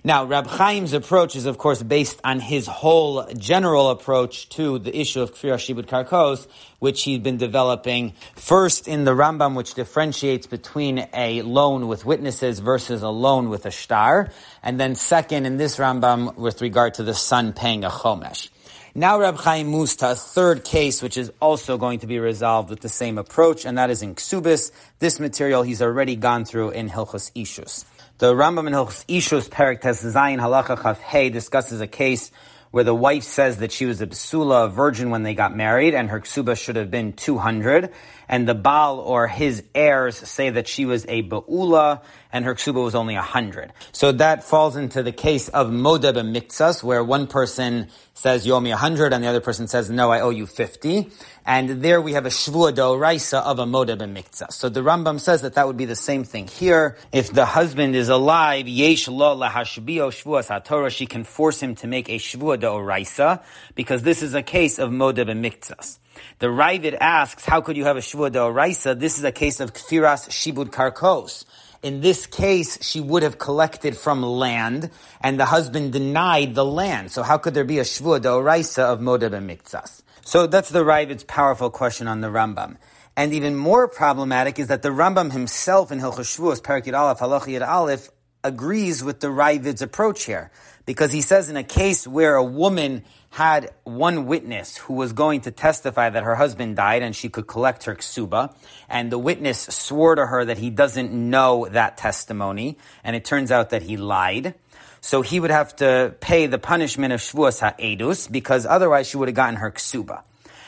Now, 0.04 0.26
Rab 0.26 0.48
Chaim's 0.50 0.94
approach 0.94 1.36
is, 1.36 1.46
of 1.46 1.58
course, 1.58 1.84
based 1.84 2.20
on 2.24 2.40
his 2.40 2.66
whole 2.66 3.24
general 3.38 3.92
approach 3.92 4.50
to 4.50 4.80
the 4.80 5.00
issue 5.00 5.22
of 5.22 5.34
Kfir 5.34 5.56
Shibud 5.56 5.86
Karkos, 5.86 6.48
which 6.80 7.04
he's 7.04 7.20
been 7.20 7.38
developing 7.38 8.14
first 8.36 8.88
in 8.88 9.06
the 9.06 9.12
Rambam, 9.12 9.56
which 9.56 9.76
differentiates 9.76 10.48
between 10.48 11.08
a 11.14 11.44
loan 11.44 11.88
with 11.88 12.04
witnesses 12.04 12.60
versus 12.60 13.04
a 13.04 13.10
loan 13.10 13.50
with 13.50 13.68
a 13.68 13.72
shtar, 13.72 14.32
and 14.64 14.80
then 14.80 14.96
second 14.96 15.46
in 15.46 15.58
this 15.58 15.78
Rambam 15.78 16.36
with 16.36 16.62
regard 16.62 16.96
to 16.96 17.04
the 17.04 17.14
son 17.14 17.54
paying 17.54 17.84
a 17.84 17.90
chomesh. 17.90 18.50
Now 18.94 19.22
Rab 19.22 19.38
Chaim 19.38 19.68
moves 19.68 19.96
a 20.02 20.16
third 20.16 20.66
case, 20.66 21.02
which 21.02 21.16
is 21.16 21.32
also 21.40 21.78
going 21.78 22.00
to 22.00 22.08
be 22.08 22.20
resolved 22.20 22.70
with 22.70 22.82
the 22.82 22.90
same 22.90 23.18
approach, 23.18 23.64
and 23.64 23.78
that 23.78 23.90
is 23.90 24.02
in 24.02 24.16
Ksubis. 24.16 24.74
This 25.00 25.18
material 25.18 25.64
he's 25.64 25.82
already 25.82 26.18
gone 26.18 26.44
through 26.44 26.72
in 26.72 26.90
Hilchos 26.90 27.32
Ishus. 27.32 27.86
The 28.18 28.34
Rambam 28.34 28.68
in 28.68 28.74
Hilchos 28.74 29.06
Ishus, 29.06 29.50
Perik 29.50 29.80
Zayin 29.80 30.42
Halacha 30.42 30.84
Chaf 30.84 31.00
Hey, 31.00 31.30
discusses 31.30 31.80
a 31.80 31.88
case 31.88 32.32
where 32.72 32.84
the 32.84 32.94
wife 32.94 33.24
says 33.24 33.58
that 33.58 33.72
she 33.72 33.86
was 33.86 34.02
a 34.02 34.08
besula, 34.08 34.66
a 34.66 34.68
virgin 34.68 35.10
when 35.10 35.24
they 35.24 35.36
got 35.36 35.56
married, 35.56 35.94
and 35.94 36.10
her 36.10 36.20
ksuba 36.20 36.58
should 36.58 36.76
have 36.76 36.92
been 36.92 37.14
200, 37.14 37.92
and 38.32 38.48
the 38.48 38.56
Baal 38.56 39.00
or 39.00 39.28
his 39.28 39.62
heirs 39.76 40.18
say 40.18 40.50
that 40.50 40.68
she 40.68 40.86
was 40.86 41.06
a 41.10 41.22
ba'ula, 41.22 42.02
and 42.32 42.46
her 42.46 42.56
ksuba 42.56 42.82
was 42.82 42.96
only 42.96 43.16
100. 43.16 43.74
So 43.92 44.14
that 44.14 44.46
falls 44.46 44.78
into 44.78 45.04
the 45.04 45.12
case 45.12 45.50
of 45.50 45.68
modeb 45.68 46.16
and 46.16 46.34
miktsas, 46.34 46.82
where 46.82 47.04
one 47.04 47.28
person 47.28 47.90
says, 48.14 48.48
you 48.48 48.54
owe 48.54 48.60
me 48.62 48.70
100, 48.70 49.12
and 49.12 49.22
the 49.22 49.28
other 49.28 49.42
person 49.42 49.68
says, 49.68 49.90
no, 49.90 50.12
I 50.12 50.22
owe 50.22 50.30
you 50.30 50.48
50. 50.48 51.10
And 51.46 51.82
there 51.82 52.00
we 52.00 52.14
have 52.14 52.26
a 52.26 52.30
shvua 52.30 52.98
raisa 52.98 53.40
of 53.40 53.60
a 53.60 53.66
modeb 53.66 54.02
and 54.02 54.16
miktsas. 54.16 54.54
So 54.54 54.70
the 54.70 54.80
Rambam 54.80 55.20
says 55.20 55.42
that 55.42 55.56
that 55.56 55.68
would 55.68 55.78
be 55.78 55.86
the 55.86 55.96
same 55.96 56.24
thing 56.24 56.48
here. 56.48 56.98
If 57.12 57.34
the 57.34 57.46
husband 57.46 57.98
is 57.98 58.08
alive, 58.08 58.66
yesh 58.66 59.10
lo 59.10 59.36
lahashbio 59.36 60.08
shvuas 60.10 60.48
haTorah, 60.48 60.90
she 60.90 61.06
can 61.06 61.26
force 61.26 61.62
him 61.62 61.76
to 61.76 61.88
make 61.88 62.08
a 62.08 62.18
shvua 62.18 62.86
raisa, 62.86 63.44
because 63.76 64.04
this 64.04 64.24
is 64.24 64.34
a 64.34 64.42
case 64.42 64.80
of 64.80 64.90
modeb 64.90 65.30
and 65.30 65.44
miktsas. 65.44 65.98
The 66.40 66.48
Ravid 66.48 66.98
asks, 67.00 67.46
how 67.46 67.62
could 67.62 67.78
you 67.78 67.86
have 67.86 67.98
a 67.98 68.02
shvua 68.02 68.54
raisa? 68.54 68.96
This 68.96 69.18
is 69.18 69.24
a 69.24 69.32
case 69.32 69.60
of 69.60 69.74
kfiras 69.74 70.30
shibud 70.30 70.72
karkos. 70.72 71.46
In 71.84 72.02
this 72.02 72.28
case, 72.28 72.84
she 72.84 73.02
would 73.02 73.24
have 73.24 73.40
collected 73.40 73.98
from 73.98 74.22
land, 74.22 74.92
and 75.22 75.40
the 75.40 75.46
husband 75.46 75.94
denied 75.94 76.54
the 76.54 76.66
land. 76.66 77.12
So 77.12 77.24
how 77.24 77.38
could 77.38 77.54
there 77.54 77.64
be 77.64 77.80
a 77.80 77.84
shvua 77.84 78.22
d'oraisa 78.22 78.84
of 78.84 79.00
modeb 79.00 79.34
and? 79.34 80.02
So 80.24 80.46
that's 80.48 80.70
the 80.70 80.84
Ravid's 80.84 81.24
powerful 81.24 81.72
question 81.72 82.08
on 82.08 82.22
the 82.22 82.28
Rambam. 82.28 82.78
And 83.18 83.34
even 83.34 83.56
more 83.56 83.88
problematic 83.88 84.60
is 84.60 84.68
that 84.68 84.84
the 84.84 84.90
Rambam 84.90 85.32
himself 85.32 85.92
in 85.92 86.00
Hilchos 86.00 86.38
Shvuos, 86.38 86.62
Parakid 86.62 86.98
Aleph, 86.98 87.20
Halachiyat 87.20 87.68
Aleph, 87.68 88.10
agrees 88.44 89.04
with 89.04 89.20
the 89.20 89.28
Ravid's 89.28 89.82
approach 89.82 90.24
here. 90.26 90.52
Because 90.86 91.12
he 91.12 91.22
says 91.22 91.50
in 91.50 91.58
a 91.58 91.64
case 91.64 92.08
where 92.08 92.36
a 92.36 92.44
woman 92.44 93.04
had 93.32 93.72
one 93.86 94.26
witness 94.26 94.78
who 94.78 94.94
was 94.94 95.14
going 95.14 95.40
to 95.42 95.52
testify 95.52 96.10
that 96.10 96.24
her 96.24 96.36
husband 96.36 96.76
died 96.76 97.02
and 97.02 97.16
she 97.16 97.30
could 97.30 97.48
collect 97.48 97.86
her 97.86 97.96
ksuba, 97.96 98.54
and 98.90 99.10
the 99.12 99.18
witness 99.18 99.60
swore 99.60 100.16
to 100.16 100.26
her 100.26 100.44
that 100.44 100.58
he 100.58 100.70
doesn't 100.70 101.12
know 101.14 101.66
that 101.72 101.98
testimony, 101.98 102.78
and 103.04 103.16
it 103.16 103.24
turns 103.24 103.50
out 103.50 103.70
that 103.70 103.84
he 103.84 103.96
lied. 103.96 104.54
So 105.00 105.22
he 105.22 105.40
would 105.40 105.50
have 105.50 105.76
to 105.78 106.14
pay 106.20 106.46
the 106.46 106.60
punishment 106.60 107.14
of 107.14 107.22
shvuas 107.22 107.62
ha'edus 107.62 108.28
because 108.28 108.66
otherwise 108.66 109.08
she 109.08 109.18
would 109.18 109.30
have 109.30 109.36
gotten 109.36 109.56
her 109.56 109.72
ksuba. 109.72 110.24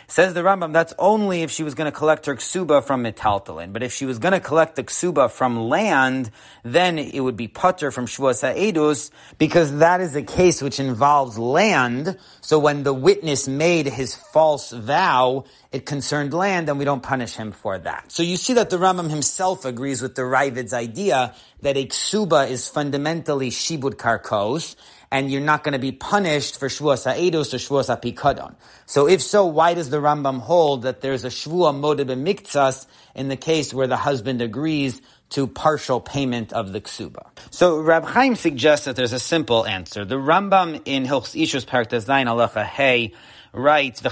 Says 0.08 0.34
the 0.34 0.42
Rambam, 0.42 0.74
that's 0.74 0.94
only 1.00 1.44
if 1.44 1.52
she 1.52 1.64
was 1.64 1.76
going 1.76 1.92
to 1.92 1.98
collect 1.98 2.26
her 2.26 2.36
ksuba 2.36 2.84
from 2.84 3.04
metaltalin. 3.04 3.74
But 3.74 3.84
if 3.84 3.94
she 3.94 4.06
was 4.06 4.20
going 4.20 4.34
to 4.34 4.40
collect 4.40 4.76
the 4.76 4.84
ksuba 4.84 5.32
from 5.32 5.70
land, 5.70 6.32
then 6.64 7.00
it 7.00 7.22
would 7.22 7.38
be 7.38 7.48
patur 7.48 7.92
from 7.92 8.06
shvuas 8.06 8.42
ha'edus, 8.42 9.12
because 9.38 9.78
that 9.78 10.02
is 10.02 10.16
a 10.16 10.24
case 10.24 10.62
which 10.62 10.80
involves 10.80 11.38
land. 11.38 12.18
So 12.42 12.60
when 12.60 12.84
the 12.84 12.94
witness 12.94 13.48
made 13.48 13.88
his 13.88 14.16
false 14.16 14.72
vow, 14.72 15.46
it 15.74 15.88
concerned 15.88 16.34
land, 16.34 16.70
and 16.70 16.78
we 16.78 16.86
don't 16.86 17.04
punish 17.04 17.36
him 17.36 17.52
for 17.52 17.80
that. 17.80 18.12
So 18.12 18.22
you 18.24 18.38
see 18.38 18.54
that 18.54 18.70
the 18.70 18.78
Rambam 18.78 19.10
himself 19.10 19.66
agrees 19.66 20.02
with 20.02 20.16
the 20.16 20.22
Ravid's 20.22 20.72
idea 20.72 21.34
that 21.62 21.76
a 21.76 21.88
ksuba 21.88 22.50
is 22.50 22.68
fundamentally 22.70 23.50
shibud 23.50 23.96
karkos, 23.96 24.76
and 25.12 25.32
you're 25.32 25.42
not 25.42 25.64
going 25.64 25.74
to 25.74 25.80
be 25.80 25.92
punished 25.92 26.60
for 26.60 26.68
Shavuos 26.70 27.12
Ha'edus 27.12 27.54
or 27.54 27.58
Shavuos 27.58 27.88
Ha'pikadon. 27.88 28.56
So 28.86 29.08
if 29.08 29.22
so, 29.22 29.46
why 29.46 29.74
does 29.74 29.90
the 29.90 29.98
Rambam 29.98 30.42
hold 30.42 30.84
that 30.84 31.02
there's 31.02 31.26
a 31.26 31.30
Shavua 31.30 31.74
Modib 31.74 32.08
Miktsas 32.24 32.86
in 33.16 33.28
the 33.28 33.38
case 33.38 33.74
where 33.74 33.88
the 33.88 33.98
husband 33.98 34.42
agrees 34.42 35.02
to 35.34 35.48
partial 35.48 36.00
payment 36.00 36.54
of 36.54 36.74
the 36.74 36.82
ksuba. 36.82 37.26
So 37.50 37.80
Rab 37.80 38.06
Chaim 38.06 38.36
suggests 38.36 38.86
that 38.86 38.96
there's 38.96 39.14
a 39.14 39.20
simple 39.20 39.66
answer. 39.66 40.06
The 40.06 40.16
Rambam 40.16 40.84
in 40.86 41.06
Hilchos 41.06 41.34
Ishus 41.42 41.66
Parak 41.66 41.88
Zayin 41.90 42.28
Halacha 42.28 42.64
Hey 42.64 43.14
writes 43.54 44.02
that 44.02 44.12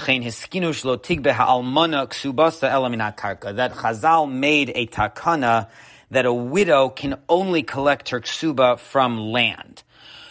Chazal 3.74 4.30
made 4.30 4.72
a 4.74 4.86
takana 4.86 5.68
that 6.12 6.26
a 6.26 6.32
widow 6.32 6.88
can 6.88 7.18
only 7.28 7.62
collect 7.62 8.10
her 8.10 8.20
ksuba 8.20 8.78
from 8.78 9.18
land. 9.18 9.82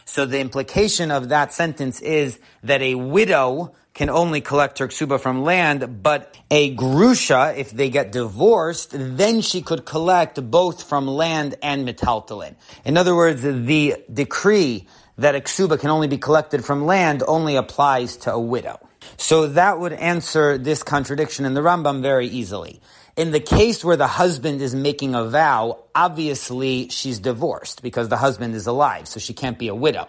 So 0.06 0.26
the 0.26 0.40
implication 0.40 1.12
of 1.12 1.30
that 1.30 1.54
sentence 1.54 2.00
is 2.00 2.40
that 2.64 2.82
a 2.82 2.96
widow 2.96 3.74
can 3.94 4.10
only 4.10 4.40
collect 4.40 4.80
her 4.80 4.88
ksuba 4.88 5.20
from 5.20 5.44
land, 5.44 6.02
but 6.02 6.38
a 6.50 6.74
grusha, 6.76 7.54
if 7.58 7.72
they 7.72 7.90
get 7.90 8.14
divorced, 8.14 8.92
then 8.94 9.42
she 9.42 9.62
could 9.62 9.86
collect 9.86 10.50
both 10.50 10.84
from 10.84 11.08
land 11.08 11.56
and 11.62 11.86
metaltalin. 11.86 12.56
In 12.86 12.96
other 12.96 13.14
words, 13.14 13.42
the 13.42 13.98
decree 14.12 14.88
that 15.18 15.36
a 15.36 15.42
ksuba 15.42 15.78
can 15.80 15.90
only 15.90 16.08
be 16.08 16.18
collected 16.18 16.64
from 16.64 16.86
land 16.86 17.22
only 17.28 17.58
applies 17.58 18.16
to 18.18 18.32
a 18.32 18.40
widow. 18.40 18.80
So 19.18 19.48
that 19.48 19.80
would 19.80 19.94
answer 19.94 20.58
this 20.58 20.84
contradiction 20.84 21.46
in 21.46 21.54
the 21.54 21.62
Rambam 21.62 22.02
very 22.02 22.28
easily. 22.28 22.82
In 23.18 23.32
the 23.32 23.40
case 23.40 23.84
where 23.84 23.98
the 23.98 24.08
husband 24.08 24.62
is 24.62 24.74
making 24.74 25.16
a 25.16 25.26
vow, 25.26 25.84
obviously 25.94 26.90
she's 26.90 27.20
divorced 27.20 27.84
because 27.84 28.10
the 28.10 28.18
husband 28.18 28.56
is 28.56 28.68
alive, 28.68 29.08
so 29.08 29.20
she 29.20 29.34
can't 29.34 29.60
be 29.60 29.68
a 29.68 29.76
widow. 29.76 30.08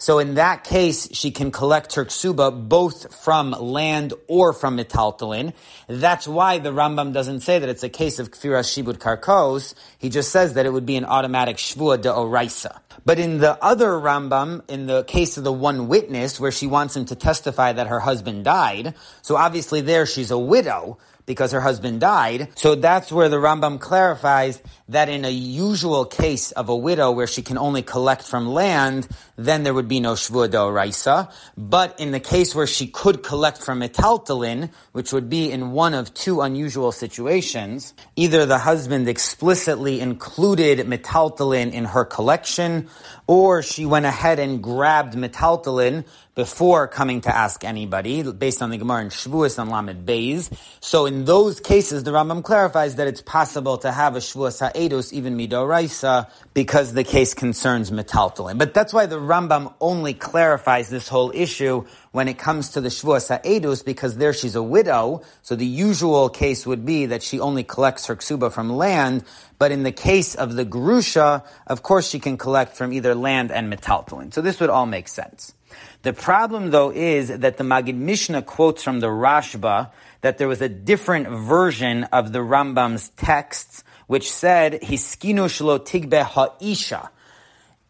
So 0.00 0.20
in 0.20 0.34
that 0.34 0.62
case, 0.62 1.08
she 1.12 1.32
can 1.32 1.50
collect 1.50 1.94
her 1.96 2.04
ksuba 2.04 2.68
both 2.68 3.12
from 3.24 3.50
land 3.50 4.14
or 4.28 4.52
from 4.52 4.78
metaltalin. 4.78 5.54
That's 5.88 6.26
why 6.28 6.58
the 6.58 6.70
Rambam 6.70 7.12
doesn't 7.12 7.40
say 7.40 7.58
that 7.58 7.68
it's 7.68 7.82
a 7.82 7.88
case 7.88 8.20
of 8.20 8.30
kfiras 8.30 8.70
shibud 8.70 8.98
karkos. 8.98 9.74
He 9.98 10.08
just 10.08 10.30
says 10.30 10.54
that 10.54 10.66
it 10.66 10.72
would 10.72 10.86
be 10.86 10.96
an 10.96 11.04
automatic 11.04 11.56
shvua 11.56 12.00
de 12.00 12.10
oraisa. 12.10 12.78
But 13.08 13.18
in 13.18 13.38
the 13.38 13.56
other 13.64 13.92
Rambam, 13.92 14.68
in 14.68 14.86
the 14.86 15.02
case 15.02 15.38
of 15.38 15.44
the 15.44 15.50
one 15.50 15.88
witness 15.88 16.38
where 16.38 16.52
she 16.52 16.66
wants 16.66 16.94
him 16.94 17.06
to 17.06 17.14
testify 17.14 17.72
that 17.72 17.86
her 17.86 18.00
husband 18.00 18.44
died, 18.44 18.92
so 19.22 19.34
obviously 19.34 19.80
there 19.80 20.04
she's 20.04 20.30
a 20.30 20.36
widow, 20.36 20.98
because 21.24 21.52
her 21.52 21.60
husband 21.62 22.00
died. 22.00 22.48
So 22.54 22.74
that's 22.74 23.10
where 23.10 23.30
the 23.30 23.36
Rambam 23.36 23.80
clarifies 23.80 24.60
that 24.88 25.08
in 25.08 25.24
a 25.24 25.30
usual 25.30 26.04
case 26.04 26.50
of 26.52 26.68
a 26.68 26.76
widow 26.76 27.10
where 27.10 27.26
she 27.26 27.42
can 27.42 27.58
only 27.58 27.82
collect 27.82 28.22
from 28.22 28.48
land, 28.48 29.06
then 29.36 29.62
there 29.62 29.74
would 29.74 29.88
be 29.88 30.00
no 30.00 30.14
shvua 30.14 30.72
raisa. 30.72 31.28
But 31.56 32.00
in 32.00 32.10
the 32.10 32.20
case 32.20 32.54
where 32.54 32.66
she 32.66 32.86
could 32.86 33.22
collect 33.22 33.62
from 33.62 33.80
metaltalin, 33.80 34.70
which 34.92 35.12
would 35.12 35.28
be 35.28 35.50
in 35.52 35.72
one 35.72 35.94
of 35.94 36.14
two 36.14 36.40
unusual 36.40 36.92
situations, 36.92 37.92
either 38.16 38.46
the 38.46 38.58
husband 38.58 39.08
explicitly 39.08 40.00
included 40.00 40.78
metaltalin 40.86 41.72
in 41.72 41.84
her 41.84 42.04
collection, 42.04 42.88
or 43.26 43.62
she 43.62 43.84
went 43.84 44.06
ahead 44.06 44.38
and 44.38 44.62
grabbed 44.62 45.14
metaltalin 45.14 46.04
before 46.34 46.86
coming 46.86 47.20
to 47.20 47.34
ask 47.36 47.64
anybody, 47.64 48.22
based 48.22 48.62
on 48.62 48.70
the 48.70 48.78
Gemara 48.78 49.02
in 49.02 49.08
Shavuos 49.08 49.58
and 49.58 49.70
Lamed 49.70 50.06
Beis. 50.06 50.56
So 50.80 51.04
in 51.04 51.24
those 51.24 51.58
cases, 51.58 52.04
the 52.04 52.12
Rambam 52.12 52.44
clarifies 52.44 52.94
that 52.94 53.08
it's 53.08 53.20
possible 53.20 53.76
to 53.78 53.90
have 53.90 54.14
a 54.14 54.20
Shavuos 54.20 54.70
Even 54.78 55.36
Midoraisa, 55.36 56.30
because 56.54 56.92
the 56.94 57.04
case 57.04 57.34
concerns 57.34 57.90
metaltalin. 57.90 58.58
But 58.58 58.74
that's 58.74 58.92
why 58.92 59.06
the 59.06 59.16
Rambam 59.16 59.74
only 59.80 60.14
clarifies 60.14 60.88
this 60.88 61.08
whole 61.08 61.32
issue 61.34 61.84
when 62.12 62.28
it 62.28 62.38
comes 62.38 62.70
to 62.70 62.80
the 62.80 62.88
Shavuos 62.88 63.28
Ha'edus, 63.28 63.82
because 63.82 64.16
there 64.16 64.32
she's 64.32 64.54
a 64.54 64.62
widow, 64.62 65.22
so 65.42 65.56
the 65.56 65.66
usual 65.66 66.28
case 66.28 66.66
would 66.66 66.84
be 66.84 67.06
that 67.06 67.22
she 67.22 67.40
only 67.40 67.64
collects 67.64 68.06
her 68.06 68.16
ksuba 68.16 68.52
from 68.52 68.70
land, 68.70 69.24
but 69.58 69.72
in 69.72 69.82
the 69.82 69.92
case 69.92 70.34
of 70.34 70.54
the 70.54 70.64
Grusha, 70.64 71.44
of 71.66 71.82
course 71.82 72.08
she 72.08 72.18
can 72.18 72.38
collect 72.38 72.76
from 72.76 72.92
either 72.92 73.14
land 73.14 73.50
and 73.50 73.72
metaltalin. 73.72 74.32
So 74.32 74.40
this 74.40 74.60
would 74.60 74.70
all 74.70 74.86
make 74.86 75.08
sense. 75.08 75.54
The 76.02 76.12
problem, 76.12 76.70
though, 76.70 76.90
is 76.90 77.28
that 77.28 77.56
the 77.56 77.64
Magid 77.64 77.96
Mishnah 77.96 78.42
quotes 78.42 78.82
from 78.82 79.00
the 79.00 79.08
Rashba 79.08 79.90
that 80.20 80.38
there 80.38 80.48
was 80.48 80.62
a 80.62 80.68
different 80.68 81.28
version 81.28 82.04
of 82.04 82.32
the 82.32 82.38
Rambam's 82.38 83.10
texts, 83.10 83.84
which 84.08 84.32
said, 84.32 84.80
Hiskinu 84.82 85.46
shlo 85.46 85.78
tigbe 85.78 86.22
ha'isha. 86.24 87.10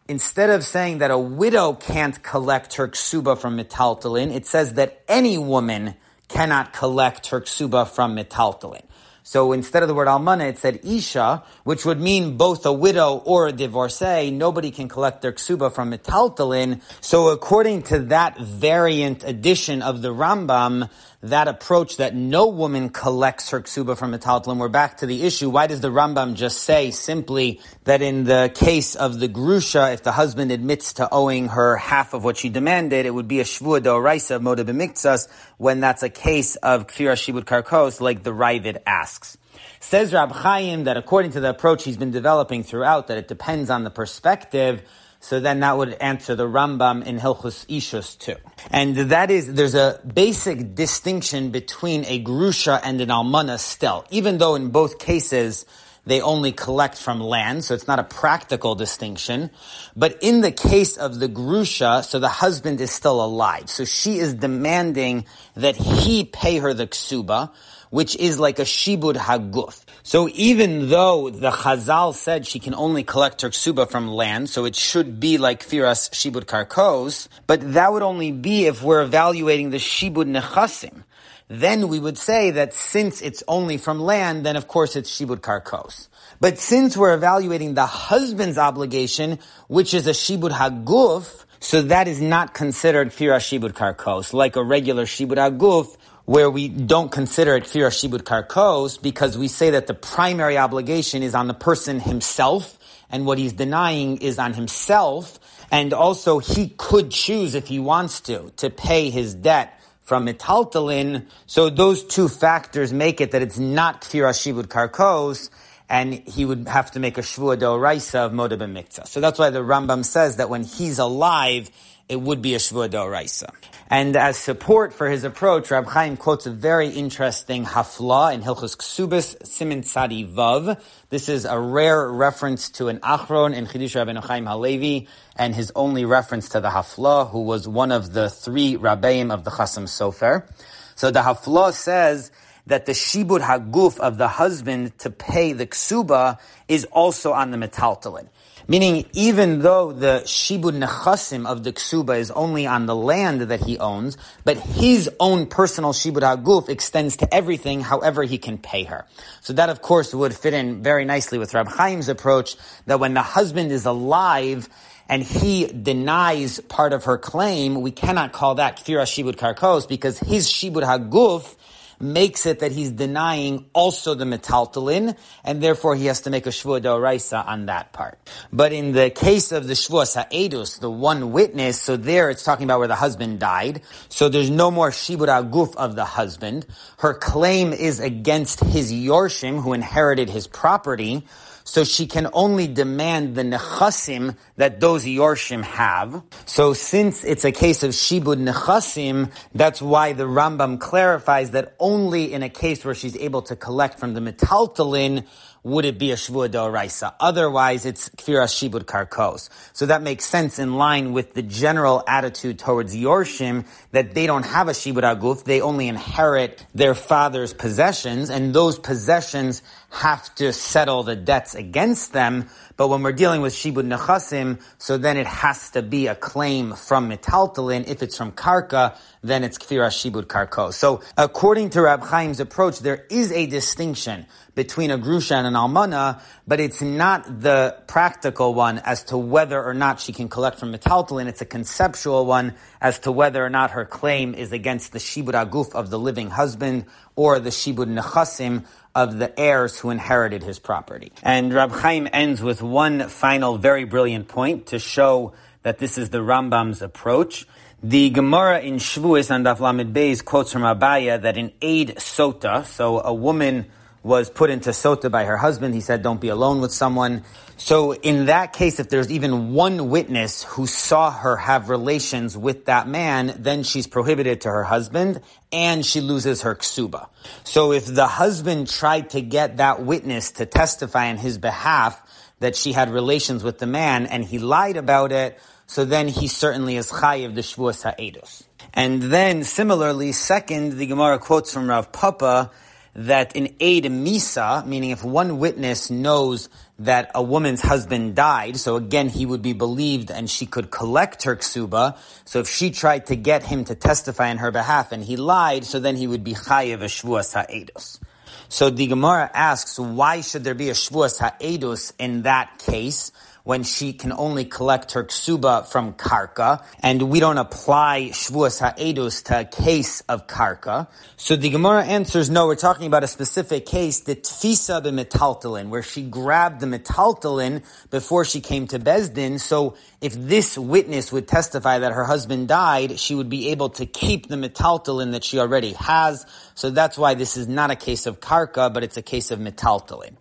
Instead 0.07 0.49
of 0.49 0.63
saying 0.63 0.99
that 0.99 1.11
a 1.11 1.17
widow 1.17 1.73
can't 1.73 2.21
collect 2.21 2.75
her 2.75 2.87
ksuba 2.87 3.37
from 3.37 3.57
metaltalin, 3.57 4.33
it 4.33 4.45
says 4.45 4.73
that 4.73 5.01
any 5.07 5.37
woman 5.37 5.95
cannot 6.27 6.73
collect 6.73 7.27
her 7.27 7.41
ksuba 7.41 7.87
from 7.87 8.15
metaltalin. 8.15 8.83
So 9.23 9.51
instead 9.51 9.83
of 9.83 9.87
the 9.87 9.93
word 9.93 10.07
almana, 10.07 10.49
it 10.49 10.57
said 10.57 10.79
isha, 10.83 11.43
which 11.63 11.85
would 11.85 12.01
mean 12.01 12.35
both 12.35 12.65
a 12.65 12.73
widow 12.73 13.17
or 13.17 13.47
a 13.47 13.51
divorcee. 13.51 14.31
Nobody 14.31 14.71
can 14.71 14.89
collect 14.89 15.21
their 15.21 15.33
ksuba 15.33 15.71
from 15.71 15.91
metaltalin. 15.91 16.81
So 16.99 17.29
according 17.29 17.83
to 17.83 17.99
that 18.05 18.39
variant 18.39 19.23
edition 19.23 19.83
of 19.83 20.01
the 20.01 20.09
Rambam, 20.09 20.89
that 21.21 21.49
approach 21.49 21.97
that 21.97 22.15
no 22.15 22.47
woman 22.47 22.89
collects 22.89 23.49
her 23.49 23.59
ksuba 23.59 23.97
from 23.97 24.13
metaltalin, 24.13 24.57
we're 24.57 24.69
back 24.69 24.97
to 24.97 25.05
the 25.05 25.23
issue. 25.23 25.49
Why 25.49 25.67
does 25.67 25.81
the 25.81 25.89
Rambam 25.89 26.35
just 26.35 26.63
say 26.63 26.91
simply 26.91 27.59
that 27.83 28.01
in 28.01 28.23
the 28.23 28.51
case 28.55 28.95
of 28.95 29.19
the 29.19 29.27
grusha, 29.27 29.93
if 29.93 30.03
the 30.03 30.13
husband 30.13 30.51
admits 30.51 30.93
to 30.93 31.09
owing 31.11 31.49
her 31.49 31.75
half 31.75 32.13
of 32.13 32.23
what 32.23 32.37
she 32.37 32.47
demanded, 32.47 33.05
it 33.05 33.11
would 33.11 33.27
be 33.27 33.41
a 33.41 33.43
shvua 33.43 33.81
doraisa 33.81 34.41
moda 34.41 34.63
b'miktsas 34.63 35.27
when 35.57 35.81
that's 35.81 36.03
a 36.03 36.09
case 36.09 36.55
of 36.57 36.87
kfira 36.87 37.13
shibud 37.13 37.43
karkos, 37.43 37.99
like 37.99 38.23
the 38.23 38.33
Ravid 38.33 38.77
asks. 38.85 39.37
Says 39.81 40.13
Rab 40.13 40.31
Chaim 40.31 40.85
that 40.85 40.95
according 40.95 41.31
to 41.31 41.41
the 41.41 41.49
approach 41.49 41.83
he's 41.83 41.97
been 41.97 42.11
developing 42.11 42.63
throughout, 42.63 43.07
that 43.07 43.17
it 43.17 43.27
depends 43.27 43.69
on 43.69 43.83
the 43.83 43.89
perspective, 43.89 44.83
so 45.19 45.39
then 45.39 45.59
that 45.59 45.77
would 45.77 45.93
answer 45.93 46.35
the 46.35 46.47
Rambam 46.47 47.05
in 47.05 47.19
Hilchus 47.19 47.65
Ishus 47.67 48.17
too. 48.17 48.35
And 48.71 48.95
that 48.95 49.29
is, 49.29 49.53
there's 49.53 49.75
a 49.75 49.99
basic 50.05 50.75
distinction 50.75 51.51
between 51.51 52.05
a 52.05 52.23
Grusha 52.23 52.79
and 52.83 53.01
an 53.01 53.09
Almana 53.09 53.59
still, 53.59 54.05
even 54.09 54.37
though 54.37 54.55
in 54.55 54.69
both 54.69 54.97
cases, 54.97 55.65
they 56.05 56.21
only 56.21 56.51
collect 56.51 56.97
from 56.97 57.19
land, 57.19 57.63
so 57.63 57.75
it's 57.75 57.87
not 57.87 57.99
a 57.99 58.03
practical 58.03 58.73
distinction. 58.73 59.51
But 59.95 60.17
in 60.21 60.41
the 60.41 60.51
case 60.51 60.97
of 60.97 61.19
the 61.19 61.27
grusha, 61.27 62.03
so 62.03 62.17
the 62.19 62.29
husband 62.29 62.81
is 62.81 62.91
still 62.91 63.23
alive. 63.23 63.69
So 63.69 63.85
she 63.85 64.17
is 64.17 64.33
demanding 64.33 65.25
that 65.55 65.75
he 65.75 66.23
pay 66.23 66.57
her 66.57 66.73
the 66.73 66.87
ksuba, 66.87 67.51
which 67.89 68.15
is 68.15 68.39
like 68.39 68.59
a 68.59 68.63
shibud 68.63 69.15
haguf. 69.15 69.83
So 70.03 70.29
even 70.33 70.89
though 70.89 71.29
the 71.29 71.51
Chazal 71.51 72.13
said 72.13 72.47
she 72.47 72.59
can 72.59 72.73
only 72.73 73.03
collect 73.03 73.41
her 73.41 73.49
ksuba 73.49 73.89
from 73.89 74.07
land, 74.07 74.49
so 74.49 74.65
it 74.65 74.75
should 74.75 75.19
be 75.19 75.37
like 75.37 75.65
firas 75.65 76.09
shibud 76.11 76.45
karkos, 76.45 77.27
but 77.47 77.73
that 77.73 77.91
would 77.91 78.03
only 78.03 78.31
be 78.31 78.65
if 78.65 78.81
we're 78.81 79.01
evaluating 79.01 79.69
the 79.69 79.77
shibud 79.77 80.29
nechasim. 80.29 81.03
Then 81.47 81.87
we 81.87 81.99
would 81.99 82.17
say 82.17 82.51
that 82.51 82.75
since 82.75 83.21
it's 83.21 83.43
only 83.47 83.77
from 83.77 83.99
land, 83.99 84.45
then 84.45 84.55
of 84.55 84.67
course 84.67 84.95
it's 84.95 85.09
shibud 85.09 85.39
karkos. 85.39 86.07
But 86.39 86.59
since 86.59 86.95
we're 86.95 87.15
evaluating 87.15 87.73
the 87.73 87.87
husband's 87.87 88.57
obligation, 88.57 89.39
which 89.67 89.93
is 89.93 90.05
a 90.07 90.11
shibud 90.11 90.51
haguf, 90.51 91.45
so 91.59 91.81
that 91.81 92.07
is 92.07 92.21
not 92.21 92.53
considered 92.53 93.09
firas 93.09 93.43
shibud 93.49 93.73
karkos, 93.73 94.31
like 94.31 94.55
a 94.55 94.63
regular 94.63 95.05
shibud 95.05 95.37
haguf, 95.37 95.97
where 96.29 96.51
we 96.51 96.67
don't 96.67 97.11
consider 97.11 97.55
it 97.55 97.63
fira 97.63 97.89
shibud 97.89 98.21
karkos 98.21 99.01
because 99.01 99.35
we 99.35 99.47
say 99.47 99.71
that 99.71 99.87
the 99.87 99.95
primary 99.95 100.59
obligation 100.59 101.23
is 101.23 101.33
on 101.33 101.47
the 101.47 101.55
person 101.55 101.99
himself 101.99 102.77
and 103.09 103.25
what 103.25 103.39
he's 103.39 103.53
denying 103.53 104.15
is 104.17 104.37
on 104.37 104.53
himself 104.53 105.39
and 105.71 105.91
also 105.91 106.37
he 106.37 106.69
could 106.77 107.09
choose 107.09 107.55
if 107.55 107.65
he 107.65 107.79
wants 107.79 108.21
to 108.21 108.51
to 108.57 108.69
pay 108.69 109.09
his 109.09 109.33
debt 109.33 109.81
from 110.03 110.27
metaltalin 110.27 111.25
so 111.47 111.67
those 111.67 112.03
two 112.03 112.27
factors 112.27 112.93
make 112.93 113.19
it 113.19 113.31
that 113.31 113.41
it's 113.41 113.57
not 113.57 114.01
kfira 114.01 114.29
shibud 114.29 114.67
karkos 114.67 115.49
and 115.89 116.13
he 116.13 116.45
would 116.45 116.67
have 116.67 116.91
to 116.91 116.99
make 116.99 117.17
a 117.17 117.21
shvua 117.21 117.57
doraisa 117.57 118.27
of 118.27 118.31
moda 118.31 118.55
b'miktzah. 118.55 119.07
So 119.07 119.19
that's 119.19 119.39
why 119.39 119.49
the 119.49 119.61
Rambam 119.61 120.05
says 120.05 120.37
that 120.37 120.47
when 120.47 120.63
he's 120.63 120.99
alive, 120.99 121.71
it 122.09 122.19
would 122.19 122.41
be 122.41 122.55
a 122.55 122.57
Shvua 122.57 122.89
Doraisa. 122.89 123.53
And 123.91 124.15
as 124.15 124.37
support 124.37 124.93
for 124.93 125.09
his 125.09 125.23
approach, 125.23 125.71
Rab 125.71 125.85
Chaim 125.87 126.17
quotes 126.17 126.45
a 126.47 126.51
very 126.51 126.89
interesting 126.89 127.65
hafla 127.65 128.33
in 128.33 128.41
Hilchus 128.41 128.75
Ksubis 128.75 129.47
Simin 129.47 129.81
Tzadi 129.81 130.27
Vav. 130.31 130.79
This 131.09 131.29
is 131.29 131.45
a 131.45 131.59
rare 131.59 132.07
reference 132.11 132.69
to 132.71 132.87
an 132.87 132.99
Achron 132.99 133.55
in 133.55 133.67
Chidush 133.67 133.95
Rabbeinu 133.95 134.23
Chaim 134.23 134.45
Halevi, 134.45 135.07
and 135.35 135.55
his 135.55 135.71
only 135.75 136.05
reference 136.05 136.49
to 136.49 136.59
the 136.59 136.69
hafla, 136.69 137.29
who 137.29 137.43
was 137.43 137.67
one 137.67 137.91
of 137.91 138.13
the 138.13 138.29
three 138.29 138.75
Rabbeim 138.75 139.31
of 139.31 139.43
the 139.43 139.51
Chasam 139.51 139.83
Sofer. 139.83 140.47
So 140.95 141.11
the 141.11 141.21
hafla 141.21 141.73
says 141.73 142.31
that 142.67 142.85
the 142.85 142.91
shibud 142.91 143.41
haguf 143.41 143.99
of 143.99 144.17
the 144.17 144.27
husband 144.27 144.97
to 144.99 145.09
pay 145.09 145.53
the 145.53 145.65
ksuba 145.65 146.39
is 146.67 146.85
also 146.85 147.33
on 147.33 147.51
the 147.51 147.57
metaltalin. 147.57 148.27
Meaning, 148.69 149.07
even 149.13 149.61
though 149.63 149.91
the 149.91 150.21
shibud 150.25 150.77
nechasim 150.77 151.47
of 151.47 151.63
the 151.63 151.73
ksuba 151.73 152.19
is 152.19 152.29
only 152.29 152.67
on 152.67 152.85
the 152.85 152.95
land 152.95 153.41
that 153.41 153.61
he 153.61 153.79
owns, 153.79 154.15
but 154.45 154.57
his 154.57 155.09
own 155.19 155.47
personal 155.47 155.91
shibud 155.91 156.21
haguf 156.21 156.69
extends 156.69 157.17
to 157.17 157.33
everything, 157.33 157.81
however 157.81 158.21
he 158.21 158.37
can 158.37 158.59
pay 158.59 158.83
her. 158.83 159.07
So 159.41 159.53
that, 159.53 159.69
of 159.69 159.81
course, 159.81 160.13
would 160.13 160.35
fit 160.35 160.53
in 160.53 160.83
very 160.83 161.03
nicely 161.03 161.39
with 161.39 161.55
Rab 161.55 161.67
Chaim's 161.75 162.09
approach 162.09 162.57
that 162.85 162.99
when 162.99 163.15
the 163.15 163.23
husband 163.23 163.71
is 163.71 163.87
alive 163.87 164.69
and 165.09 165.23
he 165.23 165.65
denies 165.65 166.59
part 166.59 166.93
of 166.93 167.05
her 167.05 167.17
claim, 167.17 167.81
we 167.81 167.89
cannot 167.89 168.33
call 168.33 168.53
that 168.55 168.77
kfira 168.77 169.05
shibud 169.05 169.35
karkos 169.35 169.87
because 169.89 170.19
his 170.19 170.47
shibud 170.47 170.83
haguf 170.83 171.55
makes 171.99 172.45
it 172.45 172.59
that 172.59 172.71
he's 172.71 172.91
denying 172.91 173.65
also 173.73 174.13
the 174.13 174.25
metaltalin, 174.25 175.17
and 175.43 175.61
therefore 175.61 175.95
he 175.95 176.05
has 176.05 176.21
to 176.21 176.29
make 176.29 176.45
a 176.45 176.49
shvua 176.49 176.81
doraisa 176.81 177.45
on 177.47 177.65
that 177.67 177.93
part. 177.93 178.17
But 178.51 178.73
in 178.73 178.93
the 178.93 179.09
case 179.09 179.51
of 179.51 179.67
the 179.67 179.73
shvua 179.73 180.07
sa'edus, 180.07 180.79
the 180.79 180.89
one 180.89 181.31
witness, 181.31 181.81
so 181.81 181.97
there 181.97 182.29
it's 182.29 182.43
talking 182.43 182.65
about 182.65 182.79
where 182.79 182.87
the 182.87 182.95
husband 182.95 183.39
died, 183.39 183.81
so 184.07 184.29
there's 184.29 184.49
no 184.49 184.71
more 184.71 184.91
shibud 184.91 185.27
aguf 185.27 185.75
of 185.75 185.95
the 185.95 186.05
husband. 186.05 186.65
Her 186.97 187.13
claim 187.13 187.73
is 187.73 187.99
against 187.99 188.61
his 188.61 188.91
yorshim, 188.91 189.61
who 189.61 189.73
inherited 189.73 190.29
his 190.29 190.47
property, 190.47 191.25
so 191.69 191.83
she 191.83 192.07
can 192.07 192.27
only 192.33 192.67
demand 192.67 193.35
the 193.35 193.43
nechasim 193.43 194.35
that 194.57 194.79
those 194.79 195.05
yorshim 195.05 195.63
have. 195.63 196.23
So 196.47 196.73
since 196.73 197.23
it's 197.23 197.45
a 197.45 197.51
case 197.51 197.83
of 197.83 197.91
shibud 197.91 198.41
nechasim, 198.43 199.31
that's 199.53 199.79
why 199.79 200.13
the 200.13 200.23
Rambam 200.23 200.79
clarifies 200.79 201.51
that 201.51 201.75
only 201.79 202.33
in 202.33 202.41
a 202.41 202.49
case 202.49 202.83
where 202.83 202.95
she's 202.95 203.15
able 203.17 203.43
to 203.43 203.55
collect 203.55 203.99
from 203.99 204.15
the 204.15 204.19
metaltalin 204.19 205.27
would 205.63 205.85
it 205.85 205.97
be 205.97 206.11
a 206.11 206.15
shvua 206.15 206.49
doraisa. 206.49 207.13
Otherwise, 207.19 207.85
it's 207.85 208.09
kfira 208.09 208.45
shibud 208.45 208.85
karkos. 208.85 209.49
So 209.73 209.85
that 209.85 210.01
makes 210.01 210.25
sense 210.25 210.59
in 210.59 210.75
line 210.75 211.13
with 211.13 211.33
the 211.33 211.41
general 211.41 212.03
attitude 212.07 212.59
towards 212.59 212.95
yorshim 212.95 213.65
that 213.91 214.13
they 214.13 214.25
don't 214.27 214.45
have 214.45 214.67
a 214.67 214.71
shibud 214.71 215.03
aguf, 215.03 215.43
they 215.43 215.61
only 215.61 215.87
inherit 215.87 216.65
their 216.73 216.95
father's 216.95 217.53
possessions, 217.53 218.29
and 218.29 218.53
those 218.53 218.79
possessions 218.79 219.61
have 219.91 220.33
to 220.35 220.53
settle 220.53 221.03
the 221.03 221.15
debts 221.15 221.55
against 221.55 222.13
them. 222.13 222.47
But 222.77 222.89
when 222.89 223.01
we're 223.01 223.11
dealing 223.11 223.41
with 223.41 223.53
shibud 223.53 223.87
nechasim, 223.87 224.61
so 224.77 224.97
then 224.97 225.17
it 225.17 225.27
has 225.27 225.71
to 225.71 225.81
be 225.81 226.07
a 226.07 226.15
claim 226.15 226.73
from 226.73 227.09
metaltalin. 227.09 227.87
If 227.87 228.03
it's 228.03 228.15
from 228.17 228.31
karka, 228.31 228.95
then 229.21 229.43
it's 229.43 229.57
kfira 229.57 229.89
shibud 229.89 230.25
karkos. 230.25 230.73
So 230.73 231.01
according 231.17 231.71
to 231.71 231.81
Rab 231.81 232.07
Chaim's 232.07 232.39
approach, 232.39 232.79
there 232.79 233.05
is 233.09 233.31
a 233.31 233.47
distinction 233.47 234.27
between 234.59 234.91
a 234.91 234.97
grusha 234.97 235.35
and 235.35 235.47
an 235.47 235.53
almana, 235.53 236.19
but 236.45 236.59
it's 236.59 236.81
not 236.81 237.39
the 237.39 237.77
practical 237.87 238.53
one 238.53 238.77
as 238.79 239.05
to 239.05 239.17
whether 239.17 239.63
or 239.63 239.73
not 239.73 240.01
she 240.01 240.11
can 240.11 240.27
collect 240.27 240.59
from 240.59 240.73
metaltalin. 240.73 241.27
It's 241.27 241.39
a 241.39 241.45
conceptual 241.45 242.25
one 242.25 242.55
as 242.81 242.99
to 242.99 243.11
whether 243.13 243.41
or 243.41 243.49
not 243.49 243.71
her 243.71 243.85
claim 243.85 244.35
is 244.35 244.51
against 244.51 244.91
the 244.91 244.99
shibud 244.99 245.33
aguf 245.33 245.73
of 245.73 245.89
the 245.89 245.97
living 245.97 246.29
husband 246.29 246.87
or 247.15 247.39
the 247.39 247.51
shibud 247.51 247.87
nechasim 247.87 248.65
of 248.93 249.17
the 249.17 249.31
heirs 249.39 249.79
who 249.79 249.91
inherited 249.91 250.43
his 250.43 250.59
property. 250.59 251.13
And 251.23 251.53
Rab 251.53 251.71
Chaim 251.71 252.09
ends 252.11 252.41
with 252.41 252.61
one 252.61 253.07
final 253.07 253.57
very 253.57 253.85
brilliant 253.85 254.27
point 254.27 254.67
to 254.67 254.77
show 254.77 255.31
that 255.63 255.77
this 255.77 255.97
is 255.97 256.09
the 256.09 256.17
Rambam's 256.17 256.81
approach 256.81 257.47
The 257.81 258.09
Gemara 258.09 258.59
in 258.59 258.75
Shavuos 258.75 259.33
and 259.33 259.45
Daf 259.45 259.61
Lamed 259.61 259.95
Beis 259.95 260.19
quotes 260.25 260.51
from 260.51 260.63
Abaye 260.63 261.21
that 261.21 261.37
in 261.37 261.53
Eid 261.63 261.95
Sota, 261.95 262.65
so 262.65 262.99
a 262.99 263.13
woman 263.13 263.67
was 264.03 264.29
put 264.29 264.49
into 264.49 264.69
Sota 264.69 265.11
by 265.11 265.25
her 265.25 265.37
husband. 265.37 265.73
He 265.73 265.81
said, 265.81 266.01
don't 266.01 266.21
be 266.21 266.29
alone 266.29 266.61
with 266.61 266.71
someone. 266.71 267.23
So 267.57 267.93
in 267.93 268.27
that 268.27 268.53
case, 268.53 268.79
if 268.79 268.89
there's 268.89 269.11
even 269.11 269.53
one 269.53 269.89
witness 269.89 270.43
who 270.43 270.65
saw 270.65 271.11
her 271.11 271.35
have 271.35 271.69
relations 271.69 272.37
with 272.37 272.65
that 272.65 272.87
man, 272.87 273.35
then 273.37 273.63
she's 273.63 273.87
prohibited 273.87 274.41
to 274.41 274.49
her 274.49 274.63
husband 274.63 275.21
and 275.51 275.85
she 275.85 275.99
loses 275.99 276.43
her 276.43 276.55
ksuba. 276.55 277.09
So 277.43 277.73
if 277.73 277.85
the 277.85 278.07
husband 278.07 278.69
tried 278.69 279.09
to 279.11 279.21
get 279.21 279.57
that 279.57 279.83
witness 279.83 280.31
to 280.33 280.45
testify 280.45 281.09
on 281.09 281.17
his 281.17 281.37
behalf 281.37 282.01
that 282.39 282.55
she 282.55 282.71
had 282.71 282.89
relations 282.89 283.43
with 283.43 283.59
the 283.59 283.67
man 283.67 284.05
and 284.05 284.23
he 284.23 284.39
lied 284.39 284.77
about 284.77 285.11
it, 285.11 285.37
so 285.67 285.83
then 285.83 286.07
he 286.07 286.27
certainly 286.27 286.77
is 286.77 286.89
chayiv 286.89 287.35
the 287.35 287.41
shvuas 287.41 287.83
ha'edus. 287.83 288.45
And 288.73 289.01
then 289.01 289.43
similarly, 289.43 290.13
second, 290.13 290.77
the 290.77 290.85
Gemara 290.85 291.19
quotes 291.19 291.53
from 291.53 291.69
Rav 291.69 291.91
Papa 291.91 292.51
that 292.95 293.35
in 293.35 293.45
Eid 293.61 293.85
Misa, 293.85 294.65
meaning 294.65 294.89
if 294.91 295.03
one 295.03 295.39
witness 295.39 295.89
knows 295.89 296.49
that 296.79 297.11
a 297.13 297.21
woman's 297.21 297.61
husband 297.61 298.15
died, 298.15 298.57
so 298.57 298.75
again 298.75 299.09
he 299.09 299.25
would 299.25 299.41
be 299.41 299.53
believed 299.53 300.11
and 300.11 300.29
she 300.29 300.45
could 300.45 300.71
collect 300.71 301.23
her 301.23 301.35
ksuba. 301.35 301.97
So 302.25 302.39
if 302.39 302.49
she 302.49 302.71
tried 302.71 303.07
to 303.07 303.15
get 303.15 303.43
him 303.43 303.65
to 303.65 303.75
testify 303.75 304.29
on 304.29 304.37
her 304.37 304.51
behalf 304.51 304.91
and 304.91 305.03
he 305.03 305.17
lied, 305.17 305.65
so 305.65 305.79
then 305.79 305.95
he 305.95 306.07
would 306.07 306.23
be 306.23 306.33
chayiv 306.33 306.81
a 306.81 306.85
shvuas 306.85 307.33
ha'edus. 307.33 307.99
So 308.47 308.69
the 308.71 308.87
Gemara 308.87 309.29
asks, 309.33 309.77
why 309.77 310.21
should 310.21 310.43
there 310.43 310.55
be 310.55 310.69
a 310.69 310.73
shvuas 310.73 311.19
ha'edus 311.19 311.93
in 311.99 312.23
that 312.23 312.57
case? 312.57 313.11
When 313.49 313.63
she 313.63 313.93
can 313.93 314.11
only 314.11 314.45
collect 314.45 314.91
her 314.91 315.03
ksuba 315.03 315.65
from 315.65 315.93
karka, 315.93 316.63
and 316.83 317.09
we 317.09 317.19
don't 317.19 317.39
apply 317.39 318.09
shvuas 318.11 318.59
ha'edus 318.61 319.23
to 319.23 319.39
a 319.39 319.43
case 319.43 320.01
of 320.01 320.27
karka. 320.27 320.87
So 321.17 321.35
the 321.35 321.49
Gemara 321.49 321.83
answers, 321.83 322.29
no, 322.29 322.45
we're 322.45 322.53
talking 322.53 322.85
about 322.85 323.03
a 323.03 323.07
specific 323.07 323.65
case, 323.65 324.01
the 324.01 324.15
tfisa 324.15 324.83
b'metaltalin, 324.83 325.69
where 325.69 325.81
she 325.81 326.03
grabbed 326.03 326.59
the 326.59 326.67
metaltalin 326.67 327.63
before 327.89 328.23
she 328.23 328.39
came 328.39 328.67
to 328.67 328.77
Beis 328.77 329.11
Din. 329.11 329.39
So 329.39 329.75
if 329.99 330.13
this 330.13 330.55
witness 330.55 331.11
would 331.11 331.27
testify 331.27 331.79
that 331.79 331.91
her 331.91 332.03
husband 332.03 332.49
died, 332.49 332.99
she 332.99 333.15
would 333.15 333.29
be 333.29 333.49
able 333.49 333.69
to 333.81 333.87
keep 333.87 334.27
the 334.27 334.35
metaltalin 334.35 335.13
that 335.13 335.23
she 335.23 335.39
already 335.39 335.73
has. 335.73 336.23
So 336.53 336.69
that's 336.69 336.99
why 336.99 337.15
this 337.15 337.35
is 337.35 337.47
not 337.47 337.71
a 337.71 337.75
case 337.75 338.05
of 338.05 338.19
karka, 338.19 338.71
but 338.71 338.83
it's 338.83 338.97
a 338.97 339.01
case 339.01 339.31
of 339.31 339.39
metaltalin. 339.39 340.17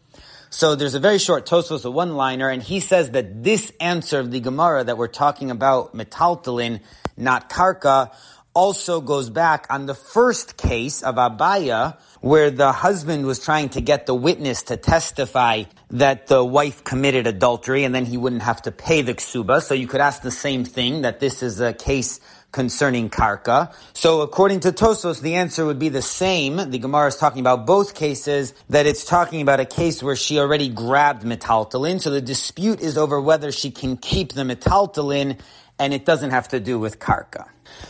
So 0.51 0.75
there's 0.75 0.95
a 0.95 1.01
very 1.01 1.19
short 1.19 1.45
Tosfos, 1.45 1.85
a 1.85 1.91
one-liner, 1.91 2.49
and 2.49 2.63
he 2.63 2.81
says 2.81 3.11
that 3.11 3.45
this 3.45 3.71
answer 3.81 4.19
of 4.19 4.31
the 4.31 4.41
Gemara 4.41 4.83
that 4.85 4.97
we're 4.97 5.07
talking 5.07 5.51
about, 5.51 5.95
metaltalin, 5.95 6.81
not 7.19 7.51
karka, 7.51 8.15
also 8.55 9.01
goes 9.01 9.31
back 9.31 9.67
on 9.71 9.87
the 9.87 9.95
first 9.95 10.57
case 10.57 11.03
of 11.03 11.17
Abaye, 11.17 11.97
where 12.21 12.51
the 12.51 12.73
husband 12.73 13.27
was 13.27 13.39
trying 13.39 13.69
to 13.71 13.81
get 13.81 14.07
the 14.07 14.15
witness 14.15 14.63
to 14.65 14.77
testify 14.77 15.65
that 15.91 16.27
the 16.27 16.45
wife 16.45 16.83
committed 16.85 17.27
adultery, 17.27 17.85
and 17.85 17.95
then 17.95 18.05
he 18.05 18.17
wouldn't 18.17 18.43
have 18.43 18.63
to 18.63 18.73
pay 18.73 19.03
the 19.03 19.15
ksuba. 19.15 19.63
So 19.63 19.75
you 19.75 19.87
could 19.87 20.01
ask 20.01 20.23
the 20.23 20.31
same 20.31 20.65
thing, 20.65 21.03
that 21.03 21.21
this 21.21 21.43
is 21.43 21.61
a 21.61 21.73
case 21.73 22.21
concerning 22.51 23.11
karka. 23.11 23.73
So 23.93 24.23
according 24.23 24.61
to 24.61 24.73
Tosfos, 24.73 25.21
the 25.21 25.35
answer 25.35 25.67
would 25.67 25.79
be 25.79 25.91
the 25.91 26.03
same. 26.03 26.57
The 26.57 26.79
Gemara 26.79 27.09
is 27.09 27.17
talking 27.17 27.41
about 27.41 27.67
both 27.67 27.95
cases, 27.95 28.55
that 28.71 28.87
it's 28.87 29.05
talking 29.05 29.43
about 29.43 29.61
a 29.61 29.67
case 29.67 30.03
where 30.03 30.17
she 30.17 30.39
already 30.39 30.69
grabbed 30.69 31.25
metaltalin. 31.25 32.01
So 32.01 32.11
the 32.11 32.23
dispute 32.23 32.81
is 32.81 32.97
over 32.97 33.21
whether 33.21 33.53
she 33.53 33.71
can 33.71 33.97
keep 33.97 34.33
the 34.33 34.43
metaltalin 34.43 35.39
and 35.79 35.95
it 35.95 36.05
doesn't 36.05 36.31
have 36.31 36.49
to 36.49 36.61
do 36.61 36.79
with 36.79 36.99
karka. 36.99 37.47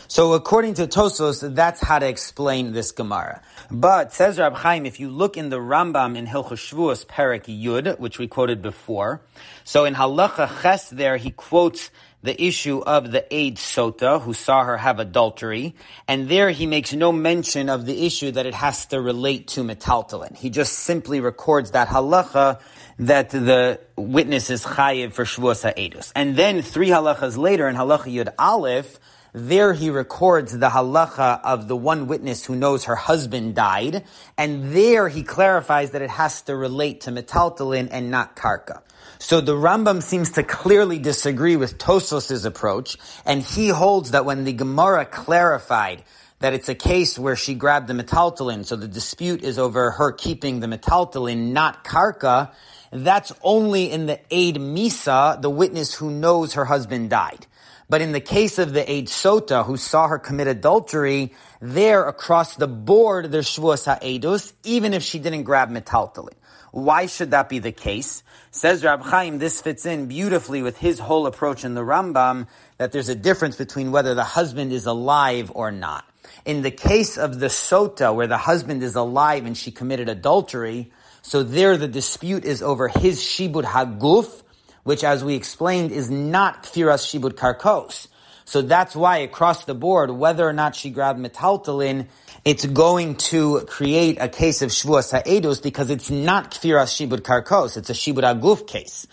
So 0.07 0.33
according 0.33 0.75
to 0.75 0.87
Tosfos, 0.87 1.55
that's 1.55 1.81
how 1.81 1.99
to 1.99 2.07
explain 2.07 2.71
this 2.71 2.91
Gemara. 2.91 3.41
But 3.69 4.13
says 4.13 4.39
Rab 4.39 4.55
Chaim, 4.55 4.85
if 4.85 4.99
you 4.99 5.09
look 5.09 5.37
in 5.37 5.49
the 5.49 5.57
Rambam 5.57 6.17
in 6.17 6.25
Hilchos 6.25 6.73
Shvuos 6.73 7.05
Perik 7.05 7.45
Yud, 7.45 7.99
which 7.99 8.17
we 8.17 8.27
quoted 8.27 8.61
before, 8.61 9.21
so 9.63 9.85
in 9.85 9.93
Halacha 9.93 10.61
Ches 10.61 10.89
there 10.89 11.17
he 11.17 11.31
quotes 11.31 11.91
the 12.21 12.41
issue 12.41 12.79
of 12.79 13.11
the 13.11 13.23
Eid 13.33 13.55
Sota, 13.55 14.21
who 14.21 14.33
saw 14.33 14.63
her 14.63 14.77
have 14.77 14.99
adultery, 14.99 15.75
and 16.07 16.27
there 16.27 16.49
he 16.49 16.65
makes 16.65 16.91
no 16.93 17.11
mention 17.11 17.69
of 17.69 17.85
the 17.85 18.05
issue 18.05 18.31
that 18.31 18.45
it 18.45 18.53
has 18.53 18.87
to 18.87 18.99
relate 18.99 19.47
to 19.49 19.63
metaltalin. 19.63 20.35
He 20.35 20.49
just 20.49 20.73
simply 20.73 21.21
records 21.21 21.71
that 21.71 21.87
halacha 21.87 22.59
that 22.99 23.29
the 23.29 23.79
witness 23.95 24.49
is 24.49 24.65
chayiv 24.65 25.13
for 25.13 25.23
Shavuos 25.23 25.63
HaEdus. 25.73 26.11
And 26.15 26.35
then 26.35 26.61
three 26.61 26.89
halachas 26.89 27.37
later 27.37 27.69
in 27.69 27.75
halacha 27.75 28.13
Yud 28.13 28.33
Aleph, 28.37 28.99
there 29.33 29.73
he 29.73 29.89
records 29.89 30.57
the 30.57 30.69
halacha 30.69 31.41
of 31.43 31.67
the 31.67 31.75
one 31.75 32.07
witness 32.07 32.45
who 32.45 32.55
knows 32.55 32.85
her 32.85 32.95
husband 32.95 33.55
died, 33.55 34.03
and 34.37 34.73
there 34.73 35.07
he 35.07 35.23
clarifies 35.23 35.91
that 35.91 36.01
it 36.01 36.09
has 36.09 36.41
to 36.43 36.55
relate 36.55 37.01
to 37.01 37.11
metaltalin 37.11 37.89
and 37.91 38.09
not 38.09 38.35
karka. 38.35 38.81
So 39.19 39.41
the 39.41 39.55
Rambam 39.55 40.01
seems 40.01 40.31
to 40.31 40.43
clearly 40.43 40.97
disagree 40.97 41.57
with 41.57 41.77
Tosfos's 41.77 42.45
approach, 42.45 42.97
and 43.25 43.43
he 43.43 43.67
holds 43.67 44.11
that 44.11 44.25
when 44.25 44.45
the 44.45 44.53
Gemara 44.53 45.05
clarified 45.05 46.03
that 46.39 46.53
it's 46.53 46.69
a 46.69 46.75
case 46.75 47.19
where 47.19 47.35
she 47.35 47.53
grabbed 47.53 47.87
the 47.87 47.93
metaltalin, 47.93 48.65
so 48.65 48.75
the 48.75 48.87
dispute 48.87 49.43
is 49.43 49.59
over 49.59 49.91
her 49.91 50.11
keeping 50.13 50.61
the 50.61 50.67
metaltalin, 50.67 51.51
not 51.51 51.83
karka, 51.83 52.51
that's 52.91 53.31
only 53.43 53.91
in 53.91 54.05
the 54.05 54.19
Eid 54.33 54.55
Misa, 54.55 55.39
the 55.41 55.49
witness 55.49 55.93
who 55.93 56.09
knows 56.09 56.53
her 56.53 56.65
husband 56.65 57.09
died. 57.09 57.45
But 57.89 58.01
in 58.01 58.11
the 58.11 58.21
case 58.21 58.59
of 58.59 58.73
the 58.73 58.89
Eid 58.89 59.07
Sota, 59.07 59.65
who 59.65 59.75
saw 59.75 60.07
her 60.07 60.19
commit 60.19 60.47
adultery, 60.47 61.33
there 61.59 62.07
across 62.07 62.55
the 62.55 62.67
board, 62.67 63.31
there's 63.31 63.49
Shavuos 63.49 63.99
HaEdus, 63.99 64.53
even 64.63 64.93
if 64.93 65.01
she 65.01 65.17
didn't 65.17 65.43
grab 65.43 65.71
metaltalin. 65.71 66.35
Why 66.71 67.07
should 67.07 67.31
that 67.31 67.49
be 67.49 67.57
the 67.57 67.71
case? 67.71 68.21
Says 68.51 68.83
Rab 68.83 69.01
Chaim, 69.01 69.39
this 69.39 69.59
fits 69.59 69.87
in 69.87 70.05
beautifully 70.05 70.61
with 70.61 70.77
his 70.77 70.99
whole 70.99 71.25
approach 71.25 71.65
in 71.65 71.73
the 71.73 71.81
Rambam, 71.81 72.47
that 72.77 72.91
there's 72.91 73.09
a 73.09 73.15
difference 73.15 73.55
between 73.55 73.91
whether 73.91 74.13
the 74.13 74.23
husband 74.23 74.71
is 74.71 74.85
alive 74.85 75.51
or 75.55 75.71
not. 75.71 76.05
In 76.45 76.61
the 76.61 76.71
case 76.71 77.17
of 77.17 77.39
the 77.39 77.47
Sota, 77.47 78.13
where 78.13 78.27
the 78.27 78.37
husband 78.37 78.83
is 78.83 78.95
alive 78.95 79.47
and 79.47 79.57
she 79.57 79.71
committed 79.71 80.09
adultery, 80.09 80.91
so 81.23 81.41
there 81.41 81.75
the 81.75 81.87
dispute 81.87 82.45
is 82.45 82.61
over 82.61 82.87
his 82.87 83.19
Shibud 83.19 83.63
Haguf, 83.63 84.43
which 84.89 85.03
as 85.03 85.23
we 85.23 85.35
explained 85.35 85.91
is 85.91 86.09
not 86.09 86.63
Kfiras 86.63 87.05
Shibud 87.05 87.33
Karkos. 87.33 88.07
So 88.45 88.63
that's 88.63 88.95
why 88.95 89.17
across 89.17 89.65
the 89.65 89.75
board, 89.75 90.09
whether 90.09 90.49
or 90.49 90.51
not 90.51 90.75
she 90.75 90.89
grabbed 90.89 91.19
metaltalin, 91.19 92.07
it's 92.43 92.65
going 92.65 93.17
to 93.29 93.59
create 93.67 94.17
a 94.19 94.27
case 94.27 94.63
of 94.63 94.71
Shavuos 94.71 95.11
Ha'edus 95.11 95.61
because 95.61 95.91
it's 95.91 96.09
not 96.09 96.49
Kfiras 96.49 96.89
Shibud 96.97 97.19
Karkos, 97.19 97.77
it's 97.77 97.91
a 97.91 97.93
Shibud 97.93 98.23
Aguf 98.23 98.65
case. 98.65 99.05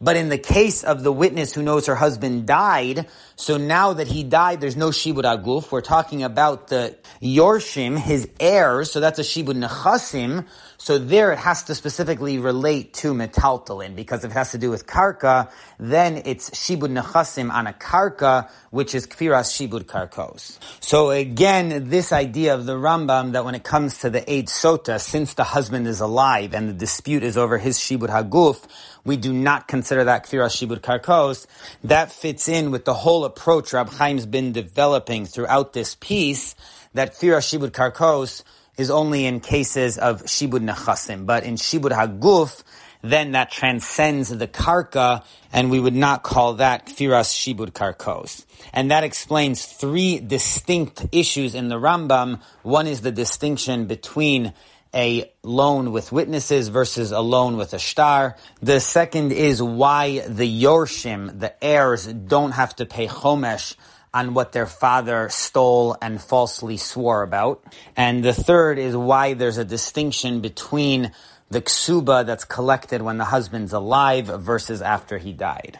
But 0.00 0.16
in 0.16 0.28
the 0.28 0.38
case 0.38 0.84
of 0.84 1.02
the 1.02 1.10
witness 1.10 1.52
who 1.52 1.64
knows 1.64 1.86
her 1.86 1.96
husband 1.96 2.46
died, 2.46 3.08
so 3.34 3.56
now 3.56 3.94
that 3.94 4.06
he 4.06 4.22
died, 4.22 4.60
there's 4.60 4.76
no 4.76 4.90
Shibud 4.90 5.24
Aguf. 5.24 5.72
We're 5.72 5.80
talking 5.80 6.22
about 6.22 6.68
the 6.68 6.96
Yorshim, 7.20 7.98
his 7.98 8.28
heirs, 8.38 8.92
so 8.92 9.00
that's 9.00 9.18
a 9.18 9.22
Shibud 9.22 9.64
Nechasim. 9.66 10.46
So 10.84 10.98
there 10.98 11.32
it 11.32 11.38
has 11.38 11.62
to 11.62 11.74
specifically 11.74 12.38
relate 12.38 12.92
to 13.00 13.14
metaltalin, 13.14 13.96
because 13.96 14.22
if 14.22 14.32
it 14.32 14.34
has 14.34 14.50
to 14.50 14.58
do 14.58 14.68
with 14.68 14.86
karka, 14.86 15.50
then 15.78 16.20
it's 16.26 16.50
shibud 16.50 16.92
nechasim 16.92 17.50
on 17.50 17.66
a 17.66 17.72
karka, 17.72 18.50
which 18.68 18.94
is 18.94 19.06
kfiras 19.06 19.48
shibud 19.48 19.84
karkos. 19.84 20.58
So 20.80 21.08
again, 21.08 21.88
this 21.88 22.12
idea 22.12 22.52
of 22.52 22.66
the 22.66 22.74
Rambam 22.74 23.32
that 23.32 23.46
when 23.46 23.54
it 23.54 23.64
comes 23.64 24.00
to 24.00 24.10
the 24.10 24.30
Eid 24.30 24.48
Sota, 24.48 25.00
since 25.00 25.32
the 25.32 25.44
husband 25.44 25.86
is 25.86 26.02
alive 26.02 26.52
and 26.52 26.68
the 26.68 26.74
dispute 26.74 27.22
is 27.22 27.38
over 27.38 27.56
his 27.56 27.78
shibud 27.78 28.10
haguf, 28.10 28.62
we 29.06 29.16
do 29.16 29.32
not 29.32 29.66
consider 29.66 30.04
that 30.04 30.26
kfiras 30.26 30.52
shibud 30.52 30.80
karkos. 30.80 31.46
That 31.82 32.12
fits 32.12 32.46
in 32.46 32.70
with 32.70 32.84
the 32.84 32.92
whole 32.92 33.24
approach 33.24 33.72
Rab 33.72 33.90
Chaim's 33.90 34.26
been 34.26 34.52
developing 34.52 35.24
throughout 35.24 35.72
this 35.72 35.94
piece, 35.94 36.54
that 36.92 37.14
kfiras 37.14 37.58
shibud 37.58 37.70
karkos 37.70 38.42
is 38.76 38.90
only 38.90 39.26
in 39.26 39.40
cases 39.40 39.98
of 39.98 40.22
shibud 40.24 40.68
nechasim, 40.68 41.26
but 41.26 41.44
in 41.44 41.54
shibud 41.54 41.92
haguf, 41.92 42.62
then 43.02 43.32
that 43.32 43.50
transcends 43.50 44.30
the 44.30 44.48
karka, 44.48 45.22
and 45.52 45.70
we 45.70 45.78
would 45.78 45.94
not 45.94 46.22
call 46.22 46.54
that 46.54 46.86
kfiras 46.86 47.32
shibud 47.32 47.72
karkos. 47.72 48.44
And 48.72 48.90
that 48.90 49.04
explains 49.04 49.64
three 49.64 50.18
distinct 50.18 51.06
issues 51.12 51.54
in 51.54 51.68
the 51.68 51.76
Rambam. 51.76 52.40
One 52.62 52.86
is 52.86 53.02
the 53.02 53.12
distinction 53.12 53.86
between 53.86 54.54
a 54.94 55.30
loan 55.42 55.92
with 55.92 56.12
witnesses 56.12 56.68
versus 56.68 57.12
a 57.12 57.20
loan 57.20 57.56
with 57.56 57.74
a 57.74 57.78
shtar. 57.78 58.36
The 58.62 58.80
second 58.80 59.32
is 59.32 59.62
why 59.62 60.20
the 60.20 60.62
Yorshim, 60.62 61.40
the 61.40 61.62
heirs, 61.62 62.06
don't 62.06 62.52
have 62.52 62.76
to 62.76 62.86
pay 62.86 63.08
chomesh 63.08 63.74
on 64.14 64.32
what 64.32 64.52
their 64.52 64.66
father 64.66 65.28
stole 65.28 65.96
and 66.00 66.22
falsely 66.22 66.76
swore 66.76 67.22
about. 67.22 67.62
And 67.96 68.24
the 68.24 68.32
third 68.32 68.78
is 68.78 68.96
why 68.96 69.34
there's 69.34 69.58
a 69.58 69.64
distinction 69.64 70.40
between 70.40 71.10
the 71.50 71.60
ksuba 71.60 72.24
that's 72.24 72.44
collected 72.44 73.02
when 73.02 73.18
the 73.18 73.24
husband's 73.24 73.72
alive 73.72 74.26
versus 74.26 74.80
after 74.80 75.18
he 75.18 75.32
died. 75.32 75.78